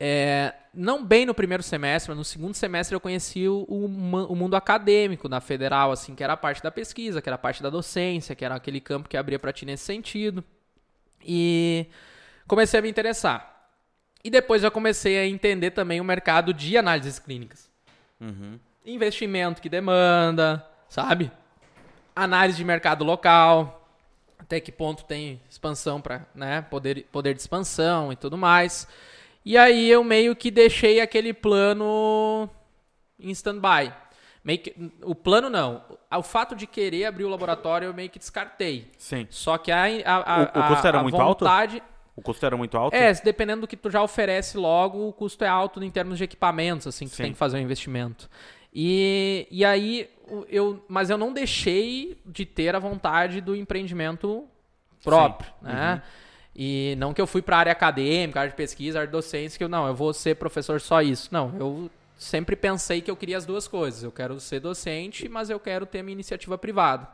é, 0.00 0.54
não 0.72 1.04
bem 1.04 1.26
no 1.26 1.34
primeiro 1.34 1.62
semestre, 1.62 2.08
mas 2.10 2.16
no 2.16 2.24
segundo 2.24 2.54
semestre 2.54 2.96
eu 2.96 3.00
conheci 3.00 3.46
o, 3.46 3.66
o, 3.68 4.34
mundo 4.34 4.56
acadêmico 4.56 5.28
da 5.28 5.42
federal, 5.42 5.92
assim, 5.92 6.14
que 6.14 6.24
era 6.24 6.32
a 6.32 6.38
parte 6.38 6.62
da 6.62 6.70
pesquisa, 6.70 7.20
que 7.20 7.28
era 7.28 7.36
a 7.36 7.38
parte 7.38 7.62
da 7.62 7.68
docência, 7.68 8.34
que 8.34 8.46
era 8.46 8.54
aquele 8.54 8.80
campo 8.80 9.10
que 9.10 9.16
abria 9.16 9.38
para 9.38 9.52
ti 9.52 9.66
nesse 9.66 9.84
sentido. 9.84 10.42
E 11.30 11.86
comecei 12.46 12.80
a 12.80 12.82
me 12.82 12.88
interessar. 12.88 13.70
E 14.24 14.30
depois 14.30 14.62
já 14.62 14.70
comecei 14.70 15.18
a 15.18 15.26
entender 15.26 15.72
também 15.72 16.00
o 16.00 16.04
mercado 16.04 16.54
de 16.54 16.78
análises 16.78 17.18
clínicas. 17.18 17.70
Uhum. 18.18 18.58
Investimento 18.86 19.60
que 19.60 19.68
demanda, 19.68 20.66
sabe? 20.88 21.30
Análise 22.16 22.56
de 22.56 22.64
mercado 22.64 23.04
local, 23.04 23.86
até 24.38 24.58
que 24.58 24.72
ponto 24.72 25.04
tem 25.04 25.38
expansão 25.50 26.00
para, 26.00 26.26
né, 26.34 26.62
poder, 26.62 27.06
poder 27.12 27.34
de 27.34 27.40
expansão 27.40 28.10
e 28.10 28.16
tudo 28.16 28.38
mais. 28.38 28.88
E 29.44 29.58
aí 29.58 29.90
eu 29.90 30.02
meio 30.02 30.34
que 30.34 30.50
deixei 30.50 31.00
aquele 31.00 31.34
plano 31.34 32.48
em 33.20 33.30
stand-by. 33.30 33.92
O 35.02 35.14
plano 35.14 35.50
não. 35.50 35.82
O 36.10 36.22
fato 36.22 36.54
de 36.54 36.66
querer 36.66 37.06
abrir 37.06 37.24
o 37.24 37.28
laboratório 37.28 37.86
eu 37.86 37.94
meio 37.94 38.08
que 38.08 38.18
descartei. 38.18 38.90
Sim. 38.96 39.26
Só 39.30 39.58
que 39.58 39.70
a, 39.70 39.84
a, 40.04 40.34
a, 40.34 40.40
o, 40.40 40.42
o 40.42 40.68
custo 40.68 40.86
era 40.86 40.98
a 40.98 41.02
muito 41.02 41.16
vontade... 41.16 41.74
alto? 41.76 41.98
O 42.16 42.22
custo 42.22 42.44
era 42.44 42.56
muito 42.56 42.76
alto? 42.76 42.94
É, 42.94 43.12
dependendo 43.12 43.60
do 43.60 43.68
que 43.68 43.76
tu 43.76 43.88
já 43.90 44.02
oferece 44.02 44.56
logo, 44.56 45.08
o 45.08 45.12
custo 45.12 45.44
é 45.44 45.48
alto 45.48 45.82
em 45.84 45.90
termos 45.90 46.18
de 46.18 46.24
equipamentos, 46.24 46.86
assim, 46.88 47.04
que 47.04 47.12
tu 47.12 47.16
tem 47.16 47.32
que 47.32 47.38
fazer 47.38 47.58
um 47.58 47.60
investimento. 47.60 48.28
E, 48.74 49.46
e 49.50 49.64
aí, 49.64 50.10
eu, 50.48 50.84
mas 50.88 51.10
eu 51.10 51.16
não 51.16 51.32
deixei 51.32 52.20
de 52.26 52.44
ter 52.44 52.74
a 52.74 52.78
vontade 52.80 53.40
do 53.40 53.54
empreendimento 53.54 54.44
próprio, 55.04 55.50
Sim. 55.60 55.66
né? 55.66 55.94
Uhum. 55.94 56.00
E 56.60 56.96
não 56.98 57.14
que 57.14 57.20
eu 57.20 57.26
fui 57.26 57.40
para 57.40 57.56
a 57.56 57.60
área 57.60 57.72
acadêmica, 57.72 58.40
área 58.40 58.50
de 58.50 58.56
pesquisa, 58.56 58.98
área 58.98 59.06
de 59.06 59.12
docência, 59.12 59.56
que 59.56 59.62
eu 59.62 59.68
não, 59.68 59.86
eu 59.86 59.94
vou 59.94 60.12
ser 60.12 60.34
professor 60.34 60.80
só 60.80 61.00
isso. 61.00 61.28
Não, 61.30 61.54
eu 61.56 61.90
sempre 62.18 62.56
pensei 62.56 63.00
que 63.00 63.10
eu 63.10 63.16
queria 63.16 63.38
as 63.38 63.46
duas 63.46 63.66
coisas. 63.66 64.02
Eu 64.02 64.12
quero 64.12 64.38
ser 64.40 64.60
docente, 64.60 65.28
mas 65.28 65.48
eu 65.48 65.58
quero 65.58 65.86
ter 65.86 66.02
minha 66.02 66.12
iniciativa 66.12 66.58
privada. 66.58 67.08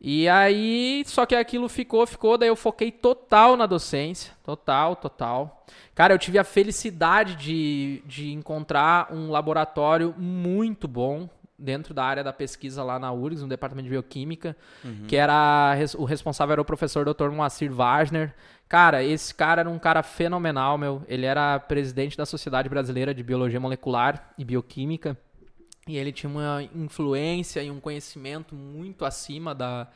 E 0.00 0.28
aí, 0.28 1.02
só 1.06 1.26
que 1.26 1.34
aquilo 1.34 1.68
ficou, 1.68 2.06
ficou, 2.06 2.38
daí 2.38 2.48
eu 2.48 2.54
foquei 2.54 2.92
total 2.92 3.56
na 3.56 3.66
docência, 3.66 4.32
total, 4.44 4.94
total. 4.94 5.66
Cara, 5.92 6.14
eu 6.14 6.18
tive 6.18 6.38
a 6.38 6.44
felicidade 6.44 7.34
de, 7.34 8.00
de 8.06 8.32
encontrar 8.32 9.12
um 9.12 9.28
laboratório 9.28 10.14
muito 10.16 10.86
bom 10.86 11.28
dentro 11.58 11.92
da 11.92 12.04
área 12.04 12.22
da 12.22 12.32
pesquisa 12.32 12.84
lá 12.84 12.98
na 12.98 13.12
URGS, 13.12 13.42
no 13.42 13.48
departamento 13.48 13.84
de 13.84 13.90
bioquímica, 13.90 14.56
uhum. 14.84 15.06
que 15.08 15.16
era 15.16 15.74
o 15.96 16.04
responsável 16.04 16.52
era 16.52 16.62
o 16.62 16.64
professor 16.64 17.04
Dr. 17.04 17.30
Moacir 17.30 17.72
Wagner. 17.72 18.34
Cara, 18.68 19.02
esse 19.02 19.34
cara 19.34 19.62
era 19.62 19.70
um 19.70 19.78
cara 19.78 20.02
fenomenal, 20.02 20.78
meu. 20.78 21.02
Ele 21.08 21.26
era 21.26 21.58
presidente 21.58 22.16
da 22.16 22.24
Sociedade 22.24 22.68
Brasileira 22.68 23.12
de 23.12 23.22
Biologia 23.22 23.58
Molecular 23.58 24.32
e 24.38 24.44
Bioquímica. 24.44 25.16
E 25.86 25.96
ele 25.96 26.12
tinha 26.12 26.30
uma 26.30 26.62
influência 26.74 27.62
e 27.62 27.70
um 27.70 27.80
conhecimento 27.80 28.54
muito 28.54 29.06
acima 29.06 29.54
da, 29.54 29.88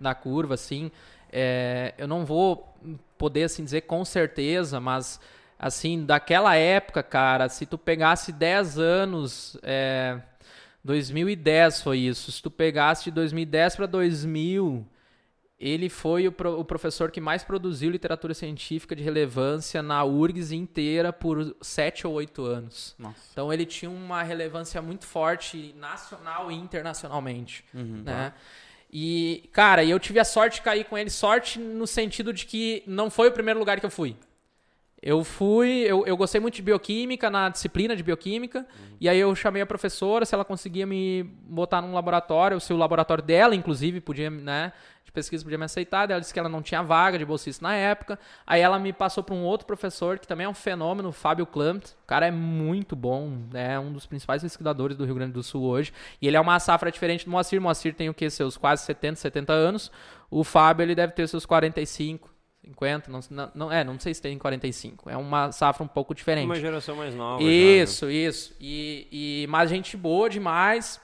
da 0.00 0.14
curva, 0.14 0.54
assim. 0.54 0.90
É, 1.32 1.94
eu 1.96 2.08
não 2.08 2.24
vou 2.24 2.76
poder 3.16 3.44
assim 3.44 3.64
dizer 3.64 3.82
com 3.82 4.04
certeza, 4.04 4.80
mas 4.80 5.20
assim, 5.58 6.04
daquela 6.04 6.54
época, 6.56 7.02
cara, 7.02 7.48
se 7.48 7.64
tu 7.64 7.78
pegasse 7.78 8.32
10 8.32 8.78
anos, 8.78 9.56
é, 9.62 10.20
2010 10.86 11.82
foi 11.82 11.98
isso. 11.98 12.32
Se 12.32 12.40
tu 12.40 12.50
pegasse 12.50 13.04
de 13.04 13.10
2010 13.10 13.76
para 13.76 13.86
2000, 13.86 14.86
ele 15.58 15.88
foi 15.88 16.28
o, 16.28 16.32
pro, 16.32 16.58
o, 16.60 16.64
professor 16.64 17.10
que 17.10 17.20
mais 17.20 17.42
produziu 17.42 17.90
literatura 17.90 18.32
científica 18.32 18.94
de 18.94 19.02
relevância 19.02 19.82
na 19.82 20.04
URGS 20.04 20.52
inteira 20.52 21.12
por 21.12 21.56
sete 21.60 22.06
ou 22.06 22.14
oito 22.14 22.44
anos. 22.44 22.94
Nossa. 22.98 23.18
Então 23.32 23.52
ele 23.52 23.66
tinha 23.66 23.90
uma 23.90 24.22
relevância 24.22 24.80
muito 24.80 25.06
forte 25.06 25.74
nacional 25.76 26.50
e 26.50 26.54
internacionalmente, 26.54 27.64
uhum, 27.74 28.02
né? 28.04 28.30
Tá. 28.30 28.34
E, 28.90 29.48
cara, 29.52 29.84
eu 29.84 29.98
tive 29.98 30.20
a 30.20 30.24
sorte 30.24 30.56
de 30.56 30.62
cair 30.62 30.84
com 30.84 30.96
ele, 30.96 31.10
sorte 31.10 31.58
no 31.58 31.86
sentido 31.86 32.32
de 32.32 32.46
que 32.46 32.84
não 32.86 33.10
foi 33.10 33.28
o 33.28 33.32
primeiro 33.32 33.58
lugar 33.58 33.80
que 33.80 33.84
eu 33.84 33.90
fui. 33.90 34.16
Eu 35.08 35.22
fui, 35.22 35.84
eu, 35.86 36.04
eu 36.04 36.16
gostei 36.16 36.40
muito 36.40 36.56
de 36.56 36.62
bioquímica, 36.62 37.30
na 37.30 37.48
disciplina 37.48 37.94
de 37.94 38.02
bioquímica, 38.02 38.58
uhum. 38.58 38.96
e 39.00 39.08
aí 39.08 39.20
eu 39.20 39.32
chamei 39.36 39.62
a 39.62 39.66
professora 39.66 40.24
se 40.24 40.34
ela 40.34 40.44
conseguia 40.44 40.84
me 40.84 41.22
botar 41.22 41.80
num 41.80 41.94
laboratório, 41.94 42.58
se 42.58 42.72
o 42.72 42.76
laboratório 42.76 43.22
dela, 43.22 43.54
inclusive, 43.54 44.00
podia, 44.00 44.28
né, 44.28 44.72
de 45.04 45.12
pesquisa 45.12 45.44
podia 45.44 45.58
me 45.58 45.64
aceitar. 45.64 46.10
Ela 46.10 46.18
disse 46.18 46.34
que 46.34 46.40
ela 46.40 46.48
não 46.48 46.60
tinha 46.60 46.82
vaga 46.82 47.16
de 47.16 47.24
bolsista 47.24 47.62
na 47.62 47.72
época. 47.76 48.18
Aí 48.44 48.60
ela 48.60 48.80
me 48.80 48.92
passou 48.92 49.22
para 49.22 49.32
um 49.32 49.44
outro 49.44 49.64
professor, 49.64 50.18
que 50.18 50.26
também 50.26 50.44
é 50.44 50.48
um 50.48 50.54
fenômeno, 50.54 51.12
Fábio 51.12 51.46
Klampt. 51.46 51.92
O 52.02 52.06
cara 52.08 52.26
é 52.26 52.32
muito 52.32 52.96
bom, 52.96 53.42
é 53.54 53.78
um 53.78 53.92
dos 53.92 54.06
principais 54.06 54.42
pesquisadores 54.42 54.96
do 54.96 55.04
Rio 55.04 55.14
Grande 55.14 55.34
do 55.34 55.42
Sul 55.44 55.62
hoje. 55.62 55.92
E 56.20 56.26
ele 56.26 56.36
é 56.36 56.40
uma 56.40 56.58
safra 56.58 56.90
diferente 56.90 57.24
do 57.24 57.30
Moacir. 57.30 57.60
O 57.60 57.62
Moacir 57.62 57.94
tem 57.94 58.08
o 58.08 58.14
que? 58.14 58.28
Seus 58.28 58.56
quase 58.56 58.82
70, 58.82 59.20
70 59.20 59.52
anos. 59.52 59.92
O 60.28 60.42
Fábio, 60.42 60.82
ele 60.82 60.96
deve 60.96 61.12
ter 61.12 61.28
seus 61.28 61.46
45, 61.46 62.34
50, 62.66 63.10
não, 63.10 63.20
não, 63.30 63.50
não, 63.54 63.72
é, 63.72 63.84
não 63.84 63.98
sei 63.98 64.12
se 64.12 64.20
tem 64.20 64.36
45. 64.36 65.08
É 65.08 65.16
uma 65.16 65.52
safra 65.52 65.84
um 65.84 65.88
pouco 65.88 66.14
diferente. 66.14 66.46
Uma 66.46 66.56
geração 66.56 66.96
mais 66.96 67.14
nova. 67.14 67.42
Isso, 67.42 68.06
já, 68.06 68.12
né? 68.12 68.12
isso. 68.12 68.54
E, 68.60 69.06
e, 69.12 69.46
mas 69.48 69.70
gente 69.70 69.96
boa 69.96 70.28
demais. 70.28 71.00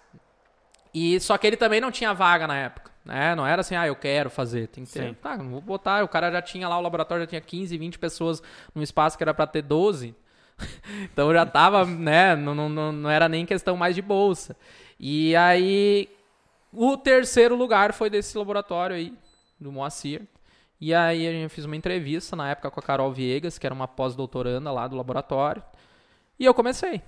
E 0.92 1.18
só 1.20 1.38
que 1.38 1.46
ele 1.46 1.56
também 1.56 1.80
não 1.80 1.90
tinha 1.90 2.12
vaga 2.12 2.46
na 2.46 2.56
época. 2.56 2.90
Né? 3.04 3.34
Não 3.34 3.46
era 3.46 3.60
assim, 3.60 3.76
ah, 3.76 3.86
eu 3.86 3.94
quero 3.94 4.28
fazer. 4.28 4.68
Tem 4.68 4.84
que 4.84 4.92
ter. 4.92 5.08
Sim. 5.08 5.14
Tá, 5.14 5.36
vou 5.36 5.60
botar. 5.60 6.04
O 6.04 6.08
cara 6.08 6.30
já 6.32 6.42
tinha 6.42 6.68
lá, 6.68 6.78
o 6.78 6.82
laboratório 6.82 7.22
já 7.22 7.28
tinha 7.28 7.40
15, 7.40 7.78
20 7.78 7.98
pessoas 7.98 8.42
num 8.74 8.82
espaço 8.82 9.16
que 9.16 9.22
era 9.22 9.32
para 9.32 9.46
ter 9.46 9.62
12. 9.62 10.14
então 11.12 11.32
já 11.32 11.46
tava, 11.46 11.84
né? 11.84 12.34
Não, 12.34 12.54
não, 12.54 12.92
não 12.92 13.10
era 13.10 13.28
nem 13.28 13.46
questão 13.46 13.76
mais 13.76 13.94
de 13.94 14.02
bolsa. 14.02 14.56
E 14.98 15.34
aí, 15.36 16.08
o 16.72 16.96
terceiro 16.96 17.56
lugar 17.56 17.92
foi 17.92 18.10
desse 18.10 18.36
laboratório 18.36 18.94
aí, 18.94 19.12
do 19.60 19.72
Moacir. 19.72 20.22
E 20.84 20.92
aí 20.92 21.28
a 21.28 21.30
gente 21.30 21.48
fez 21.48 21.64
uma 21.64 21.76
entrevista 21.76 22.34
na 22.34 22.50
época 22.50 22.68
com 22.68 22.80
a 22.80 22.82
Carol 22.82 23.12
Viegas, 23.12 23.56
que 23.56 23.64
era 23.64 23.72
uma 23.72 23.86
pós-doutoranda 23.86 24.72
lá 24.72 24.88
do 24.88 24.96
laboratório. 24.96 25.62
E 26.36 26.44
eu 26.44 26.52
comecei. 26.52 27.00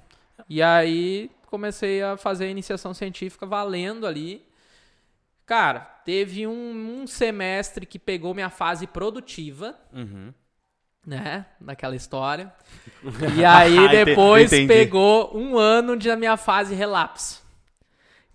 E 0.49 0.63
aí 0.63 1.29
comecei 1.47 2.01
a 2.01 2.17
fazer 2.17 2.45
a 2.45 2.49
iniciação 2.49 2.95
científica 2.95 3.45
valendo 3.45 4.07
ali. 4.07 4.47
Cara, 5.45 5.81
teve 5.81 6.47
um, 6.47 7.01
um 7.01 7.05
semestre 7.09 7.85
que 7.85 7.99
pegou 7.99 8.33
minha 8.33 8.49
fase 8.49 8.87
produtiva. 8.87 9.77
Uhum. 9.93 10.33
Né? 11.05 11.45
Daquela 11.61 11.97
história. 11.97 12.55
E 13.37 13.45
aí 13.45 13.89
depois 13.89 14.51
pegou 14.69 15.37
um 15.37 15.59
ano 15.59 15.97
de 15.97 16.15
minha 16.15 16.37
fase 16.37 16.77
relapso. 16.77 17.44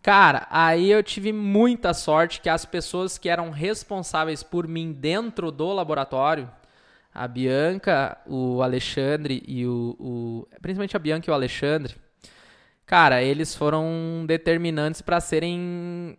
Cara, 0.02 0.48
aí 0.50 0.90
eu 0.90 1.04
tive 1.04 1.34
muita 1.34 1.94
sorte 1.94 2.40
que 2.40 2.48
as 2.48 2.64
pessoas 2.64 3.18
que 3.18 3.28
eram 3.28 3.50
responsáveis 3.50 4.42
por 4.42 4.68
mim 4.68 4.94
dentro 4.94 5.52
do 5.52 5.74
laboratório, 5.74 6.50
a 7.14 7.28
Bianca, 7.28 8.18
o 8.26 8.62
Alexandre 8.62 9.44
e 9.46 9.66
o, 9.68 9.96
o 10.00 10.48
principalmente 10.62 10.96
a 10.96 11.00
Bianca 11.00 11.30
e 11.30 11.32
o 11.32 11.34
Alexandre, 11.34 11.96
cara, 12.86 13.22
eles 13.22 13.54
foram 13.54 14.24
determinantes 14.26 15.02
para 15.02 15.20
serem 15.20 16.18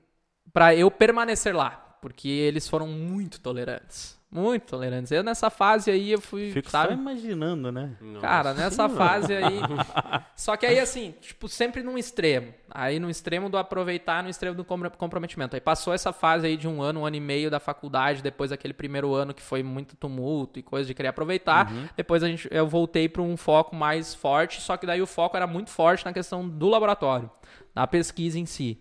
para 0.52 0.74
eu 0.74 0.90
permanecer 0.90 1.54
lá, 1.54 1.70
porque 2.02 2.28
eles 2.28 2.68
foram 2.68 2.86
muito 2.86 3.40
tolerantes. 3.40 4.19
Muito 4.32 4.62
tolerantes. 4.62 5.10
Eu 5.10 5.24
nessa 5.24 5.50
fase 5.50 5.90
aí 5.90 6.12
eu 6.12 6.20
fui. 6.20 6.52
Fico 6.52 6.70
sabe? 6.70 6.94
só 6.94 7.00
imaginando, 7.00 7.72
né? 7.72 7.96
Cara, 8.20 8.54
nessa 8.54 8.88
fase 8.88 9.34
aí. 9.34 9.58
Só 10.36 10.56
que 10.56 10.64
aí, 10.64 10.78
assim, 10.78 11.14
tipo, 11.20 11.48
sempre 11.48 11.82
num 11.82 11.98
extremo. 11.98 12.54
Aí 12.70 13.00
no 13.00 13.10
extremo 13.10 13.50
do 13.50 13.58
aproveitar, 13.58 14.22
no 14.22 14.30
extremo 14.30 14.54
do 14.54 14.64
comprometimento. 14.64 15.56
Aí 15.56 15.60
passou 15.60 15.92
essa 15.92 16.12
fase 16.12 16.46
aí 16.46 16.56
de 16.56 16.68
um 16.68 16.80
ano, 16.80 17.00
um 17.00 17.06
ano 17.06 17.16
e 17.16 17.20
meio 17.20 17.50
da 17.50 17.58
faculdade, 17.58 18.22
depois 18.22 18.50
daquele 18.50 18.72
primeiro 18.72 19.12
ano 19.12 19.34
que 19.34 19.42
foi 19.42 19.64
muito 19.64 19.96
tumulto 19.96 20.60
e 20.60 20.62
coisa 20.62 20.86
de 20.86 20.94
querer 20.94 21.08
aproveitar. 21.08 21.70
Uhum. 21.70 21.88
Depois 21.96 22.22
a 22.22 22.28
gente, 22.28 22.48
eu 22.52 22.68
voltei 22.68 23.08
para 23.08 23.22
um 23.22 23.36
foco 23.36 23.74
mais 23.74 24.14
forte, 24.14 24.60
só 24.60 24.76
que 24.76 24.86
daí 24.86 25.02
o 25.02 25.06
foco 25.06 25.36
era 25.36 25.46
muito 25.46 25.70
forte 25.70 26.04
na 26.04 26.12
questão 26.12 26.48
do 26.48 26.68
laboratório, 26.68 27.28
da 27.74 27.84
pesquisa 27.86 28.38
em 28.38 28.46
si. 28.46 28.80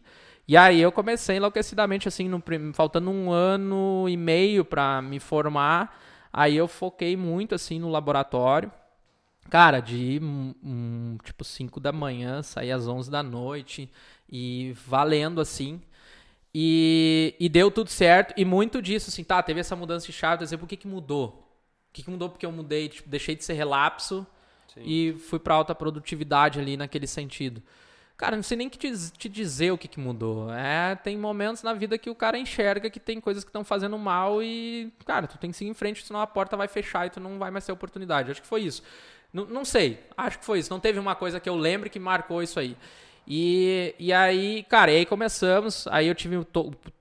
E 0.50 0.58
aí 0.58 0.82
eu 0.82 0.92
comecei 0.92 1.38
enlouquecidamente, 1.38 2.08
assim, 2.08 2.28
no, 2.28 2.44
faltando 2.74 3.12
um 3.12 3.32
ano 3.32 4.10
e 4.10 4.18
meio 4.18 4.66
para 4.66 5.00
me 5.00 5.20
formar. 5.20 5.96
Aí 6.34 6.58
eu 6.58 6.68
foquei 6.68 7.16
muito, 7.16 7.54
assim, 7.54 7.78
no 7.78 7.88
laboratório. 7.88 8.72
Cara, 9.48 9.80
de 9.80 10.20
um, 10.64 11.20
tipo 11.24 11.44
5 11.44 11.80
da 11.80 11.92
manhã, 11.92 12.42
sair 12.42 12.72
às 12.72 12.88
11 12.88 13.12
da 13.12 13.22
noite 13.22 13.92
e 14.28 14.74
valendo, 14.88 15.40
assim. 15.40 15.80
E, 16.52 17.36
e 17.40 17.48
deu 17.48 17.70
tudo 17.70 17.92
certo. 17.92 18.34
E 18.36 18.44
muito 18.44 18.82
disso, 18.82 19.12
assim, 19.12 19.24
tá, 19.24 19.44
teve 19.44 19.60
essa 19.60 19.76
mudança 19.76 20.08
de 20.08 20.14
chave. 20.14 20.58
Por 20.58 20.68
que 20.68 20.78
que 20.78 20.88
mudou? 20.88 21.48
O 21.92 21.94
que 21.94 22.02
que 22.02 22.10
mudou? 22.10 22.28
Porque 22.28 22.48
eu 22.48 22.52
mudei, 22.52 22.90
tipo, 22.90 23.08
deixei 23.08 23.36
de 23.36 23.46
ser 23.46 23.54
relapso 23.54 24.26
Sim. 24.74 24.82
e 24.84 25.14
fui 25.14 25.38
para 25.38 25.54
alta 25.54 25.76
produtividade 25.76 26.60
ali 26.60 26.76
naquele 26.76 27.06
sentido. 27.06 27.62
Cara, 28.20 28.36
não 28.36 28.44
sei 28.44 28.58
nem 28.58 28.68
que 28.68 28.78
te, 28.78 29.12
te 29.12 29.30
dizer 29.30 29.72
o 29.72 29.78
que, 29.78 29.88
que 29.88 29.98
mudou. 29.98 30.52
É, 30.54 30.94
tem 30.94 31.18
momentos 31.18 31.64
na 31.64 31.74
vida 31.74 31.98
que 31.98 32.10
o 32.10 32.16
cara 32.16 32.38
enxerga 32.38 32.90
que 32.90 33.00
tem 33.00 33.18
coisas 33.22 33.46
que 33.46 33.50
estão 33.50 33.64
fazendo 33.64 33.98
mal 33.98 34.44
e, 34.44 34.92
cara, 35.06 35.26
tu 35.26 35.38
tem 35.38 35.52
que 35.52 35.56
seguir 35.56 35.72
em 35.72 35.74
frente, 35.74 36.06
senão 36.06 36.20
a 36.20 36.28
porta 36.28 36.58
vai 36.58 36.68
fechar 36.68 37.08
e 37.08 37.10
tu 37.10 37.22
não 37.22 37.40
vai 37.40 37.50
mais 37.50 37.66
ter 37.66 37.72
oportunidade. 37.72 38.30
Acho 38.30 38.42
que 38.42 38.48
foi 38.48 38.64
isso. 38.64 38.84
N 39.34 39.46
não 39.46 39.64
sei, 39.64 40.04
acho 40.18 40.38
que 40.38 40.44
foi 40.44 40.60
isso. 40.60 40.70
Não 40.70 40.82
teve 40.82 41.00
uma 41.00 41.16
coisa 41.16 41.40
que 41.40 41.48
eu 41.48 41.56
lembre 41.56 41.90
que 41.90 41.98
marcou 41.98 42.44
isso 42.44 42.60
aí. 42.60 42.76
E, 43.28 43.94
e 44.00 44.12
aí, 44.12 44.64
cara, 44.64 44.92
e 44.92 44.98
aí 44.98 45.06
começamos. 45.06 45.88
Aí 45.88 46.08
eu 46.08 46.16
tive 46.16 46.38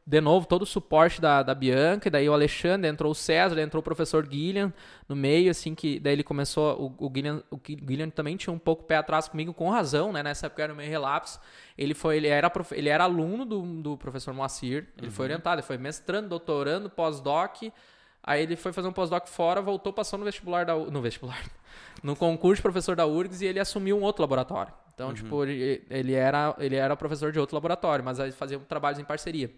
de 0.07 0.21
novo 0.23 0.47
todo 0.47 0.63
o 0.63 0.67
suporte 0.67 1.21
da, 1.21 1.43
da 1.43 1.55
Bianca, 1.55 2.09
e 2.09 2.11
daí 2.11 2.29
o 2.29 2.33
Alexandre, 2.33 2.89
entrou 2.89 3.13
o 3.13 3.15
César, 3.15 3.61
entrou 3.61 3.81
o 3.81 3.85
professor 3.85 4.27
Guilherme 4.27 4.73
no 5.07 5.15
meio, 5.15 5.51
assim, 5.51 5.75
que 5.75 6.01
daí 6.01 6.15
ele 6.15 6.23
começou. 6.23 6.95
O, 6.99 7.07
o, 7.07 7.11
Guilherme, 7.11 7.43
o 7.51 7.59
Guilherme 7.59 8.11
também 8.11 8.37
tinha 8.37 8.53
um 8.53 8.59
pouco 8.59 8.85
pé 8.85 8.97
atrás 8.97 9.29
comigo, 9.29 9.53
com 9.53 9.69
razão, 9.69 10.13
né? 10.13 10.23
Nessa 10.23 10.47
época 10.47 10.63
era 10.63 10.75
meio 10.75 10.89
relapso. 10.89 11.39
Ele 11.77 11.95
foi, 11.95 12.17
ele 12.17 12.29
era, 12.29 12.51
ele 12.73 12.89
era 12.89 13.05
aluno 13.05 13.45
do, 13.45 13.63
do 13.83 13.97
professor 13.99 14.33
Moacir, 14.33 14.89
ele 14.97 15.09
uhum. 15.09 15.13
foi 15.13 15.27
orientado, 15.27 15.61
ele 15.61 15.67
foi 15.67 15.77
mestrando, 15.77 16.29
doutorando, 16.29 16.89
pós-doc. 16.89 17.65
Aí 18.23 18.43
ele 18.43 18.57
foi 18.57 18.73
fazer 18.73 18.89
um 18.89 18.93
pós-doc 18.93 19.27
fora, 19.29 19.61
voltou, 19.61 19.93
passou 19.93 20.19
no 20.19 20.25
vestibular 20.25 20.65
da 20.65 20.75
no 20.75 21.01
vestibular, 21.01 21.43
no 22.03 22.17
concurso 22.17 22.57
de 22.57 22.63
professor 22.63 22.97
da 22.97 23.07
URGS 23.07 23.43
e 23.43 23.47
ele 23.47 23.61
assumiu 23.61 23.97
um 23.97 24.03
outro 24.03 24.23
laboratório. 24.23 24.73
Então, 24.99 25.11
uhum. 25.11 25.15
tipo, 25.15 25.45
ele, 25.45 25.81
ele, 25.89 26.13
era, 26.13 26.57
ele 26.59 26.75
era 26.75 26.97
professor 26.97 27.31
de 27.31 27.39
outro 27.39 27.55
laboratório, 27.55 28.05
mas 28.05 28.19
aí 28.19 28.33
fazia 28.33 28.59
trabalhos 28.59 28.99
em 28.99 29.05
parceria. 29.05 29.49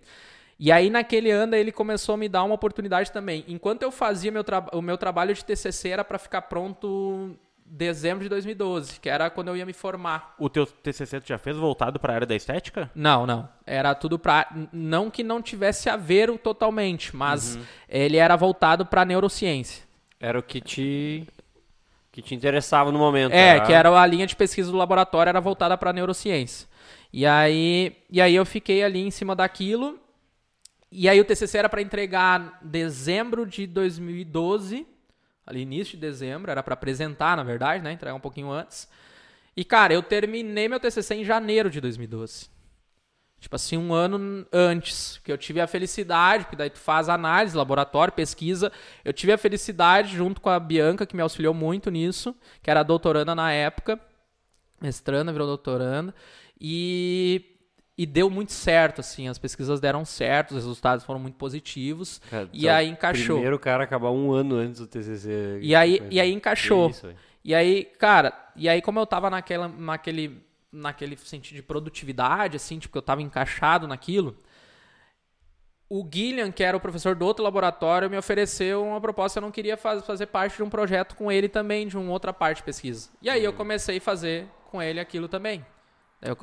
E 0.59 0.70
aí, 0.70 0.91
naquele 0.91 1.30
ano, 1.30 1.55
ele 1.55 1.72
começou 1.72 2.14
a 2.14 2.18
me 2.18 2.28
dar 2.28 2.45
uma 2.45 2.55
oportunidade 2.55 3.11
também. 3.11 3.43
Enquanto 3.49 3.80
eu 3.80 3.91
fazia 3.91 4.30
meu 4.30 4.45
o 4.74 4.82
meu 4.82 4.99
trabalho 4.99 5.34
de 5.34 5.43
TCC, 5.43 5.88
era 5.88 6.05
para 6.05 6.18
ficar 6.18 6.43
pronto 6.43 7.38
dezembro 7.64 8.22
de 8.22 8.28
2012, 8.28 9.01
que 9.01 9.09
era 9.09 9.30
quando 9.30 9.49
eu 9.49 9.57
ia 9.57 9.64
me 9.64 9.72
formar. 9.72 10.34
O 10.38 10.51
teu 10.51 10.66
TCC 10.66 11.22
tu 11.22 11.28
já 11.28 11.38
fez 11.38 11.57
voltado 11.57 11.99
para 11.99 12.12
a 12.12 12.16
área 12.16 12.26
da 12.26 12.36
estética? 12.36 12.91
Não, 12.95 13.26
não. 13.26 13.49
Era 13.64 13.95
tudo 13.95 14.18
para 14.18 14.47
não 14.70 15.09
que 15.09 15.22
não 15.22 15.41
tivesse 15.41 15.88
a 15.88 15.97
ver 15.97 16.36
totalmente, 16.36 17.16
mas 17.16 17.57
uhum. 17.57 17.62
ele 17.88 18.18
era 18.18 18.36
voltado 18.36 18.84
para 18.84 19.07
neurociência. 19.07 19.84
Era 20.20 20.38
o 20.38 20.43
que 20.43 20.61
te 20.61 21.26
que 22.12 22.22
te 22.22 22.34
interessava 22.34 22.90
no 22.90 22.98
momento. 22.98 23.32
É, 23.32 23.56
era... 23.56 23.66
que 23.66 23.72
era 23.72 24.00
a 24.00 24.06
linha 24.06 24.26
de 24.26 24.36
pesquisa 24.36 24.70
do 24.70 24.76
laboratório 24.76 25.30
era 25.30 25.40
voltada 25.40 25.76
para 25.76 25.92
neurociência. 25.92 26.68
E 27.12 27.26
aí, 27.26 27.96
e 28.08 28.20
aí 28.20 28.34
eu 28.34 28.44
fiquei 28.44 28.82
ali 28.82 29.00
em 29.00 29.11
cima 29.11 29.34
daquilo. 29.34 29.98
E 30.92 31.08
aí 31.08 31.20
o 31.20 31.24
TCC 31.24 31.58
era 31.58 31.68
para 31.68 31.82
entregar 31.82 32.58
dezembro 32.62 33.46
de 33.46 33.66
2012, 33.66 34.86
ali 35.46 35.61
início 35.61 35.94
de 35.94 36.00
dezembro, 36.00 36.50
era 36.50 36.64
para 36.64 36.74
apresentar, 36.74 37.36
na 37.36 37.44
verdade, 37.44 37.82
né, 37.82 37.92
entregar 37.92 38.14
um 38.14 38.20
pouquinho 38.20 38.50
antes. 38.50 38.88
E 39.56 39.64
cara, 39.64 39.94
eu 39.94 40.02
terminei 40.02 40.68
meu 40.68 40.80
TCC 40.80 41.14
em 41.14 41.24
janeiro 41.24 41.70
de 41.70 41.80
2012. 41.80 42.48
Tipo 43.41 43.57
assim, 43.57 43.78
um 43.78 43.95
ano 43.95 44.47
antes, 44.53 45.18
que 45.24 45.32
eu 45.32 45.38
tive 45.38 45.62
a 45.62 45.66
felicidade, 45.66 46.45
porque 46.45 46.57
daí 46.57 46.68
tu 46.68 46.78
faz 46.78 47.09
análise, 47.09 47.57
laboratório, 47.57 48.12
pesquisa. 48.12 48.70
Eu 49.03 49.14
tive 49.14 49.32
a 49.32 49.38
felicidade, 49.38 50.14
junto 50.14 50.43
com 50.43 50.51
a 50.51 50.61
Bianca, 50.61 51.07
que 51.07 51.16
me 51.16 51.22
auxiliou 51.22 51.55
muito 51.55 51.91
nisso, 51.91 52.36
que 52.62 52.70
era 52.70 52.82
doutoranda 52.82 53.34
na 53.34 53.51
época, 53.51 53.99
mestranda, 54.78 55.32
virou 55.32 55.47
doutoranda, 55.47 56.14
e, 56.61 57.57
e 57.97 58.05
deu 58.05 58.28
muito 58.28 58.53
certo, 58.53 59.01
assim, 59.01 59.26
as 59.26 59.38
pesquisas 59.38 59.80
deram 59.80 60.05
certo, 60.05 60.51
os 60.51 60.57
resultados 60.57 61.03
foram 61.03 61.18
muito 61.18 61.36
positivos, 61.36 62.20
cara, 62.30 62.47
e 62.53 62.68
aí 62.68 62.91
encaixou. 62.91 63.36
Primeiro 63.36 63.59
cara 63.59 63.84
acabar 63.84 64.11
um 64.11 64.32
ano 64.32 64.57
antes 64.57 64.80
do 64.80 64.86
TCC. 64.86 65.61
E 65.62 65.74
aí, 65.74 66.03
e 66.11 66.20
aí 66.20 66.30
encaixou. 66.30 66.91
Isso, 66.91 67.09
e 67.43 67.55
aí, 67.55 67.86
cara, 67.99 68.34
e 68.55 68.68
aí 68.68 68.82
como 68.82 68.99
eu 68.99 69.07
tava 69.07 69.30
naquela, 69.30 69.66
naquele 69.66 70.49
naquele 70.73 71.16
sentido 71.16 71.57
de 71.57 71.62
produtividade, 71.62 72.57
assim, 72.57 72.79
tipo, 72.79 72.97
eu 72.97 73.01
estava 73.01 73.23
encaixado 73.23 73.87
naquilo. 73.89 74.37
O 75.89 76.05
Guilherme, 76.05 76.53
que 76.53 76.62
era 76.62 76.77
o 76.77 76.81
professor 76.81 77.16
do 77.16 77.27
outro 77.27 77.43
laboratório, 77.43 78.09
me 78.09 78.16
ofereceu 78.16 78.85
uma 78.85 79.01
proposta. 79.01 79.39
Eu 79.39 79.43
não 79.43 79.51
queria 79.51 79.77
faz, 79.77 80.05
fazer 80.07 80.27
parte 80.27 80.57
de 80.57 80.62
um 80.62 80.71
projeto 80.71 81.16
com 81.16 81.33
ele 81.33 81.49
também, 81.49 81.89
de 81.89 81.99
uma 81.99 82.12
outra 82.12 82.33
parte 82.33 82.59
de 82.59 82.62
pesquisa. 82.62 83.11
E 83.21 83.29
aí 83.29 83.43
eu 83.43 83.53
comecei 83.53 83.99
a 83.99 84.01
fazer 84.01 84.47
com 84.71 84.81
ele 84.81 85.01
aquilo 85.01 85.27
também. 85.27 85.66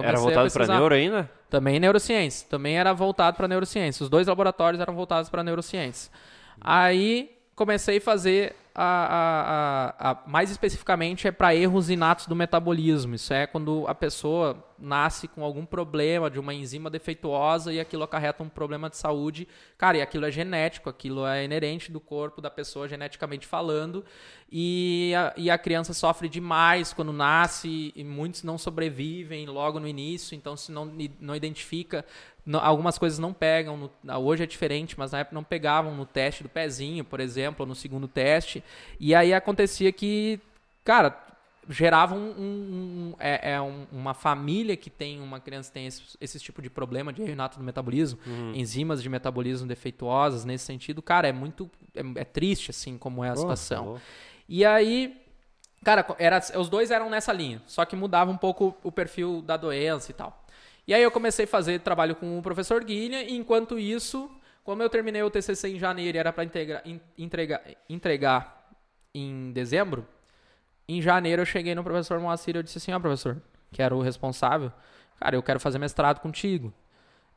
era 0.09 0.17
voltado 0.17 0.51
para 0.51 0.67
neuro 0.67 0.95
ainda? 0.95 1.31
Também 1.49 1.79
neurociência. 1.79 2.45
Também 2.49 2.77
era 2.77 2.93
voltado 2.93 3.37
para 3.37 3.47
neurociência. 3.47 4.03
Os 4.03 4.09
dois 4.09 4.27
laboratórios 4.27 4.81
eram 4.81 4.93
voltados 4.93 5.29
para 5.29 5.43
neurociência. 5.43 6.11
Aí 6.59 7.36
comecei 7.57 7.97
a 7.97 8.01
fazer 8.01 8.55
a, 8.79 9.95
a, 9.99 10.11
a, 10.11 10.27
mais 10.27 10.51
especificamente 10.51 11.27
é 11.27 11.31
para 11.31 11.55
erros 11.55 11.89
inatos 11.89 12.27
do 12.27 12.35
metabolismo. 12.35 13.15
Isso 13.15 13.33
é 13.33 13.47
quando 13.47 13.83
a 13.87 13.95
pessoa 13.95 14.63
nasce 14.77 15.27
com 15.27 15.43
algum 15.43 15.65
problema 15.65 16.29
de 16.29 16.39
uma 16.39 16.53
enzima 16.53 16.87
defeituosa 16.87 17.73
e 17.73 17.79
aquilo 17.79 18.03
acarreta 18.03 18.43
um 18.43 18.49
problema 18.49 18.87
de 18.91 18.95
saúde. 18.95 19.47
Cara, 19.75 19.97
e 19.97 20.01
aquilo 20.03 20.27
é 20.27 20.31
genético, 20.31 20.87
aquilo 20.87 21.25
é 21.25 21.43
inerente 21.43 21.91
do 21.91 21.99
corpo 21.99 22.39
da 22.39 22.51
pessoa 22.51 22.87
geneticamente 22.87 23.47
falando. 23.47 24.05
E 24.51 25.11
a, 25.15 25.33
e 25.35 25.49
a 25.49 25.57
criança 25.57 25.91
sofre 25.91 26.29
demais 26.29 26.93
quando 26.93 27.11
nasce 27.11 27.91
e 27.95 28.03
muitos 28.03 28.43
não 28.43 28.59
sobrevivem 28.59 29.47
logo 29.47 29.79
no 29.79 29.87
início. 29.87 30.35
Então, 30.35 30.55
se 30.55 30.71
não, 30.71 30.85
não 31.19 31.35
identifica 31.35 32.05
algumas 32.53 32.97
coisas 32.97 33.19
não 33.19 33.33
pegam. 33.33 33.91
No, 34.03 34.17
hoje 34.19 34.43
é 34.43 34.45
diferente, 34.45 34.97
mas 34.97 35.11
na 35.11 35.19
época 35.19 35.35
não 35.35 35.43
pegavam 35.43 35.95
no 35.95 36.05
teste 36.05 36.43
do 36.43 36.49
pezinho, 36.49 37.03
por 37.03 37.19
exemplo, 37.19 37.65
no 37.65 37.75
segundo 37.75 38.07
teste. 38.07 38.63
E 38.99 39.13
aí 39.13 39.33
acontecia 39.33 39.91
que, 39.91 40.39
cara, 40.83 41.27
gerava 41.69 42.15
um, 42.15 42.29
um, 42.29 42.41
um 42.41 43.15
é, 43.19 43.53
é 43.53 43.61
um, 43.61 43.85
uma 43.91 44.13
família 44.13 44.77
que 44.77 44.89
tem 44.89 45.21
uma 45.21 45.39
criança 45.39 45.69
que 45.69 45.73
tem 45.73 45.87
esse, 45.87 46.01
esse 46.19 46.39
tipo 46.39 46.61
de 46.61 46.69
problema 46.69 47.11
de 47.11 47.21
reinato 47.23 47.57
do 47.57 47.63
metabolismo, 47.63 48.19
uhum. 48.25 48.53
enzimas 48.55 49.03
de 49.03 49.09
metabolismo 49.09 49.67
defeituosas 49.67 50.45
nesse 50.45 50.65
sentido, 50.65 51.01
cara, 51.01 51.27
é 51.27 51.33
muito 51.33 51.69
é, 51.93 52.21
é 52.21 52.23
triste 52.23 52.71
assim 52.71 52.97
como 52.97 53.23
é 53.23 53.29
a 53.29 53.33
oh, 53.33 53.37
situação. 53.37 53.95
Oh. 53.95 53.99
E 54.47 54.63
aí, 54.65 55.21
cara, 55.83 56.05
era, 56.17 56.41
os 56.57 56.69
dois 56.69 56.89
eram 56.89 57.09
nessa 57.09 57.33
linha, 57.33 57.61
só 57.67 57.83
que 57.83 57.95
mudava 57.95 58.31
um 58.31 58.37
pouco 58.37 58.75
o 58.83 58.91
perfil 58.91 59.41
da 59.41 59.57
doença 59.57 60.11
e 60.11 60.13
tal. 60.13 60.45
E 60.87 60.93
aí 60.93 61.03
eu 61.03 61.11
comecei 61.11 61.45
a 61.45 61.47
fazer 61.47 61.79
trabalho 61.79 62.15
com 62.15 62.39
o 62.39 62.41
professor 62.41 62.83
Guilherme, 62.83 63.31
e 63.31 63.35
enquanto 63.35 63.77
isso, 63.77 64.31
como 64.63 64.81
eu 64.81 64.89
terminei 64.89 65.21
o 65.21 65.29
TCC 65.29 65.69
em 65.69 65.79
janeiro 65.79 66.17
e 66.17 66.19
era 66.19 66.31
para 66.31 66.45
entregar, 66.45 66.83
entregar 67.89 68.71
em 69.13 69.51
dezembro, 69.51 70.07
em 70.87 71.01
janeiro 71.01 71.41
eu 71.41 71.45
cheguei 71.45 71.75
no 71.75 71.83
professor 71.83 72.19
Moacir 72.19 72.55
e 72.55 72.59
eu 72.59 72.63
disse 72.63 72.77
assim, 72.77 72.93
ó 72.93 72.99
professor, 72.99 73.41
que 73.71 73.81
era 73.81 73.93
o 73.93 74.01
responsável, 74.01 74.71
cara, 75.19 75.35
eu 75.35 75.43
quero 75.43 75.59
fazer 75.59 75.77
mestrado 75.77 76.21
contigo. 76.21 76.73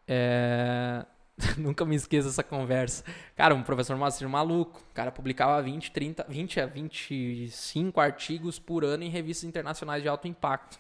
É... 0.07 1.05
Nunca 1.57 1.85
me 1.85 1.97
esqueço 1.97 2.29
dessa 2.29 2.43
conversa. 2.43 3.03
Cara, 3.35 3.55
um 3.55 3.63
professor 3.63 3.97
Moacir 3.97 4.29
maluco. 4.29 4.81
O 4.91 4.95
cara 4.95 5.11
publicava 5.11 5.61
20, 5.63 5.91
30, 5.91 6.27
20 6.29 6.61
a 6.61 6.67
25 6.67 8.01
artigos 8.01 8.59
por 8.59 8.85
ano 8.85 9.05
em 9.05 9.09
revistas 9.09 9.49
internacionais 9.49 10.03
de 10.03 10.09
alto 10.09 10.29
impacto. 10.29 10.79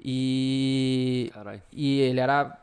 E. 0.00 1.30
Carai. 1.34 1.62
E 1.72 2.00
ele 2.00 2.20
era. 2.20 2.58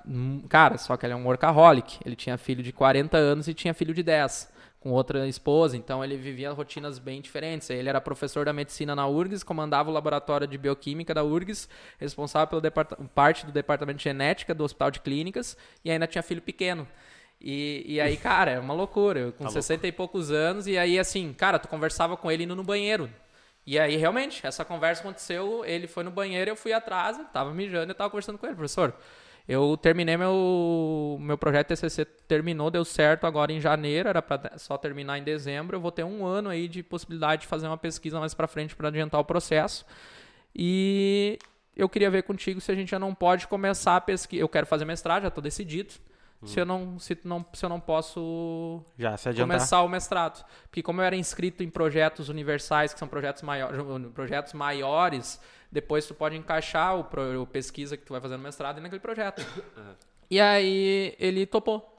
Cara, 0.49 0.77
só 0.77 0.95
que 0.95 1.05
ele 1.05 1.13
é 1.13 1.15
um 1.15 1.25
workaholic. 1.25 1.99
Ele 2.05 2.15
tinha 2.15 2.37
filho 2.37 2.63
de 2.63 2.71
40 2.71 3.17
anos 3.17 3.47
e 3.47 3.53
tinha 3.53 3.73
filho 3.73 3.93
de 3.93 4.03
10 4.03 4.53
com 4.85 4.91
outra 4.91 5.27
esposa, 5.27 5.75
então 5.75 6.03
ele 6.03 6.15
vivia 6.15 6.51
rotinas 6.51 6.99
bem 6.99 7.19
diferentes. 7.19 7.71
Ele 7.71 7.89
era 7.89 7.99
professor 7.99 8.45
da 8.45 8.53
medicina 8.53 8.95
na 8.95 9.07
URGS, 9.07 9.41
comandava 9.43 9.89
o 9.89 9.93
laboratório 9.93 10.45
de 10.45 10.59
bioquímica 10.59 11.11
da 11.11 11.23
URGS, 11.23 11.67
responsável 11.97 12.61
pela 12.61 12.85
parte 13.15 13.47
do 13.47 13.51
departamento 13.51 13.97
de 13.97 14.03
genética 14.03 14.53
do 14.53 14.63
Hospital 14.63 14.91
de 14.91 14.99
Clínicas, 14.99 15.57
e 15.83 15.89
ainda 15.89 16.05
tinha 16.05 16.21
filho 16.21 16.39
pequeno. 16.39 16.87
E, 17.41 17.83
e 17.87 17.99
aí, 17.99 18.15
cara, 18.15 18.51
é 18.51 18.59
uma 18.59 18.75
loucura. 18.75 19.19
Eu, 19.19 19.33
com 19.33 19.45
tá 19.45 19.49
60 19.49 19.73
louco. 19.73 19.87
e 19.87 19.91
poucos 19.91 20.29
anos, 20.29 20.67
e 20.67 20.77
aí, 20.77 20.99
assim, 20.99 21.33
cara, 21.33 21.57
tu 21.57 21.67
conversava 21.67 22.15
com 22.15 22.31
ele 22.31 22.43
indo 22.43 22.55
no 22.55 22.63
banheiro. 22.63 23.09
E 23.65 23.79
aí, 23.79 23.95
realmente, 23.95 24.45
essa 24.45 24.63
conversa 24.63 25.01
aconteceu, 25.01 25.63
ele 25.65 25.87
foi 25.87 26.03
no 26.03 26.11
banheiro, 26.11 26.51
eu 26.51 26.55
fui 26.55 26.71
atrás, 26.71 27.19
tava 27.33 27.51
mijando 27.53 27.91
e 27.91 27.95
tava 27.95 28.09
conversando 28.09 28.37
com 28.37 28.45
ele, 28.45 28.55
professor. 28.55 28.93
Eu 29.47 29.77
terminei 29.77 30.17
meu, 30.17 31.17
meu 31.19 31.37
projeto 31.37 31.67
TCC, 31.67 32.03
terminou, 32.27 32.71
deu 32.71 32.83
certo 32.83 33.27
agora 33.27 33.51
em 33.51 33.59
janeiro, 33.59 34.09
era 34.09 34.21
para 34.21 34.57
só 34.57 34.77
terminar 34.77 35.19
em 35.19 35.23
dezembro. 35.23 35.77
Eu 35.77 35.81
vou 35.81 35.91
ter 35.91 36.03
um 36.03 36.25
ano 36.25 36.49
aí 36.49 36.67
de 36.67 36.81
possibilidade 36.81 37.43
de 37.43 37.47
fazer 37.47 37.67
uma 37.67 37.77
pesquisa 37.77 38.19
mais 38.19 38.33
para 38.33 38.47
frente 38.47 38.75
para 38.75 38.87
adiantar 38.87 39.21
o 39.21 39.25
processo. 39.25 39.85
E 40.55 41.37
eu 41.75 41.87
queria 41.87 42.09
ver 42.09 42.23
contigo 42.23 42.59
se 42.59 42.71
a 42.71 42.75
gente 42.75 42.89
já 42.89 42.97
não 42.97 43.13
pode 43.13 43.47
começar 43.47 43.95
a 43.95 44.01
pesquisa. 44.01 44.41
Eu 44.41 44.49
quero 44.49 44.65
fazer 44.65 44.85
mestrado, 44.85 45.23
já 45.23 45.27
estou 45.27 45.43
decidido. 45.43 45.93
Hum. 46.41 46.47
Se, 46.47 46.59
eu 46.59 46.65
não, 46.65 46.99
se, 46.99 47.17
não, 47.23 47.45
se 47.53 47.65
eu 47.65 47.69
não 47.69 47.79
posso 47.79 48.83
Já 48.97 49.15
se 49.17 49.33
começar 49.33 49.81
o 49.81 49.87
mestrado. 49.87 50.45
Porque 50.63 50.83
como 50.83 51.01
eu 51.01 51.05
era 51.05 51.15
inscrito 51.15 51.63
em 51.63 51.69
projetos 51.69 52.29
universais, 52.29 52.93
que 52.93 52.99
são 52.99 53.07
projetos, 53.07 53.41
maior, 53.41 53.71
projetos 54.13 54.53
maiores, 54.53 55.39
depois 55.71 56.05
tu 56.05 56.13
pode 56.13 56.35
encaixar 56.35 56.97
o, 56.97 57.03
pro, 57.03 57.41
o 57.41 57.47
pesquisa 57.47 57.97
que 57.97 58.05
tu 58.05 58.13
vai 58.13 58.21
fazer 58.21 58.37
no 58.37 58.43
mestrado 58.43 58.79
naquele 58.81 59.01
projeto. 59.01 59.45
Uhum. 59.75 59.93
E 60.27 60.39
aí 60.39 61.15
ele 61.19 61.45
topou. 61.45 61.94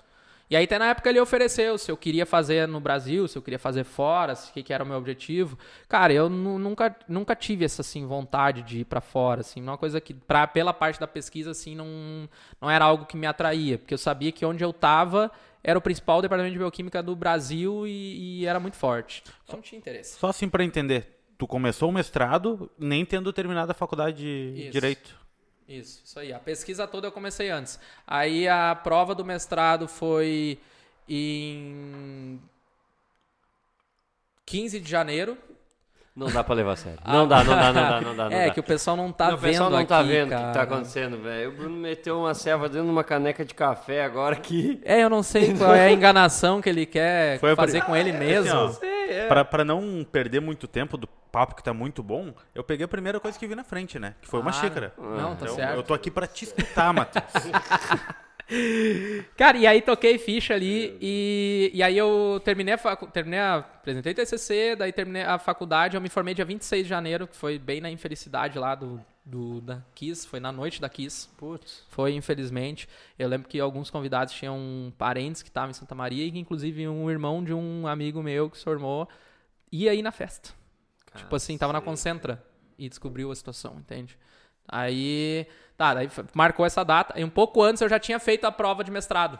E 0.48 0.56
aí 0.56 0.64
até 0.64 0.78
na 0.78 0.86
época 0.86 1.08
ele 1.10 1.18
ofereceu 1.20 1.76
se 1.76 1.90
eu 1.90 1.96
queria 1.96 2.24
fazer 2.24 2.68
no 2.68 2.78
Brasil, 2.80 3.26
se 3.26 3.36
eu 3.36 3.42
queria 3.42 3.58
fazer 3.58 3.82
fora, 3.84 4.32
o 4.34 4.52
que, 4.52 4.62
que 4.62 4.72
era 4.72 4.84
o 4.84 4.86
meu 4.86 4.96
objetivo. 4.96 5.58
Cara, 5.88 6.12
eu 6.12 6.28
nu- 6.30 6.58
nunca, 6.58 6.94
nunca 7.08 7.34
tive 7.34 7.64
essa 7.64 7.82
assim 7.82 8.06
vontade 8.06 8.62
de 8.62 8.80
ir 8.80 8.84
pra 8.84 9.00
fora, 9.00 9.40
assim, 9.40 9.60
uma 9.60 9.76
coisa 9.76 10.00
que 10.00 10.14
pra, 10.14 10.46
pela 10.46 10.72
parte 10.72 11.00
da 11.00 11.06
pesquisa 11.06 11.50
assim 11.50 11.74
não, 11.74 12.28
não 12.60 12.70
era 12.70 12.84
algo 12.84 13.06
que 13.06 13.16
me 13.16 13.26
atraía, 13.26 13.78
porque 13.78 13.94
eu 13.94 13.98
sabia 13.98 14.30
que 14.30 14.46
onde 14.46 14.62
eu 14.62 14.72
tava 14.72 15.30
era 15.64 15.76
o 15.76 15.82
principal 15.82 16.22
departamento 16.22 16.52
de 16.52 16.58
bioquímica 16.60 17.02
do 17.02 17.16
Brasil 17.16 17.84
e, 17.86 18.42
e 18.42 18.46
era 18.46 18.60
muito 18.60 18.76
forte. 18.76 19.24
Então 19.44 19.56
não 19.56 19.62
tinha 19.62 19.78
interesse. 19.78 20.16
Só 20.16 20.28
assim 20.28 20.48
pra 20.48 20.62
entender, 20.62 21.18
tu 21.36 21.46
começou 21.48 21.88
o 21.90 21.92
mestrado 21.92 22.70
nem 22.78 23.04
tendo 23.04 23.32
terminado 23.32 23.72
a 23.72 23.74
faculdade 23.74 24.18
de 24.54 24.62
Isso. 24.62 24.70
Direito. 24.70 25.25
Isso, 25.68 26.00
isso 26.04 26.18
aí. 26.18 26.32
A 26.32 26.38
pesquisa 26.38 26.86
toda 26.86 27.08
eu 27.08 27.12
comecei 27.12 27.50
antes. 27.50 27.78
Aí 28.06 28.46
a 28.46 28.74
prova 28.74 29.14
do 29.14 29.24
mestrado 29.24 29.88
foi 29.88 30.58
em 31.08 32.40
15 34.44 34.78
de 34.80 34.88
janeiro. 34.88 35.36
Não 36.16 36.28
dá 36.28 36.42
pra 36.42 36.54
levar 36.54 36.72
a 36.72 36.76
sério. 36.76 36.98
Não 37.06 37.28
dá, 37.28 37.44
não 37.44 37.54
dá, 37.54 37.72
não 37.72 37.82
dá, 37.82 38.00
não 38.00 38.16
dá. 38.16 38.30
Não 38.30 38.36
é, 38.36 38.46
dá. 38.46 38.54
que 38.54 38.58
o 38.60 38.62
pessoal 38.62 38.96
não 38.96 39.12
tá 39.12 39.26
Não, 39.28 39.34
o 39.34 39.36
vendo 39.36 39.50
pessoal 39.52 39.68
não 39.70 39.78
aqui, 39.78 39.88
tá 39.88 40.02
vendo 40.02 40.32
o 40.32 40.36
que 40.46 40.52
tá 40.54 40.62
acontecendo, 40.62 41.18
velho. 41.22 41.50
O 41.50 41.52
Bruno 41.52 41.76
meteu 41.76 42.18
uma 42.20 42.32
serva 42.32 42.68
dentro 42.70 42.86
de 42.86 42.90
uma 42.90 43.04
caneca 43.04 43.44
de 43.44 43.52
café 43.54 44.02
agora 44.02 44.34
que. 44.34 44.80
É, 44.82 45.02
eu 45.04 45.10
não 45.10 45.22
sei 45.22 45.52
qual 45.58 45.74
é 45.74 45.88
a 45.88 45.92
enganação 45.92 46.62
que 46.62 46.70
ele 46.70 46.86
quer 46.86 47.38
Foi 47.38 47.54
fazer 47.54 47.80
pri- 47.80 47.86
com 47.86 47.94
ele 47.94 48.12
mesmo. 48.12 48.58
Assim, 48.58 48.86
É, 48.86 49.26
Pra, 49.28 49.44
pra 49.44 49.62
não 49.62 50.06
perder 50.10 50.40
muito 50.40 50.66
tempo 50.66 50.96
do 50.96 51.06
papo 51.30 51.54
que 51.54 51.62
tá 51.62 51.74
muito 51.74 52.02
bom, 52.02 52.32
eu 52.54 52.64
peguei 52.64 52.86
a 52.86 52.88
primeira 52.88 53.20
coisa 53.20 53.38
que 53.38 53.46
vi 53.46 53.54
na 53.54 53.62
frente, 53.62 53.98
né? 53.98 54.14
Que 54.22 54.26
foi 54.26 54.40
uma 54.40 54.50
Claro. 54.52 54.66
xícara. 54.68 54.94
Não, 54.98 55.36
tá 55.36 55.44
Então, 55.44 55.54
certo. 55.54 55.74
eu 55.76 55.82
tô 55.82 55.92
aqui 55.92 56.10
pra 56.10 56.26
te 56.26 56.44
escutar, 56.44 56.94
Matheus. 56.94 57.24
Cara, 59.36 59.58
e 59.58 59.66
aí 59.66 59.82
toquei 59.82 60.18
ficha 60.18 60.54
ali 60.54 60.96
e, 61.00 61.70
e 61.74 61.82
aí 61.82 61.96
eu 61.98 62.40
terminei 62.44 62.74
a, 62.74 62.78
facu- 62.78 63.06
terminei 63.08 63.40
a 63.40 63.56
apresentei 63.56 64.14
TCC, 64.14 64.76
daí 64.76 64.92
terminei 64.92 65.22
a 65.22 65.38
faculdade, 65.38 65.96
eu 65.96 66.00
me 66.00 66.08
formei 66.08 66.34
dia 66.34 66.44
26 66.44 66.84
de 66.84 66.88
janeiro, 66.88 67.26
que 67.26 67.36
foi 67.36 67.58
bem 67.58 67.80
na 67.80 67.90
infelicidade 67.90 68.58
lá 68.58 68.74
do, 68.74 69.00
do 69.24 69.60
da 69.60 69.82
Kiss, 69.94 70.26
foi 70.26 70.38
na 70.40 70.52
noite 70.52 70.80
da 70.80 70.88
Kiss. 70.88 71.28
Putz. 71.36 71.84
Foi, 71.88 72.12
infelizmente. 72.14 72.88
Eu 73.18 73.28
lembro 73.28 73.48
que 73.48 73.58
alguns 73.58 73.90
convidados 73.90 74.32
tinham 74.34 74.92
parentes 74.96 75.42
que 75.42 75.48
estavam 75.48 75.70
em 75.70 75.74
Santa 75.74 75.94
Maria 75.94 76.24
e 76.24 76.38
inclusive, 76.38 76.86
um 76.88 77.10
irmão 77.10 77.42
de 77.42 77.52
um 77.52 77.86
amigo 77.86 78.22
meu 78.22 78.48
que 78.48 78.58
se 78.58 78.64
formou 78.64 79.08
ia 79.72 79.90
aí 79.90 80.02
na 80.02 80.12
festa. 80.12 80.50
Tipo 81.16 81.34
assim, 81.34 81.56
tava 81.58 81.72
na 81.72 81.80
Concentra 81.80 82.44
e 82.78 82.88
descobriu 82.88 83.30
a 83.30 83.34
situação, 83.34 83.76
entende? 83.78 84.18
Aí, 84.68 85.46
tá, 85.76 85.94
daí 85.94 86.06
f- 86.06 86.24
marcou 86.34 86.64
essa 86.66 86.84
data. 86.84 87.18
E 87.18 87.24
um 87.24 87.28
pouco 87.30 87.62
antes 87.62 87.80
eu 87.82 87.88
já 87.88 87.98
tinha 87.98 88.18
feito 88.18 88.44
a 88.46 88.52
prova 88.52 88.82
de 88.84 88.90
mestrado. 88.90 89.38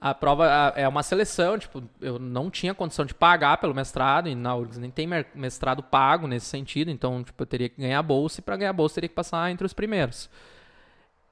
A 0.00 0.14
prova 0.14 0.46
é 0.76 0.86
uma 0.86 1.02
seleção, 1.02 1.58
tipo, 1.58 1.82
eu 2.00 2.20
não 2.20 2.48
tinha 2.50 2.72
condição 2.72 3.04
de 3.04 3.12
pagar 3.12 3.56
pelo 3.58 3.74
mestrado, 3.74 4.28
e 4.28 4.34
na 4.36 4.54
URGS 4.54 4.78
nem 4.78 4.90
tem 4.92 5.08
mestrado 5.34 5.82
pago 5.82 6.28
nesse 6.28 6.46
sentido, 6.46 6.88
então, 6.88 7.24
tipo, 7.24 7.42
eu 7.42 7.46
teria 7.46 7.68
que 7.68 7.80
ganhar 7.80 8.00
bolsa, 8.04 8.38
e 8.38 8.42
para 8.42 8.56
ganhar 8.56 8.72
bolsa 8.72 8.92
eu 8.92 8.94
teria 8.96 9.08
que 9.08 9.14
passar 9.16 9.50
entre 9.50 9.66
os 9.66 9.72
primeiros. 9.72 10.30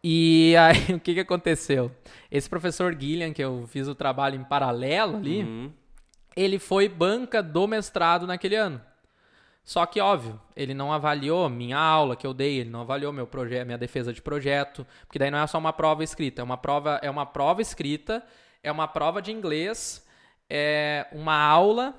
E 0.03 0.55
aí, 0.59 0.95
o 0.97 1.01
que 1.01 1.15
que 1.15 1.21
aconteceu? 1.21 1.93
Esse 2.29 2.51
professor 2.51 2.93
Guilherme, 2.93 3.33
que 3.35 3.43
eu 3.45 3.67
fiz 3.69 3.87
o 3.87 3.95
trabalho 3.95 4.35
em 4.35 4.43
paralelo 4.43 5.17
ali, 5.17 5.43
Uhum. 5.45 5.73
ele 6.37 6.59
foi 6.59 6.89
banca 6.89 7.41
do 7.41 7.69
mestrado 7.69 8.27
naquele 8.27 8.57
ano. 8.57 8.81
Só 9.67 9.85
que, 9.85 10.01
óbvio, 10.01 10.41
ele 10.55 10.73
não 10.73 10.93
avaliou 10.93 11.49
minha 11.51 11.77
aula 11.77 12.15
que 12.15 12.25
eu 12.25 12.33
dei, 12.33 12.61
ele 12.61 12.71
não 12.71 12.83
avaliou 12.83 13.13
meu 13.13 13.27
projeto, 13.27 13.67
minha 13.67 13.77
defesa 13.77 14.13
de 14.13 14.23
projeto, 14.23 14.87
porque 15.09 15.19
daí 15.19 15.29
não 15.29 15.41
é 15.41 15.47
só 15.49 15.59
uma 15.59 15.73
prova 15.73 16.05
escrita, 16.05 16.41
é 16.41 16.45
uma 16.45 16.57
prova, 16.57 17.01
é 17.03 17.11
uma 17.11 17.27
prova 17.27 17.61
escrita, 17.61 18.25
é 18.63 18.71
uma 18.71 18.87
prova 18.87 19.21
de 19.21 19.33
inglês, 19.33 20.07
é 20.49 21.09
uma 21.11 21.37
aula 21.37 21.99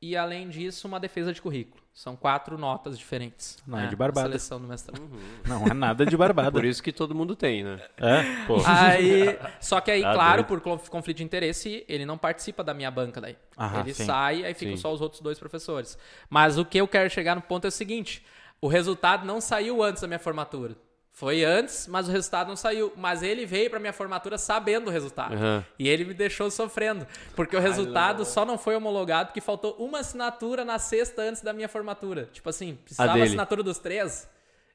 e, 0.00 0.16
além 0.16 0.48
disso, 0.48 0.86
uma 0.86 1.00
defesa 1.00 1.32
de 1.32 1.42
currículo. 1.42 1.82
São 1.98 2.14
quatro 2.14 2.56
notas 2.56 2.96
diferentes. 2.96 3.58
Não 3.66 3.76
é 3.76 3.82
né, 3.82 3.88
de 3.88 3.96
barbada. 3.96 4.28
a 4.28 4.30
Seleção 4.30 4.60
do 4.60 4.68
mestrado. 4.68 5.02
Não 5.44 5.66
é 5.66 5.74
nada 5.74 6.06
de 6.06 6.16
barbada. 6.16 6.52
Por 6.52 6.64
isso 6.64 6.80
que 6.80 6.92
todo 6.92 7.12
mundo 7.12 7.34
tem, 7.34 7.64
né? 7.64 7.80
É, 7.96 8.22
pô. 8.46 8.58
Aí, 8.64 9.36
só 9.60 9.80
que 9.80 9.90
aí, 9.90 10.02
Tá 10.02 10.14
claro, 10.14 10.44
doido. 10.44 10.46
por 10.46 10.60
conf- 10.60 10.88
conflito 10.88 11.16
de 11.16 11.24
interesse, 11.24 11.84
ele 11.88 12.06
não 12.06 12.16
participa 12.16 12.62
da 12.62 12.72
minha 12.72 12.88
banca 12.88 13.20
daí. 13.20 13.36
Aham, 13.58 13.80
ele 13.80 13.94
sim. 13.94 14.04
sai, 14.04 14.44
aí 14.44 14.54
ficam 14.54 14.76
Sim. 14.76 14.80
só 14.82 14.92
os 14.94 15.00
outros 15.00 15.20
dois 15.20 15.40
professores. 15.40 15.98
Mas 16.30 16.56
o 16.56 16.64
que 16.64 16.78
eu 16.80 16.86
quero 16.86 17.10
chegar 17.10 17.34
no 17.34 17.42
ponto 17.42 17.64
é 17.64 17.68
o 17.68 17.72
seguinte: 17.72 18.24
o 18.60 18.68
resultado 18.68 19.26
não 19.26 19.40
saiu 19.40 19.82
antes 19.82 20.00
da 20.00 20.06
minha 20.06 20.20
formatura. 20.20 20.76
Foi 21.18 21.42
antes, 21.42 21.88
mas 21.88 22.08
o 22.08 22.12
resultado 22.12 22.46
não 22.46 22.54
saiu. 22.54 22.92
Mas 22.96 23.24
ele 23.24 23.44
veio 23.44 23.68
pra 23.68 23.80
minha 23.80 23.92
formatura 23.92 24.38
sabendo 24.38 24.86
o 24.86 24.90
resultado. 24.92 25.34
Aham. 25.34 25.64
E 25.76 25.88
ele 25.88 26.04
me 26.04 26.14
deixou 26.14 26.48
sofrendo. 26.48 27.04
Porque 27.34 27.56
o 27.56 27.60
resultado 27.60 28.24
só 28.24 28.44
não 28.44 28.56
foi 28.56 28.76
homologado 28.76 29.26
porque 29.30 29.40
faltou 29.40 29.74
uma 29.80 29.98
assinatura 29.98 30.64
na 30.64 30.78
sexta 30.78 31.22
antes 31.22 31.42
da 31.42 31.52
minha 31.52 31.68
formatura. 31.68 32.28
Tipo 32.32 32.48
assim, 32.48 32.78
precisava 32.84 33.14
dele. 33.14 33.24
assinatura 33.24 33.64
dos 33.64 33.78
três. 33.80 34.30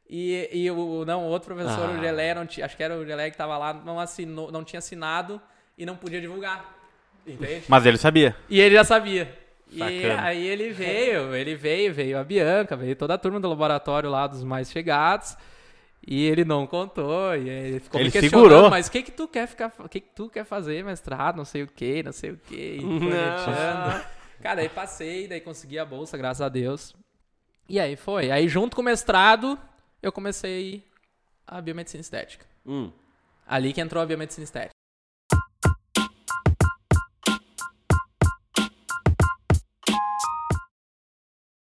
E, 0.09 0.49
e 0.51 0.69
o 0.69 1.05
não, 1.05 1.27
o 1.27 1.29
outro 1.29 1.55
professor, 1.55 1.89
Ah. 1.89 1.97
o 1.97 2.01
Gelé, 2.01 2.33
não 2.35 2.41
acho 2.41 2.75
que 2.75 2.83
era 2.83 2.97
o 2.97 3.05
Gelé 3.05 3.31
que 3.31 3.37
tava 3.37 3.57
lá, 3.57 3.73
não 3.73 3.97
assinou, 3.97 4.51
não 4.51 4.65
tinha 4.65 4.79
assinado 4.79 5.41
e 5.77 5.85
não 5.85 5.95
podia 5.95 6.19
divulgar. 6.19 6.75
Entende? 7.25 7.63
Mas 7.69 7.85
ele 7.85 7.97
sabia. 7.97 8.35
E 8.49 8.59
ele 8.59 8.75
já 8.75 8.83
sabia. 8.83 9.33
E 9.71 9.81
aí 9.81 10.45
ele 10.45 10.71
veio, 10.71 11.33
ele 11.33 11.55
veio, 11.55 11.93
veio 11.93 12.19
a 12.19 12.23
Bianca, 12.25 12.75
veio 12.75 12.97
toda 12.97 13.13
a 13.13 13.17
turma 13.17 13.39
do 13.39 13.47
laboratório 13.47 14.09
lá 14.09 14.27
dos 14.27 14.43
mais 14.43 14.69
chegados. 14.69 15.37
E 16.05 16.25
ele 16.25 16.43
não 16.43 16.67
contou, 16.67 17.33
e 17.35 17.49
aí 17.49 17.67
ele 17.67 17.79
ficou 17.79 17.99
Ele 17.99 18.09
me 18.09 18.11
questionando, 18.11 18.49
segurou. 18.49 18.69
mas 18.69 18.87
o 18.87 18.91
que 18.91 19.03
que 19.03 19.11
tu 19.11 19.25
quer 19.27 19.47
ficar, 19.47 19.71
o 19.79 19.87
que 19.87 20.01
que 20.01 20.09
tu 20.13 20.29
quer 20.29 20.43
fazer, 20.43 20.83
mestrado, 20.83 21.37
não 21.37 21.45
sei 21.45 21.63
o 21.63 21.67
que, 21.67 22.03
não 22.03 22.11
sei 22.11 22.31
o 22.31 22.37
que. 22.37 22.79
Cara, 24.41 24.61
aí 24.61 24.67
passei, 24.67 25.27
daí 25.27 25.39
consegui 25.39 25.79
a 25.79 25.85
bolsa, 25.85 26.17
graças 26.17 26.41
a 26.41 26.49
Deus. 26.49 26.93
E 27.69 27.79
aí 27.79 27.95
foi. 27.95 28.29
Aí 28.31 28.49
junto 28.49 28.75
com 28.75 28.81
o 28.81 28.85
mestrado, 28.85 29.57
eu 30.01 30.11
comecei 30.11 30.83
a 31.47 31.61
biomedicina 31.61 32.01
estética. 32.01 32.45
Hum. 32.65 32.91
Ali 33.47 33.71
que 33.71 33.79
entrou 33.79 34.03
a 34.03 34.05
biomedicina 34.05 34.43
estética. 34.43 34.73